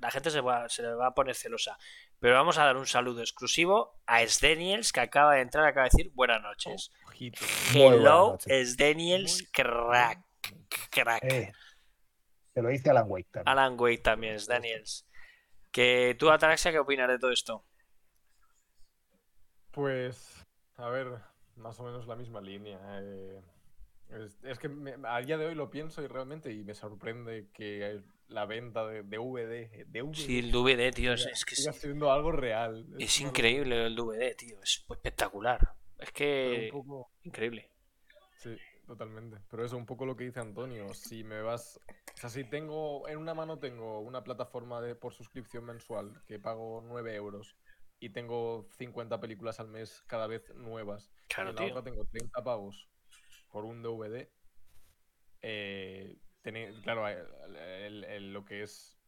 [0.00, 1.78] la gente se, va, se le va a poner celosa,
[2.20, 5.96] pero vamos a dar un saludo exclusivo a Sdeniels que acaba de entrar, acaba de
[5.96, 6.92] decir buenas noches.
[7.72, 10.22] Hello, Sdeniels, crack.
[10.90, 11.24] Crack.
[11.24, 11.52] Eh,
[12.52, 13.48] se lo dice Alan Wake también.
[13.48, 15.06] Alan Wake también, Sdeniels.
[15.70, 17.64] Que tú, Ataraxia, ¿qué opinas de todo esto?
[19.70, 20.44] Pues,
[20.76, 21.18] a ver,
[21.56, 22.78] más o menos la misma línea.
[23.00, 23.40] Eh,
[24.44, 24.70] es, que
[25.04, 29.02] a día de hoy lo pienso y realmente y me sorprende que la venta de,
[29.02, 32.86] DVD, de Sí, el DVD, tío, es, que siga siendo algo real.
[32.98, 35.74] Es, increíble el DVD, tío, es espectacular.
[35.98, 36.70] Es que
[37.24, 37.70] increíble.
[38.38, 39.38] Sí, totalmente.
[39.50, 40.92] Pero eso un poco lo que dice Antonio.
[40.94, 41.80] Si me vas,
[42.14, 46.38] o sea, si tengo en una mano tengo una plataforma de por suscripción mensual que
[46.38, 47.56] pago 9 euros
[47.98, 51.10] y tengo 50 películas al mes cada vez nuevas.
[51.28, 52.88] Claro, en la otra tengo 30 pavos
[53.50, 54.28] por un DVD.
[55.42, 56.18] Eh,
[56.82, 57.06] claro,
[58.20, 58.98] lo que es.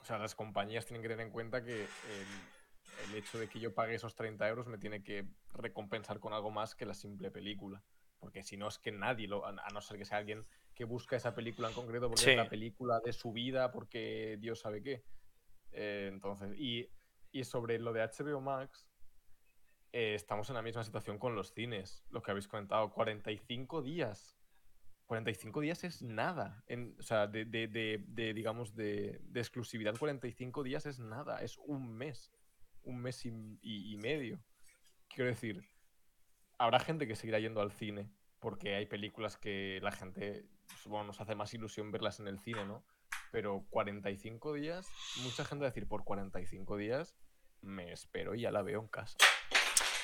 [0.00, 1.86] O sea, las compañías tienen que tener en cuenta que
[3.06, 6.50] el, hecho de que yo pague esos 30 euros me tiene que recompensar con algo
[6.50, 7.82] más que la simple película.
[8.18, 11.16] Porque si no es que nadie, lo, a no ser que sea alguien que busca
[11.16, 15.04] esa película en concreto porque es la película de su vida, porque Dios sabe qué.
[15.72, 16.88] Eh, entonces, y
[17.32, 18.90] y sobre lo de HBO Max,
[19.92, 24.36] eh, estamos en la misma situación con los cines, lo que habéis comentado, 45 días.
[25.06, 26.64] 45 días es nada.
[26.98, 27.44] o sea, de,
[28.34, 32.30] digamos, de, exclusividad, 45 días es nada, es un mes.
[32.82, 34.40] Un mes y, medio.
[35.08, 35.64] Quiero decir,
[36.58, 38.08] habrá gente que seguirá yendo al cine,
[38.38, 40.46] porque hay películas que la gente,
[40.86, 42.84] bueno, nos hace más ilusión verlas en el cine, ¿no?
[43.32, 44.88] Pero 45 días,
[45.24, 47.16] mucha gente va a decir, por 45 días
[47.62, 49.16] me espero y ya la veo en casa.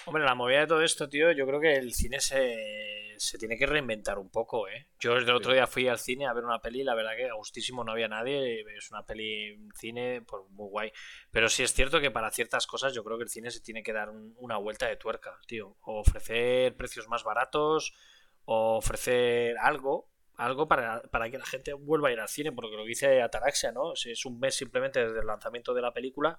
[0.09, 3.67] Hombre, la movida de todo esto, tío, yo creo que el cine se, tiene que
[3.67, 4.87] reinventar un poco, ¿eh?
[5.01, 7.35] Yo el otro día fui al cine a ver una peli, la verdad que a
[7.35, 10.93] gustísimo no había nadie, es una peli en cine, pues muy guay.
[11.33, 13.83] Pero sí es cierto que para ciertas cosas yo creo que el cine se tiene
[13.83, 15.77] que dar una vuelta de tuerca, tío.
[15.81, 17.93] O ofrecer precios más baratos,
[18.45, 22.77] o ofrecer algo, algo para, para, que la gente vuelva a ir al cine, porque
[22.77, 23.97] lo que dice Ataraxia, ¿no?
[23.97, 26.39] Si es un mes simplemente desde el lanzamiento de la película,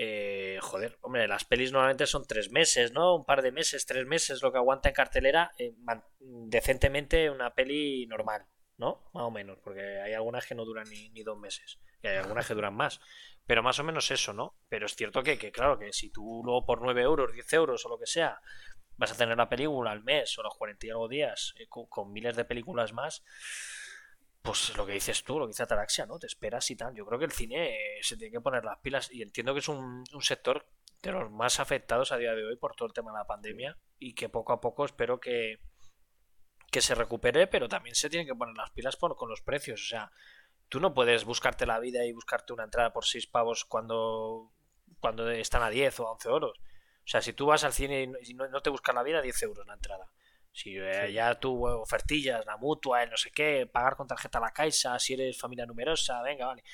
[0.00, 3.16] eh, joder, hombre, las pelis normalmente son tres meses, ¿no?
[3.16, 5.74] Un par de meses, tres meses, lo que aguanta en cartelera eh,
[6.20, 8.46] decentemente una peli normal,
[8.76, 9.10] ¿no?
[9.12, 12.46] Más o menos, porque hay algunas que no duran ni, dos meses, y hay algunas
[12.46, 13.00] que duran más.
[13.44, 14.56] Pero más o menos eso, ¿no?
[14.68, 17.88] Pero es cierto que, claro, que si tú luego por 9 euros, 10 euros o
[17.88, 18.40] lo que sea,
[18.98, 22.12] vas a tener la película al mes o los 40 y algo días eh, con
[22.12, 23.24] miles de películas más,
[24.42, 26.18] pues lo que dices tú, lo que dice Ataraxia, ¿no?
[26.18, 26.94] Te esperas y tal.
[26.94, 29.60] Yo creo que el cine eh, se tiene que poner las pilas y entiendo que
[29.60, 30.66] es un, sector
[31.02, 33.76] de los más afectados a día de hoy por todo el tema de la pandemia
[33.98, 35.60] y que poco a poco espero que,
[36.70, 39.82] que se recupere, pero también se tienen que poner las pilas por, con los precios.
[39.82, 40.10] O sea,
[40.68, 44.52] tú no puedes buscarte la vida y buscarte una entrada por 6 pavos cuando,
[45.00, 46.58] cuando están a 10 o a 11 euros.
[46.58, 49.42] O sea, si tú vas al cine y no, no te buscas la vida, 10
[49.42, 50.10] euros la entrada.
[50.58, 54.40] Si eh, ya tú ofertillas, la mutua, el no sé qué, pagar con tarjeta a
[54.40, 56.64] la Caixa, si eres familia numerosa, venga, vale.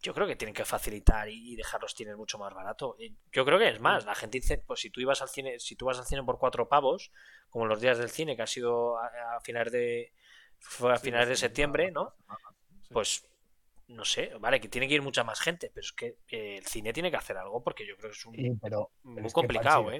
[0.00, 2.96] Yo creo que tienen que facilitar y dejar los cines mucho más barato.
[3.32, 5.74] Yo creo que es más, la gente dice, pues si tú ibas al cine, si
[5.74, 7.10] tú vas al cine por cuatro pavos,
[7.50, 10.12] como los días del cine, que ha sido a, finales de
[10.60, 12.14] fue a finales de septiembre, ¿no?
[12.92, 13.26] Pues
[13.88, 16.92] no sé, vale, que tiene que ir mucha más gente, pero es que el cine
[16.92, 18.60] tiene que hacer algo porque yo creo que es un,
[19.02, 19.98] muy complicado, ¿eh?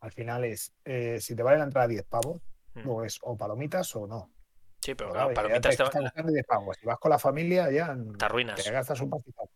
[0.00, 2.42] Al final es, eh, si te vale la entrada 10 pavos,
[2.74, 2.80] hmm.
[2.80, 4.30] luego es o palomitas o no.
[4.80, 6.32] Sí, pero claro, palomitas te, te...
[6.32, 6.76] 10 pavos.
[6.78, 8.62] Si vas con la familia ya te arruinas.
[8.62, 9.48] Te gastas un pastizal.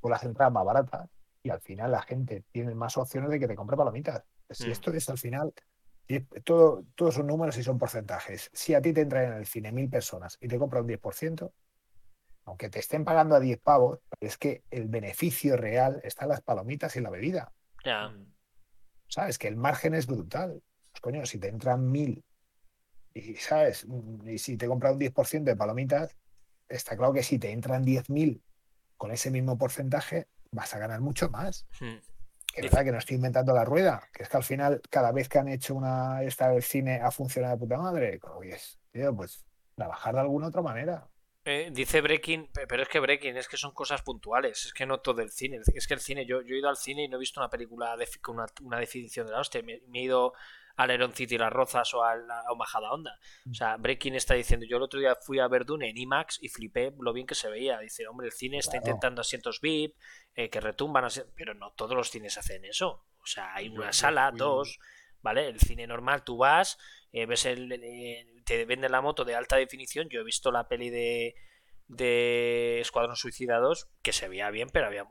[0.00, 1.08] Con las entradas más baratas
[1.42, 4.22] y al final la gente tiene más opciones de que te compre palomitas.
[4.50, 4.72] Si hmm.
[4.72, 5.52] esto es al final,
[6.44, 8.50] todo, todos son números y son porcentajes.
[8.52, 11.52] Si a ti te entran en el cine mil personas y te compran un 10%,
[12.44, 16.40] aunque te estén pagando a 10 pavos, es que el beneficio real está en las
[16.42, 17.52] palomitas y la bebida.
[17.84, 18.12] Ya.
[19.12, 19.36] ¿Sabes?
[19.36, 20.62] Que el margen es brutal.
[20.90, 22.24] Pues coño, si te entran mil
[23.12, 23.86] y, ¿sabes?
[24.24, 26.16] Y si te compras un 10% de palomitas,
[26.66, 28.40] está claro que si te entran 10.000
[28.96, 31.66] con ese mismo porcentaje, vas a ganar mucho más.
[31.78, 31.98] Hmm.
[32.54, 35.28] Que verdad que no estoy inventando la rueda, que es que al final, cada vez
[35.28, 39.44] que han hecho una esta del cine ha funcionado de puta madre, es, tío, pues
[39.74, 41.06] trabajar de alguna otra manera.
[41.44, 45.00] Eh, dice Breaking, pero es que Breaking es que son cosas puntuales, es que no
[45.00, 45.60] todo el cine.
[45.74, 47.50] Es que el cine, yo, yo he ido al cine y no he visto una
[47.50, 49.60] película con una, definición de la hostia.
[49.62, 50.34] Me, he ido
[50.76, 53.18] al Iron City Las Rozas o a, la, Majada Onda.
[53.50, 56.38] O sea, Breaking está diciendo, yo el otro día fui a ver Dune en IMAX
[56.40, 57.78] y flipé lo bien que se veía.
[57.80, 59.96] Dice, hombre, el cine está intentando asientos VIP,
[60.36, 63.04] eh, que retumban, pero no todos los cines hacen eso.
[63.20, 64.78] O sea, hay una sala, dos,
[65.22, 65.48] ¿vale?
[65.48, 66.78] El cine normal, tú vas,
[67.12, 67.68] eh, ves el,
[68.44, 70.08] te venden la moto de alta definición.
[70.08, 71.34] Yo he visto la peli de,
[71.88, 75.06] de Escuadrón Suicida 2 que se veía bien, pero había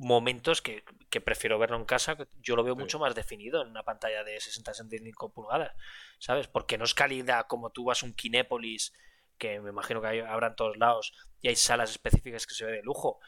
[0.00, 0.82] momentos que,
[1.24, 2.16] prefiero verlo en casa.
[2.40, 5.72] Yo lo veo mucho más definido en una pantalla de 60-65 pulgadas,
[6.18, 6.48] ¿sabes?
[6.48, 8.94] Porque no es calidad como tú vas a un Kinépolis,
[9.36, 11.12] que me imagino que hay, habrá en todos lados,
[11.42, 13.20] y hay salas específicas que se ve de lujo.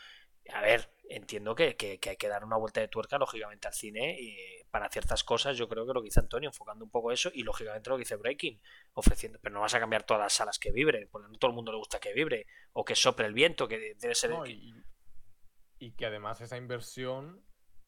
[0.51, 4.17] A ver, entiendo que, que, hay que dar una vuelta de tuerca, lógicamente, al cine
[4.19, 4.37] y
[4.71, 5.57] para ciertas cosas.
[5.57, 8.03] Yo creo que lo que dice Antonio, enfocando un poco eso, y lógicamente lo que
[8.03, 8.61] dice Breaking,
[8.95, 11.55] ofreciendo, pero no vas a cambiar todas las salas que vibre, porque no todo el
[11.55, 14.33] mundo le gusta que vibre, o que sople el viento, que debe ser.
[14.47, 17.43] y, que además esa inversión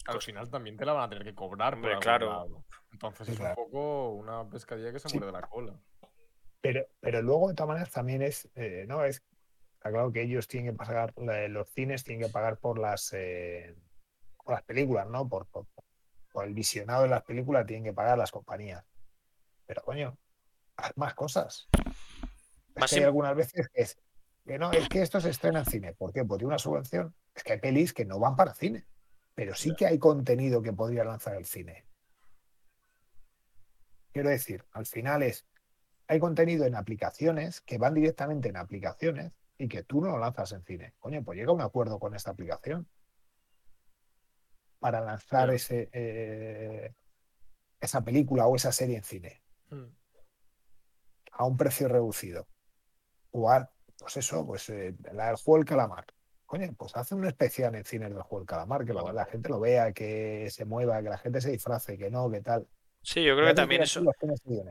[0.07, 1.75] al pues final también te la van a tener que cobrar.
[1.75, 2.65] Hombre, claro.
[2.93, 5.81] Entonces es un poco una pescadilla que se muere de la cola.
[6.61, 9.05] Pero, pero luego, de todas maneras, también es, eh, ¿no?
[9.05, 9.23] Es
[9.91, 13.75] claro que ellos tienen que pagar, los cines tienen que pagar por las, eh,
[14.43, 15.29] por las películas, ¿no?
[15.29, 15.67] Por, por,
[16.45, 18.85] el visionado de las películas tienen que pagar las compañías.
[19.67, 20.19] Pero coño,
[20.77, 21.69] haz más cosas.
[22.75, 23.97] Es que hay algunas veces que es
[24.45, 25.95] que no, es que esto se estrena en cine.
[25.95, 26.25] ¿Por qué?
[26.25, 27.15] Porque una subvención.
[27.35, 28.87] Es que hay pelis que no van para cine.
[29.35, 31.87] Pero sí que hay contenido que podría lanzar el cine.
[34.13, 35.47] Quiero decir, al final es,
[36.07, 40.53] hay contenido en aplicaciones que van directamente en aplicaciones y que tú no lo lanzas
[40.53, 40.95] en cine.
[40.99, 42.89] Coño, pues llega a un acuerdo con esta aplicación
[44.79, 46.95] para lanzar ese, eh,
[47.81, 49.85] esa película o esa serie en cine hmm.
[51.33, 52.47] a un precio reducido.
[53.31, 53.51] O
[53.99, 56.05] pues eso, pues eh, la del juego del calamar.
[56.47, 59.59] Coño, pues hace un especial en cine del juego del calamar, que la gente lo
[59.59, 62.69] vea, que se mueva, que la gente se disfrace, que no, que tal.
[63.03, 64.03] Sí, yo creo que también eso.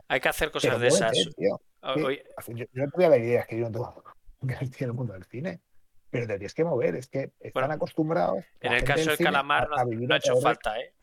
[0.07, 1.11] Hay que hacer cosas de esas.
[1.37, 4.03] Yo, no tuve la idea que yo no tengo
[4.47, 5.61] que el mundo del cine.
[6.09, 8.43] Pero te tienes que mover, es que están acostumbrados.
[8.59, 10.93] En el caso del calamar no, ha hecho falta, ¿eh?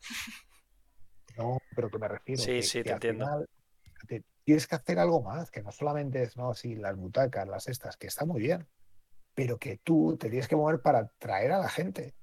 [1.37, 2.41] No, pero que me refiero.
[2.41, 3.45] Sí, sí, te entiendo.
[4.45, 7.97] tienes que hacer algo más, que no solamente es, no, sí, las butacas, las estas,
[7.97, 8.69] que está muy bien,
[9.33, 12.15] pero que tú te tienes que mover para traer a la gente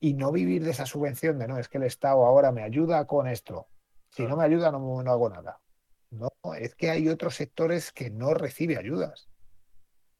[0.00, 3.06] y no vivir de esa subvención de, no, es que el Estado ahora me ayuda
[3.06, 3.68] con esto.
[4.10, 5.60] Si no me ayuda, no, no hago nada.
[6.10, 9.28] No, es que hay otros sectores que no reciben ayudas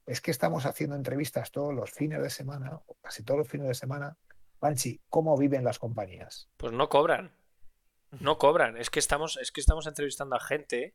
[0.06, 3.68] es que estamos haciendo entrevistas todos los fines de semana, o casi todos los fines
[3.68, 4.16] de semana.
[4.60, 6.48] Banchi, ¿cómo viven las compañías?
[6.56, 7.35] Pues no cobran.
[8.20, 8.76] No cobran.
[8.76, 10.94] Es que estamos, es que estamos entrevistando a gente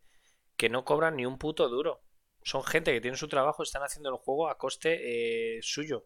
[0.57, 2.01] que no cobran ni un puto duro.
[2.43, 6.05] Son gente que tiene su trabajo, están haciendo el juego a coste eh, suyo.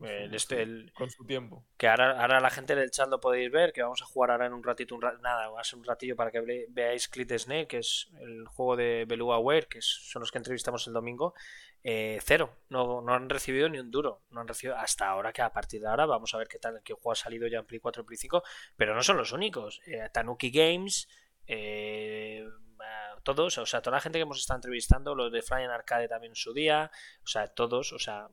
[0.00, 1.66] este, con su tiempo.
[1.76, 4.46] Que ahora, ahora la gente del chat lo podéis ver, que vamos a jugar ahora
[4.46, 7.68] en un ratito, un nada, va a ser un ratillo para que veáis Clit Snake,
[7.68, 11.34] que es el juego de Beluaware, que son los que entrevistamos el domingo,
[11.82, 15.40] eh, cero, no, no, han recibido ni un duro, no han recibido hasta ahora que
[15.40, 17.64] a partir de ahora vamos a ver qué tal, qué juego ha salido ya en
[17.64, 18.42] Play 4 y Play 5,
[18.76, 21.08] pero no son los únicos, eh, Tanuki Games,
[21.46, 22.46] eh,
[23.22, 26.32] todos, o sea, toda la gente que hemos estado entrevistando, los de Flying Arcade también
[26.32, 26.90] en su día,
[27.24, 28.28] o sea, todos, o sea,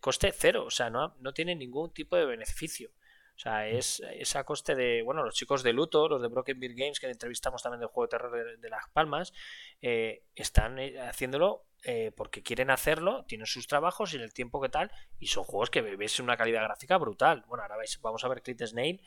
[0.00, 2.90] coste cero, o sea, no, no tienen ningún tipo de beneficio.
[3.36, 4.02] O sea, es,
[4.34, 7.62] a coste de, bueno, los chicos de Luto, los de Broken Beer Games, que entrevistamos
[7.62, 9.32] también del juego de terror de, Las Palmas,
[9.80, 15.28] están haciéndolo eh, porque quieren hacerlo, tienen sus trabajos y el tiempo que tal, y
[15.28, 17.46] son juegos que ves una calidad gráfica brutal.
[17.48, 19.00] Bueno, ahora vais, vamos a ver Clit Snail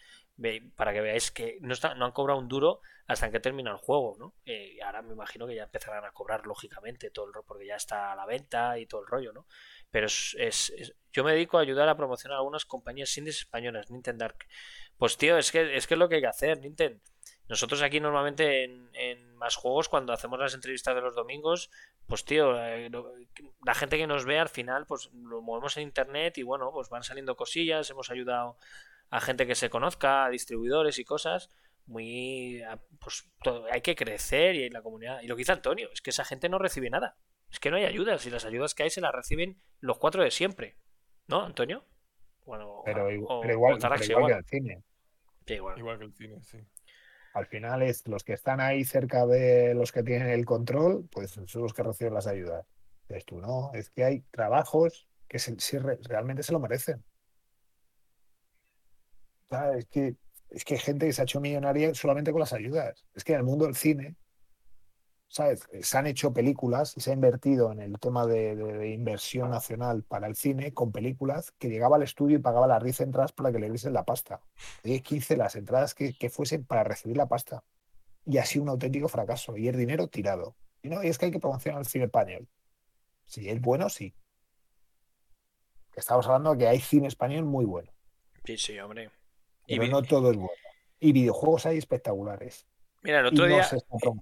[0.75, 4.15] para que veáis que no, no han cobrado un duro hasta que termina el juego,
[4.17, 4.33] ¿no?
[4.45, 7.67] Eh, y ahora me imagino que ya empezarán a cobrar lógicamente todo el rollo, porque
[7.67, 9.45] ya está a la venta y todo el rollo, ¿no?
[9.91, 10.73] Pero es,
[11.13, 14.47] yo me dedico a ayudar a promocionar algunas compañías indies españolas, Nintendo Dark.
[14.97, 16.99] Pues tío, es que, es que es lo que hay que hacer, Nintendo.
[17.51, 21.69] Nosotros aquí normalmente en, más juegos, cuando hacemos las entrevistas de los domingos,
[22.07, 22.89] pues tío, eh,
[23.65, 26.87] la gente que nos ve al final, pues lo movemos en internet y bueno, pues
[26.87, 28.55] van saliendo cosillas, hemos ayudado
[29.09, 31.49] a gente que se conozca, a distribuidores y cosas.
[31.87, 32.63] Muy,
[33.01, 33.29] pues
[33.69, 35.21] hay que crecer y la comunidad.
[35.21, 37.17] Y lo que dice Antonio, es que esa gente no recibe nada.
[37.49, 40.23] Es que no hay ayudas y las ayudas que hay se las reciben los cuatro
[40.23, 40.77] de siempre.
[41.27, 41.83] ¿No, Antonio?
[42.45, 44.83] Bueno, pero, igual, igual, que el cine.
[45.47, 45.77] igual.
[45.77, 46.59] igual que el cine, sí
[47.33, 51.31] al final es los que están ahí cerca de los que tienen el control, pues
[51.31, 52.65] son los que reciben las ayudas.
[53.07, 57.03] Es tú, no, es que hay trabajos que si realmente se lo merecen.
[59.77, 60.15] Es que,
[60.49, 63.05] es que hay gente que se ha hecho millonaria solamente con las ayudas.
[63.13, 64.15] Es que en el mundo del cine
[65.31, 65.69] ¿sabes?
[65.81, 70.27] Se han hecho películas y se ha invertido en el tema de, inversión nacional para
[70.27, 73.59] el cine con películas que llegaba al estudio y pagaba las 10 entradas para que
[73.59, 74.41] le diesen la pasta.
[74.83, 77.63] 10, 15 las entradas que, fuesen para recibir la pasta.
[78.25, 79.55] Y ha sido un auténtico fracaso.
[79.55, 80.57] Y el dinero tirado.
[80.83, 82.49] Y no, y es que hay que promocionar el cine español.
[83.25, 84.13] Si es bueno, sí.
[85.95, 87.89] Estamos hablando de que hay cine español muy bueno.
[88.43, 89.09] Sí, sí, hombre.
[89.65, 90.51] Pero no todo es bueno.
[90.99, 92.67] Y videojuegos hay espectarares.
[93.03, 93.67] Mira, el otro día,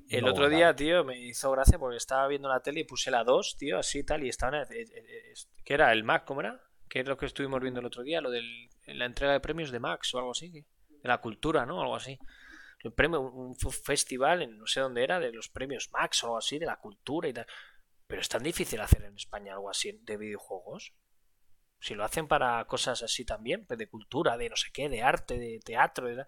[0.10, 3.26] el otro día, tío, me hizo gracia porque estaba viendo la tele y puse la
[3.26, 4.66] 2, tío, así tal, y estaba...
[4.68, 5.92] ¿Qué era?
[5.92, 6.24] ¿El Mac?
[6.26, 6.62] ¿Cómo era?
[6.88, 8.22] ¿Qué es lo que estuvimos viendo el otro día?
[8.22, 8.42] Lo de
[8.88, 10.50] la entrega de premios de Max o algo así.
[10.50, 10.66] De
[11.04, 11.82] la cultura, ¿no?
[11.82, 12.18] Algo así.
[12.80, 16.38] El premio, un festival, en no sé dónde era, de los premios Max o algo
[16.38, 17.46] así, de la cultura y tal.
[18.08, 20.94] Pero es tan difícil hacer en España algo así de videojuegos.
[21.80, 25.02] Si lo hacen para cosas así también, pues de cultura, de no sé qué, de
[25.02, 26.26] arte, de teatro, de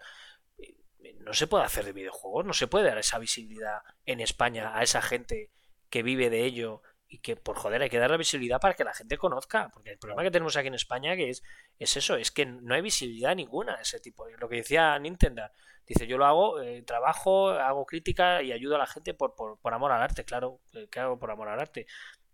[1.20, 4.82] no se puede hacer de videojuegos, no se puede dar esa visibilidad en España a
[4.82, 5.50] esa gente
[5.88, 8.84] que vive de ello y que por joder hay que dar la visibilidad para que
[8.84, 11.42] la gente conozca, porque el problema que tenemos aquí en España que es,
[11.78, 15.42] es eso, es que no hay visibilidad ninguna ese tipo, lo que decía Nintendo,
[15.86, 19.60] dice yo lo hago, eh, trabajo, hago crítica y ayudo a la gente por, por,
[19.60, 21.86] por amor al arte, claro, eh, que hago por amor al arte,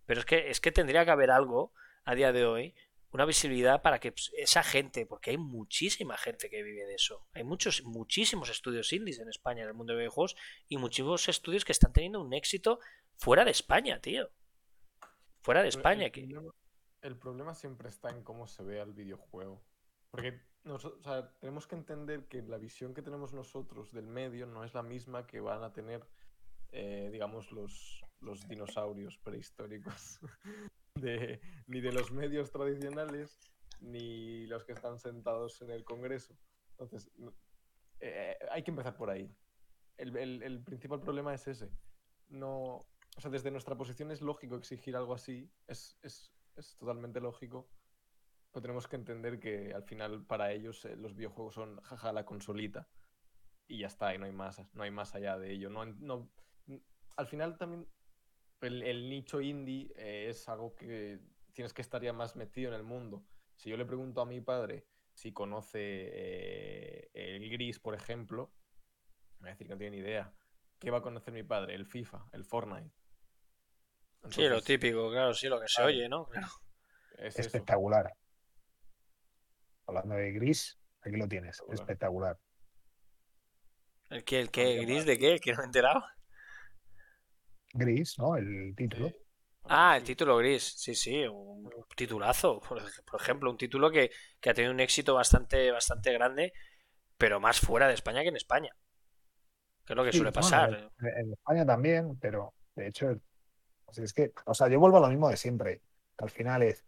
[0.06, 1.72] pero es que, es que tendría que haber algo
[2.04, 2.74] a día de hoy
[3.10, 7.26] una visibilidad para que pues, esa gente, porque hay muchísima gente que vive de eso.
[7.32, 10.36] Hay muchos, muchísimos estudios indies en España, en el mundo de videojuegos,
[10.68, 12.80] y muchísimos estudios que están teniendo un éxito
[13.16, 14.30] fuera de España, tío.
[15.40, 16.06] Fuera de España.
[16.06, 16.54] El, problema,
[17.02, 19.64] el problema siempre está en cómo se ve el videojuego.
[20.10, 20.40] Porque
[21.40, 25.26] tenemos que entender que la visión que tenemos nosotros del medio no es la misma
[25.26, 26.06] que van a tener,
[26.72, 30.20] eh, digamos, los, los dinosaurios prehistóricos.
[31.66, 33.38] ni de los medios tradicionales
[33.80, 36.36] ni los que están sentados en el Congreso.
[36.72, 37.10] Entonces,
[38.00, 39.34] eh, hay que empezar por ahí.
[39.96, 41.70] El, principal problema es ese.
[42.28, 45.98] No, o sea, desde nuestra posición es lógico exigir algo así, es,
[46.78, 47.68] totalmente lógico,
[48.52, 52.24] pero tenemos que entender que al final para ellos eh, los videojuegos son jaja la
[52.24, 52.88] consolita
[53.66, 55.70] y ya está, y no hay más, no hay más allá de ello.
[55.70, 56.30] No, no,
[57.16, 57.88] al final también
[58.60, 61.20] el, nicho indie eh, es algo que
[61.52, 63.24] tienes que estar ya más metido en el mundo.
[63.54, 68.52] Si yo le pregunto a mi padre si conoce eh, el Gris, por ejemplo,
[69.40, 70.32] me va a decir que no tiene ni idea.
[70.78, 71.74] ¿Qué va a conocer mi padre?
[71.74, 72.94] El FIFA, el Fortnite.
[74.30, 76.28] sí, lo típico, claro, sí, lo que se oye, ¿no?
[77.18, 78.12] Es espectacular.
[79.86, 82.38] Hablando de Gris, aquí lo tienes, espectacular.
[84.10, 84.40] ¿El qué?
[84.40, 84.76] ¿El qué?
[84.82, 85.40] ¿Gris de qué?
[85.40, 86.04] ¿Que no he enterado?
[87.72, 88.36] Gris, ¿no?
[88.36, 89.12] El título.
[89.70, 94.10] Ah, el título gris, sí, sí, un titulazo, por ejemplo, un título que,
[94.48, 96.54] ha tenido un éxito bastante, bastante grande,
[97.18, 98.74] pero más fuera de España que en España.
[99.84, 100.90] Que es lo que suele pasar.
[101.00, 103.20] en, España también, pero de hecho,
[103.94, 105.82] es que, o sea, yo vuelvo a lo mismo de siempre,
[106.16, 106.86] que al final es,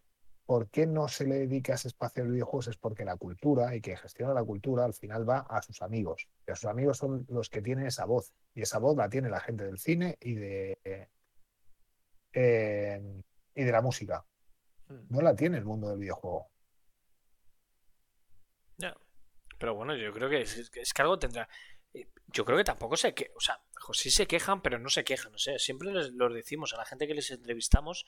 [0.51, 2.67] ¿por qué no se le dedica ese espacio al videojuegos?
[2.67, 6.27] Es porque la cultura y que gestiona la cultura al final va a sus amigos.
[6.45, 8.33] Y a sus amigos son los que tienen esa voz.
[8.53, 10.77] Y esa voz la tiene la gente del cine y de,
[12.33, 13.23] eh,
[13.55, 14.25] y de la música.
[14.89, 15.05] Hmm.
[15.07, 16.51] No la tiene el mundo del videojuego.
[18.75, 18.93] Ya.
[19.57, 21.47] Pero bueno, yo creo que es, que algo tendrá.
[21.93, 23.31] Eh, yo creo que tampoco sé que.
[23.37, 23.63] O sea,
[23.93, 25.31] sí se quejan, pero no se quejan.
[25.31, 28.05] No sé, siempre les, los decimos a la gente que les entrevistamos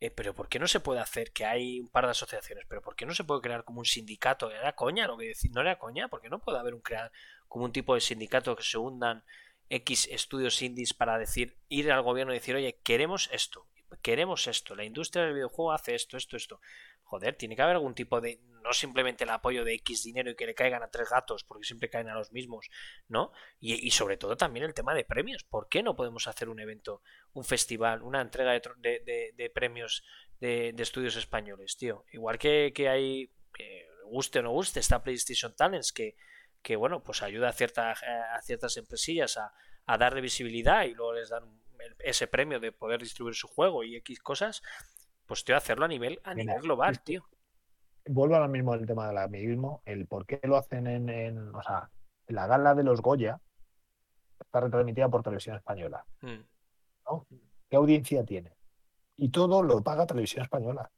[0.00, 2.64] eh, pero ¿por qué no se puede hacer que hay un par de asociaciones?
[2.68, 4.50] ¿Pero por qué no se puede crear como un sindicato?
[4.50, 5.50] ¿Era coña lo que decir?
[5.52, 6.08] ¿No era coña?
[6.08, 7.10] ¿Por qué no puede haber un crear
[7.48, 9.24] como un tipo de sindicato que se hundan
[9.70, 13.66] X estudios indies para decir, ir al gobierno y decir, oye, queremos esto,
[14.02, 16.60] queremos esto, la industria del videojuego hace esto, esto, esto.
[17.08, 20.36] Joder, tiene que haber algún tipo de, no simplemente el apoyo de X dinero y
[20.36, 22.68] que le caigan a tres gatos, porque siempre caen a los mismos,
[23.08, 23.32] ¿no?
[23.60, 25.42] Y, sobre todo también el tema de premios.
[25.42, 27.00] ¿Por qué no podemos hacer un evento,
[27.32, 30.04] un festival, una entrega de, premios
[30.38, 32.04] de, estudios españoles, tío?
[32.12, 33.32] Igual que, que hay,
[34.04, 36.14] guste o no guste, está PlayStation Talents, que,
[36.60, 39.54] que bueno, pues ayuda a, ciertas a ciertas empresillas a,
[39.86, 41.58] a darle visibilidad y luego les dan
[42.00, 44.62] ese premio de poder distribuir su juego y X cosas,
[45.28, 47.22] pues tío, hacerlo a nivel, a nivel global, tío.
[48.06, 51.90] Vuelvo ahora mismo al tema del amiguismo, el por qué lo hacen en, o sea,
[52.28, 53.38] la gala de los Goya
[54.40, 56.06] está retransmitida por televisión española.
[56.22, 56.40] Hmm.
[57.04, 57.26] ¿no?
[57.68, 58.56] ¿Qué audiencia tiene?
[59.16, 60.90] Y todo lo paga televisión española.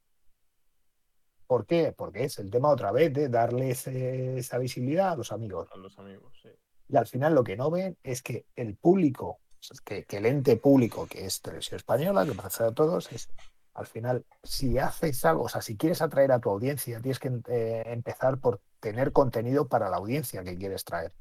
[1.49, 1.93] ¿Por qué?
[1.97, 5.69] Porque es el tema otra vez de darle esa visibilidad a los amigos.
[5.73, 6.51] A los amigos, sí.
[6.89, 9.41] Y al final lo que no ven es que el público,
[9.85, 13.29] que, que el ente público que es televisión española, que parece a todos, es
[13.75, 17.31] al final, si haces algo, o sea, si quieres atraer a tu audiencia, tienes que
[17.49, 21.13] eh, empezar por tener contenido para la audiencia que quieres traer.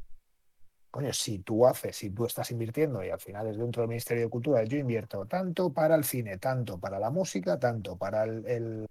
[0.91, 4.23] coño, si tú haces, si tú estás invirtiendo y al final es dentro del Ministerio
[4.23, 8.87] de Cultura, yo invierto tanto para el cine, tanto para la música, tanto para los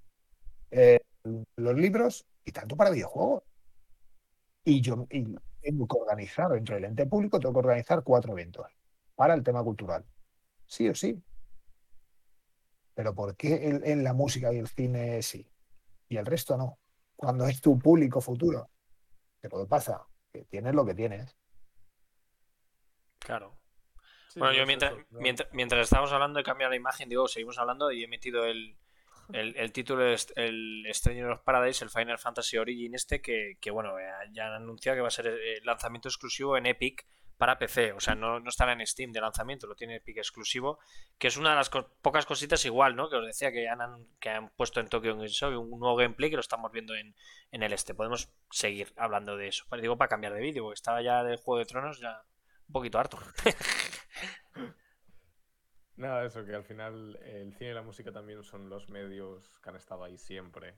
[1.75, 3.43] libros y tanto para videojuegos.
[4.65, 5.07] Y yo
[5.61, 8.67] tengo que organizar dentro del ente público, tengo que organizar cuatro eventos
[9.17, 10.05] para el tema cultural.
[10.67, 11.21] Sí o sí.
[12.99, 15.49] Pero ¿por qué en la música y el cine sí?
[16.09, 16.81] Y el resto no.
[17.15, 18.73] Cuando es tu público futuro.
[19.41, 20.05] ¿Qué pasa?
[20.33, 21.39] Que tienes lo que tienes.
[23.21, 23.57] Claro.
[24.35, 28.03] bueno, yo mientras, mientras, mientras estábamos hablando de cambiar la imagen, digo, seguimos hablando y
[28.03, 28.77] he metido el,
[29.33, 34.11] el, título es el Stranger of Paradise, el Final Fantasy Origin este, que, bueno, eh,
[34.33, 37.07] ya han anunciado que va a ser el eh, lanzamiento exclusivo en Epic
[37.39, 40.79] para PC, o sea, no, no estará en Steam de lanzamiento, lo tiene Epic exclusivo,
[41.19, 43.09] que es una de las pocas cositas igual, ¿no?
[43.09, 46.41] Que os decía que han, han puesto en Tokyo Show un nuevo gameplay que lo
[46.41, 47.15] estamos viendo en,
[47.53, 47.95] en el este.
[47.95, 49.65] Podemos seguir hablando de eso.
[49.71, 52.23] Pero digo para cambiar de vídeo, porque estaba ya del Juego de Tronos ya
[52.67, 53.19] un poquito harto.
[55.97, 59.71] Nada, eso, que al final el cine y la música también son los medios que
[59.71, 60.75] han estado ahí siempre.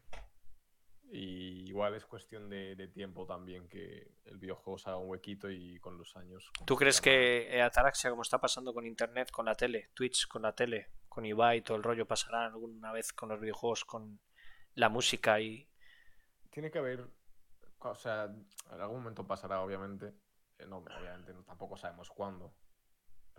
[1.13, 5.79] Y igual es cuestión de, tiempo también que el videojuego se haga un huequito y
[5.81, 6.51] con los años.
[6.65, 10.55] ¿Tú crees que Ataraxia, como está pasando con internet, con la tele, Twitch con la
[10.55, 14.21] tele, con Ibai y todo el rollo, pasará alguna vez con los videojuegos, con
[14.75, 15.69] la música y.
[16.51, 17.09] Tiene que haber.
[17.81, 20.15] O sea, en algún momento pasará, obviamente.
[20.59, 22.55] Eh, no, obviamente tampoco sabemos cuándo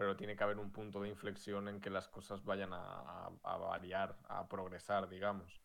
[0.02, 4.18] pero tiene que haber un punto de inflexión en que las cosas vayan a, variar,
[4.27, 5.61] a progresar, digamos.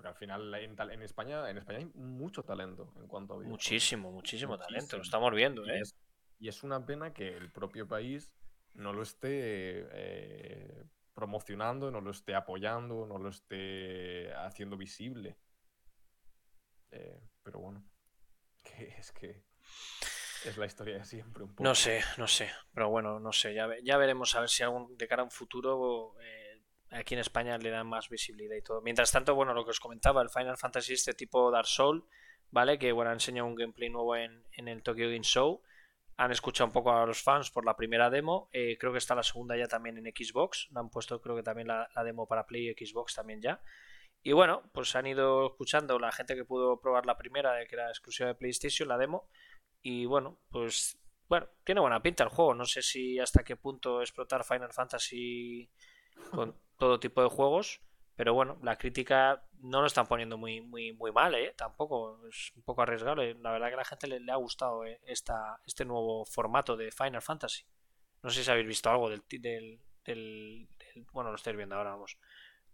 [0.00, 4.56] Porque al final en, España, en España hay mucho talento en cuanto a Muchísimo, muchísimo,
[4.56, 5.82] talento, lo estamos viendo, ¿eh?
[6.38, 8.32] Y es, una pena que el propio país
[8.72, 15.36] no lo esté eh, promocionando, no lo esté apoyando, no lo esté haciendo visible.
[16.92, 17.84] Eh, pero bueno,
[18.64, 19.44] que es que
[20.46, 21.62] es la historia de siempre un poco.
[21.62, 22.50] No sé, no sé.
[22.72, 23.52] Pero bueno, no sé.
[23.52, 26.39] Ya, ya veremos a ver si algún, de cara a un futuro eh,
[26.90, 28.80] aquí en España le dan más visibilidad y todo.
[28.82, 32.04] Mientras tanto, bueno, lo que os comentaba, el Final Fantasy este tipo Dark Soul,
[32.50, 32.78] ¿vale?
[32.78, 35.62] Que bueno, ha enseñado un gameplay nuevo en, el Tokyo Game Show.
[36.16, 38.50] Han escuchado un poco a los fans por la primera demo.
[38.52, 40.68] Eh, creo que está la segunda ya también en Xbox.
[40.74, 43.62] Han puesto creo que también la, la demo para Play y Xbox también ya.
[44.22, 47.88] Y bueno, pues han ido escuchando la gente que pudo probar la primera, que era
[47.88, 49.30] exclusiva de PlayStation, la demo
[49.82, 50.98] y bueno, pues
[51.28, 52.54] bueno, tiene buena pinta el juego.
[52.54, 55.70] No sé si hasta qué punto explotar Final Fantasy
[56.32, 57.80] con todo tipo de juegos.
[58.16, 61.54] Pero bueno, la crítica no lo están poniendo muy, muy, muy mal, ¿eh?
[61.56, 63.22] Tampoco es un poco arriesgado.
[63.22, 65.00] La verdad que a la gente le, ha gustado ¿eh?
[65.06, 67.64] Esta, este nuevo formato de Final Fantasy.
[68.22, 70.68] No sé si habéis visto algo del, del, del,
[71.12, 72.18] bueno, lo estáis viendo ahora, vamos.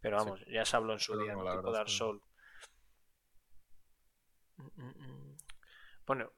[0.00, 1.56] Pero vamos, ya se habló en su día, ¿no?
[1.56, 2.20] tipo Dark Soul.
[4.56, 5.36] Mm, mm, mm.
[6.06, 6.32] Bueno,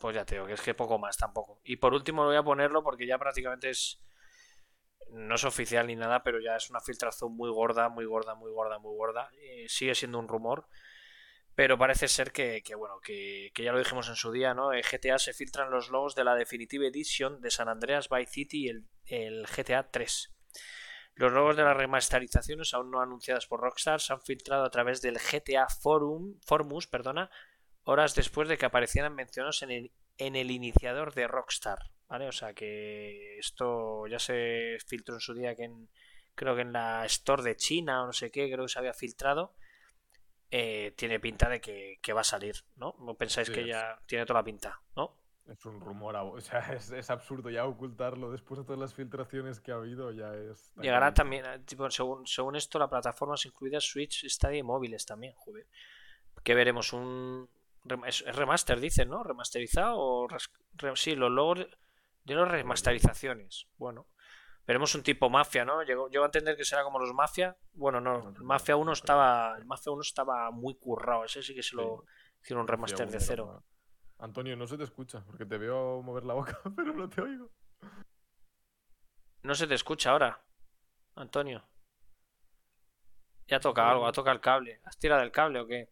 [0.00, 1.60] pues ya te digo que es que poco más tampoco.
[1.64, 4.02] Y por último lo voy a ponerlo porque ya prácticamente es.
[5.12, 8.50] No es oficial ni nada, pero ya es una filtración muy gorda, muy gorda, muy
[8.50, 9.30] gorda, muy gorda.
[9.68, 10.66] sigue siendo un rumor.
[11.54, 14.72] Pero parece ser que, bueno, que, ya lo dijimos en su día, ¿no?
[14.72, 18.70] En GTA se filtran los logos de la Definitive Edition de San Andreas by City
[19.06, 20.32] y el, GTA 3.
[21.14, 25.02] Los logos de las remasterizaciones, aún no anunciadas por Rockstar, se han filtrado a través
[25.02, 27.30] del GTA Forum, Formus perdona,
[27.84, 32.28] horas después de que aparecieran mencionados en el, en el iniciador de Rockstar, ¿vale?
[32.28, 35.88] O sea que esto ya se filtró en su día que en,
[36.34, 38.92] creo que en la Store de China o no sé qué, creo que se había
[38.92, 39.54] filtrado.
[40.50, 42.94] Eh, tiene pinta de que, va a salir, ¿no?
[43.00, 45.16] ¿No pensáis que ya tiene toda la pinta, ¿no?
[45.48, 49.72] Es un rumor, o sea, es, absurdo ya ocultarlo después de todas las filtraciones que
[49.72, 50.70] ha habido, ya es...
[50.82, 55.66] Llegará también, tipo, según, según esto, la plataforma incluida Switch, Stadia y móviles también, joder.
[56.44, 57.48] Que veremos un,
[58.06, 59.24] es, remaster, dicen, ¿no?
[59.24, 60.28] Remasterizado o.
[60.94, 61.66] sí, los logos
[62.24, 63.66] de las remasterizaciones.
[63.76, 64.06] Bueno,
[64.66, 65.82] veremos un tipo mafia, ¿no?
[65.82, 67.56] Llego, a entender que será como los mafia.
[67.72, 69.56] Bueno, no, el Mafia 1 estaba.
[69.58, 71.24] El Mafia 1 estaba muy currado.
[71.24, 72.04] Ese sí que se lo
[72.40, 73.64] hicieron un remaster de cero.
[74.18, 77.50] Antonio, no se te escucha, porque te veo mover la boca, pero no te oigo.
[79.42, 80.40] No se te escucha ahora,
[81.16, 81.66] Antonio.
[83.48, 84.80] Ya toca algo, ha tocado el cable.
[84.84, 85.90] ¿Has tirado el cable o qué?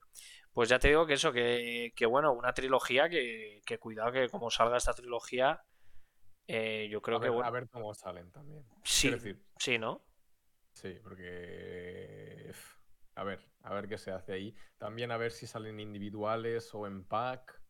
[0.53, 4.51] Pues ya te digo que eso, que, bueno, una trilogía que, que, cuidado que como
[4.51, 5.65] salga esta trilogía,
[6.53, 7.29] eh, yo creo que...
[7.29, 8.65] Bueno, a ver cómo salen también.
[8.83, 9.13] Sí,
[9.57, 10.05] sí, ¿no?
[10.73, 12.53] Sí, porque...
[13.15, 14.55] A ver, a ver qué se hace ahí.
[14.77, 17.63] También a ver si salen individuales o en pack.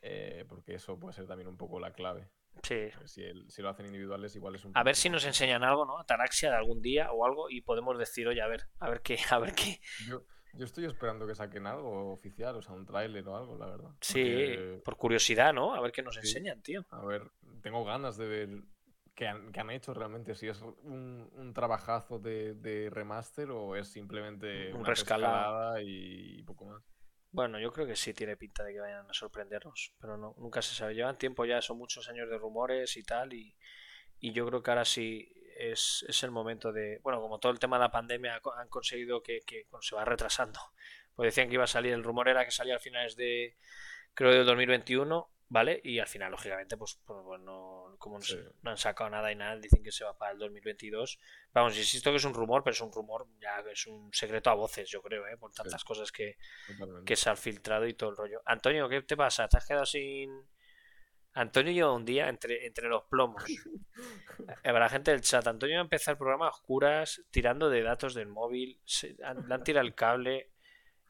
[0.00, 2.30] Eh, porque eso puede ser también un poco la clave.
[2.62, 2.88] Sí.
[3.04, 4.72] Si, si, lo hacen individuales, igual es un.
[4.74, 5.98] A ver si nos enseñan algo, ¿no?
[5.98, 9.18] Ataraxia de algún día o algo y podemos decir, oye, a ver, a ver qué,
[9.30, 9.80] a ver qué.
[10.06, 10.24] Yo
[10.58, 13.90] estoy esperando que saquen algo oficial, o sea, un tráiler o algo, la verdad.
[14.00, 15.74] Sí, por curiosidad, ¿no?
[15.74, 16.84] A ver qué nos enseñan, tío.
[16.90, 17.30] A ver,
[17.62, 18.48] tengo ganas de ver
[19.14, 24.90] qué han, hecho realmente, si es un, trabajazo de, remaster o es simplemente un una
[24.90, 26.82] rescalada y poco más.
[27.30, 30.62] Bueno, yo creo que sí tiene pinta de que vayan a sorprendernos, pero no, nunca
[30.62, 30.94] se sabe.
[30.94, 33.56] Llevan tiempo ya, son muchos años de rumores y tal, y,
[34.20, 37.00] y yo creo que ahora sí es, es, el momento de.
[37.02, 40.60] Bueno, como todo el tema de la pandemia han conseguido que, que se va retrasando.
[41.14, 43.56] Pues decían que iba a salir, el rumor era que salía a finales de.
[44.14, 45.80] Creo del 2021, ¿vale?
[45.82, 48.18] Y al final, lógicamente, pues, pues bueno, como
[48.62, 51.18] no, han sacado nada y nada, dicen que se va para el 2022.
[51.52, 54.54] Vamos, insisto que es un rumor, pero es un rumor, ya es un secreto a
[54.54, 55.36] voces, yo creo, ¿eh?
[55.36, 56.36] Por tantas cosas que,
[57.04, 58.42] que se han filtrado y todo el rollo.
[58.46, 59.48] Antonio, ¿qué te pasa?
[59.48, 60.30] ¿Te has quedado sin,
[61.34, 63.44] Antonio yo un día entre, entre los plomos.
[64.62, 67.82] Para la gente del chat, Antonio va a empezar el programa a oscuras, tirando de
[67.82, 70.52] datos del móvil, le han tirado el cable,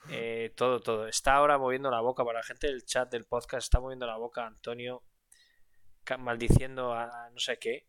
[0.09, 1.07] eh, todo, todo.
[1.07, 4.17] Está ahora moviendo la boca, para la gente del chat del podcast, está moviendo la
[4.17, 5.03] boca Antonio,
[6.19, 7.87] maldiciendo a no sé qué.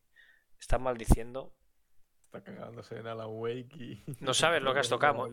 [0.60, 1.54] Está maldiciendo.
[2.26, 4.04] Está cagándose en la wake y...
[4.20, 5.28] No sabes lo que has tocado.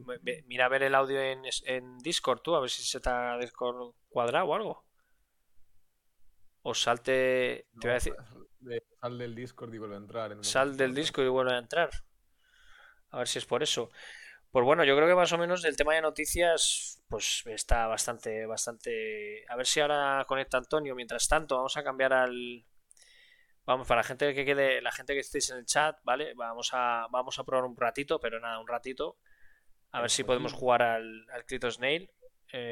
[0.46, 3.38] Mira a ver el audio en, en Discord tú, a ver si se te ha
[3.38, 4.91] Discord cuadrado o algo.
[6.62, 7.66] O salte.
[7.80, 8.14] Te voy a decir.
[9.00, 10.36] Sal del Discord y vuelve a entrar.
[10.44, 11.90] sal del Discord y vuelve a entrar.
[13.10, 13.90] A ver si es por eso.
[14.50, 18.46] Pues bueno, yo creo que más o menos el tema de noticias, pues está bastante,
[18.46, 19.44] bastante.
[19.48, 20.94] A ver si ahora conecta Antonio.
[20.94, 22.64] Mientras tanto, vamos a cambiar al.
[23.64, 26.34] Vamos, para la gente que quede, la gente que estéis en el chat, ¿vale?
[26.34, 29.18] Vamos a, vamos a probar un ratito, pero nada, un ratito.
[29.90, 32.10] A ver si podemos jugar al, al Snail.
[32.52, 32.70] Eh,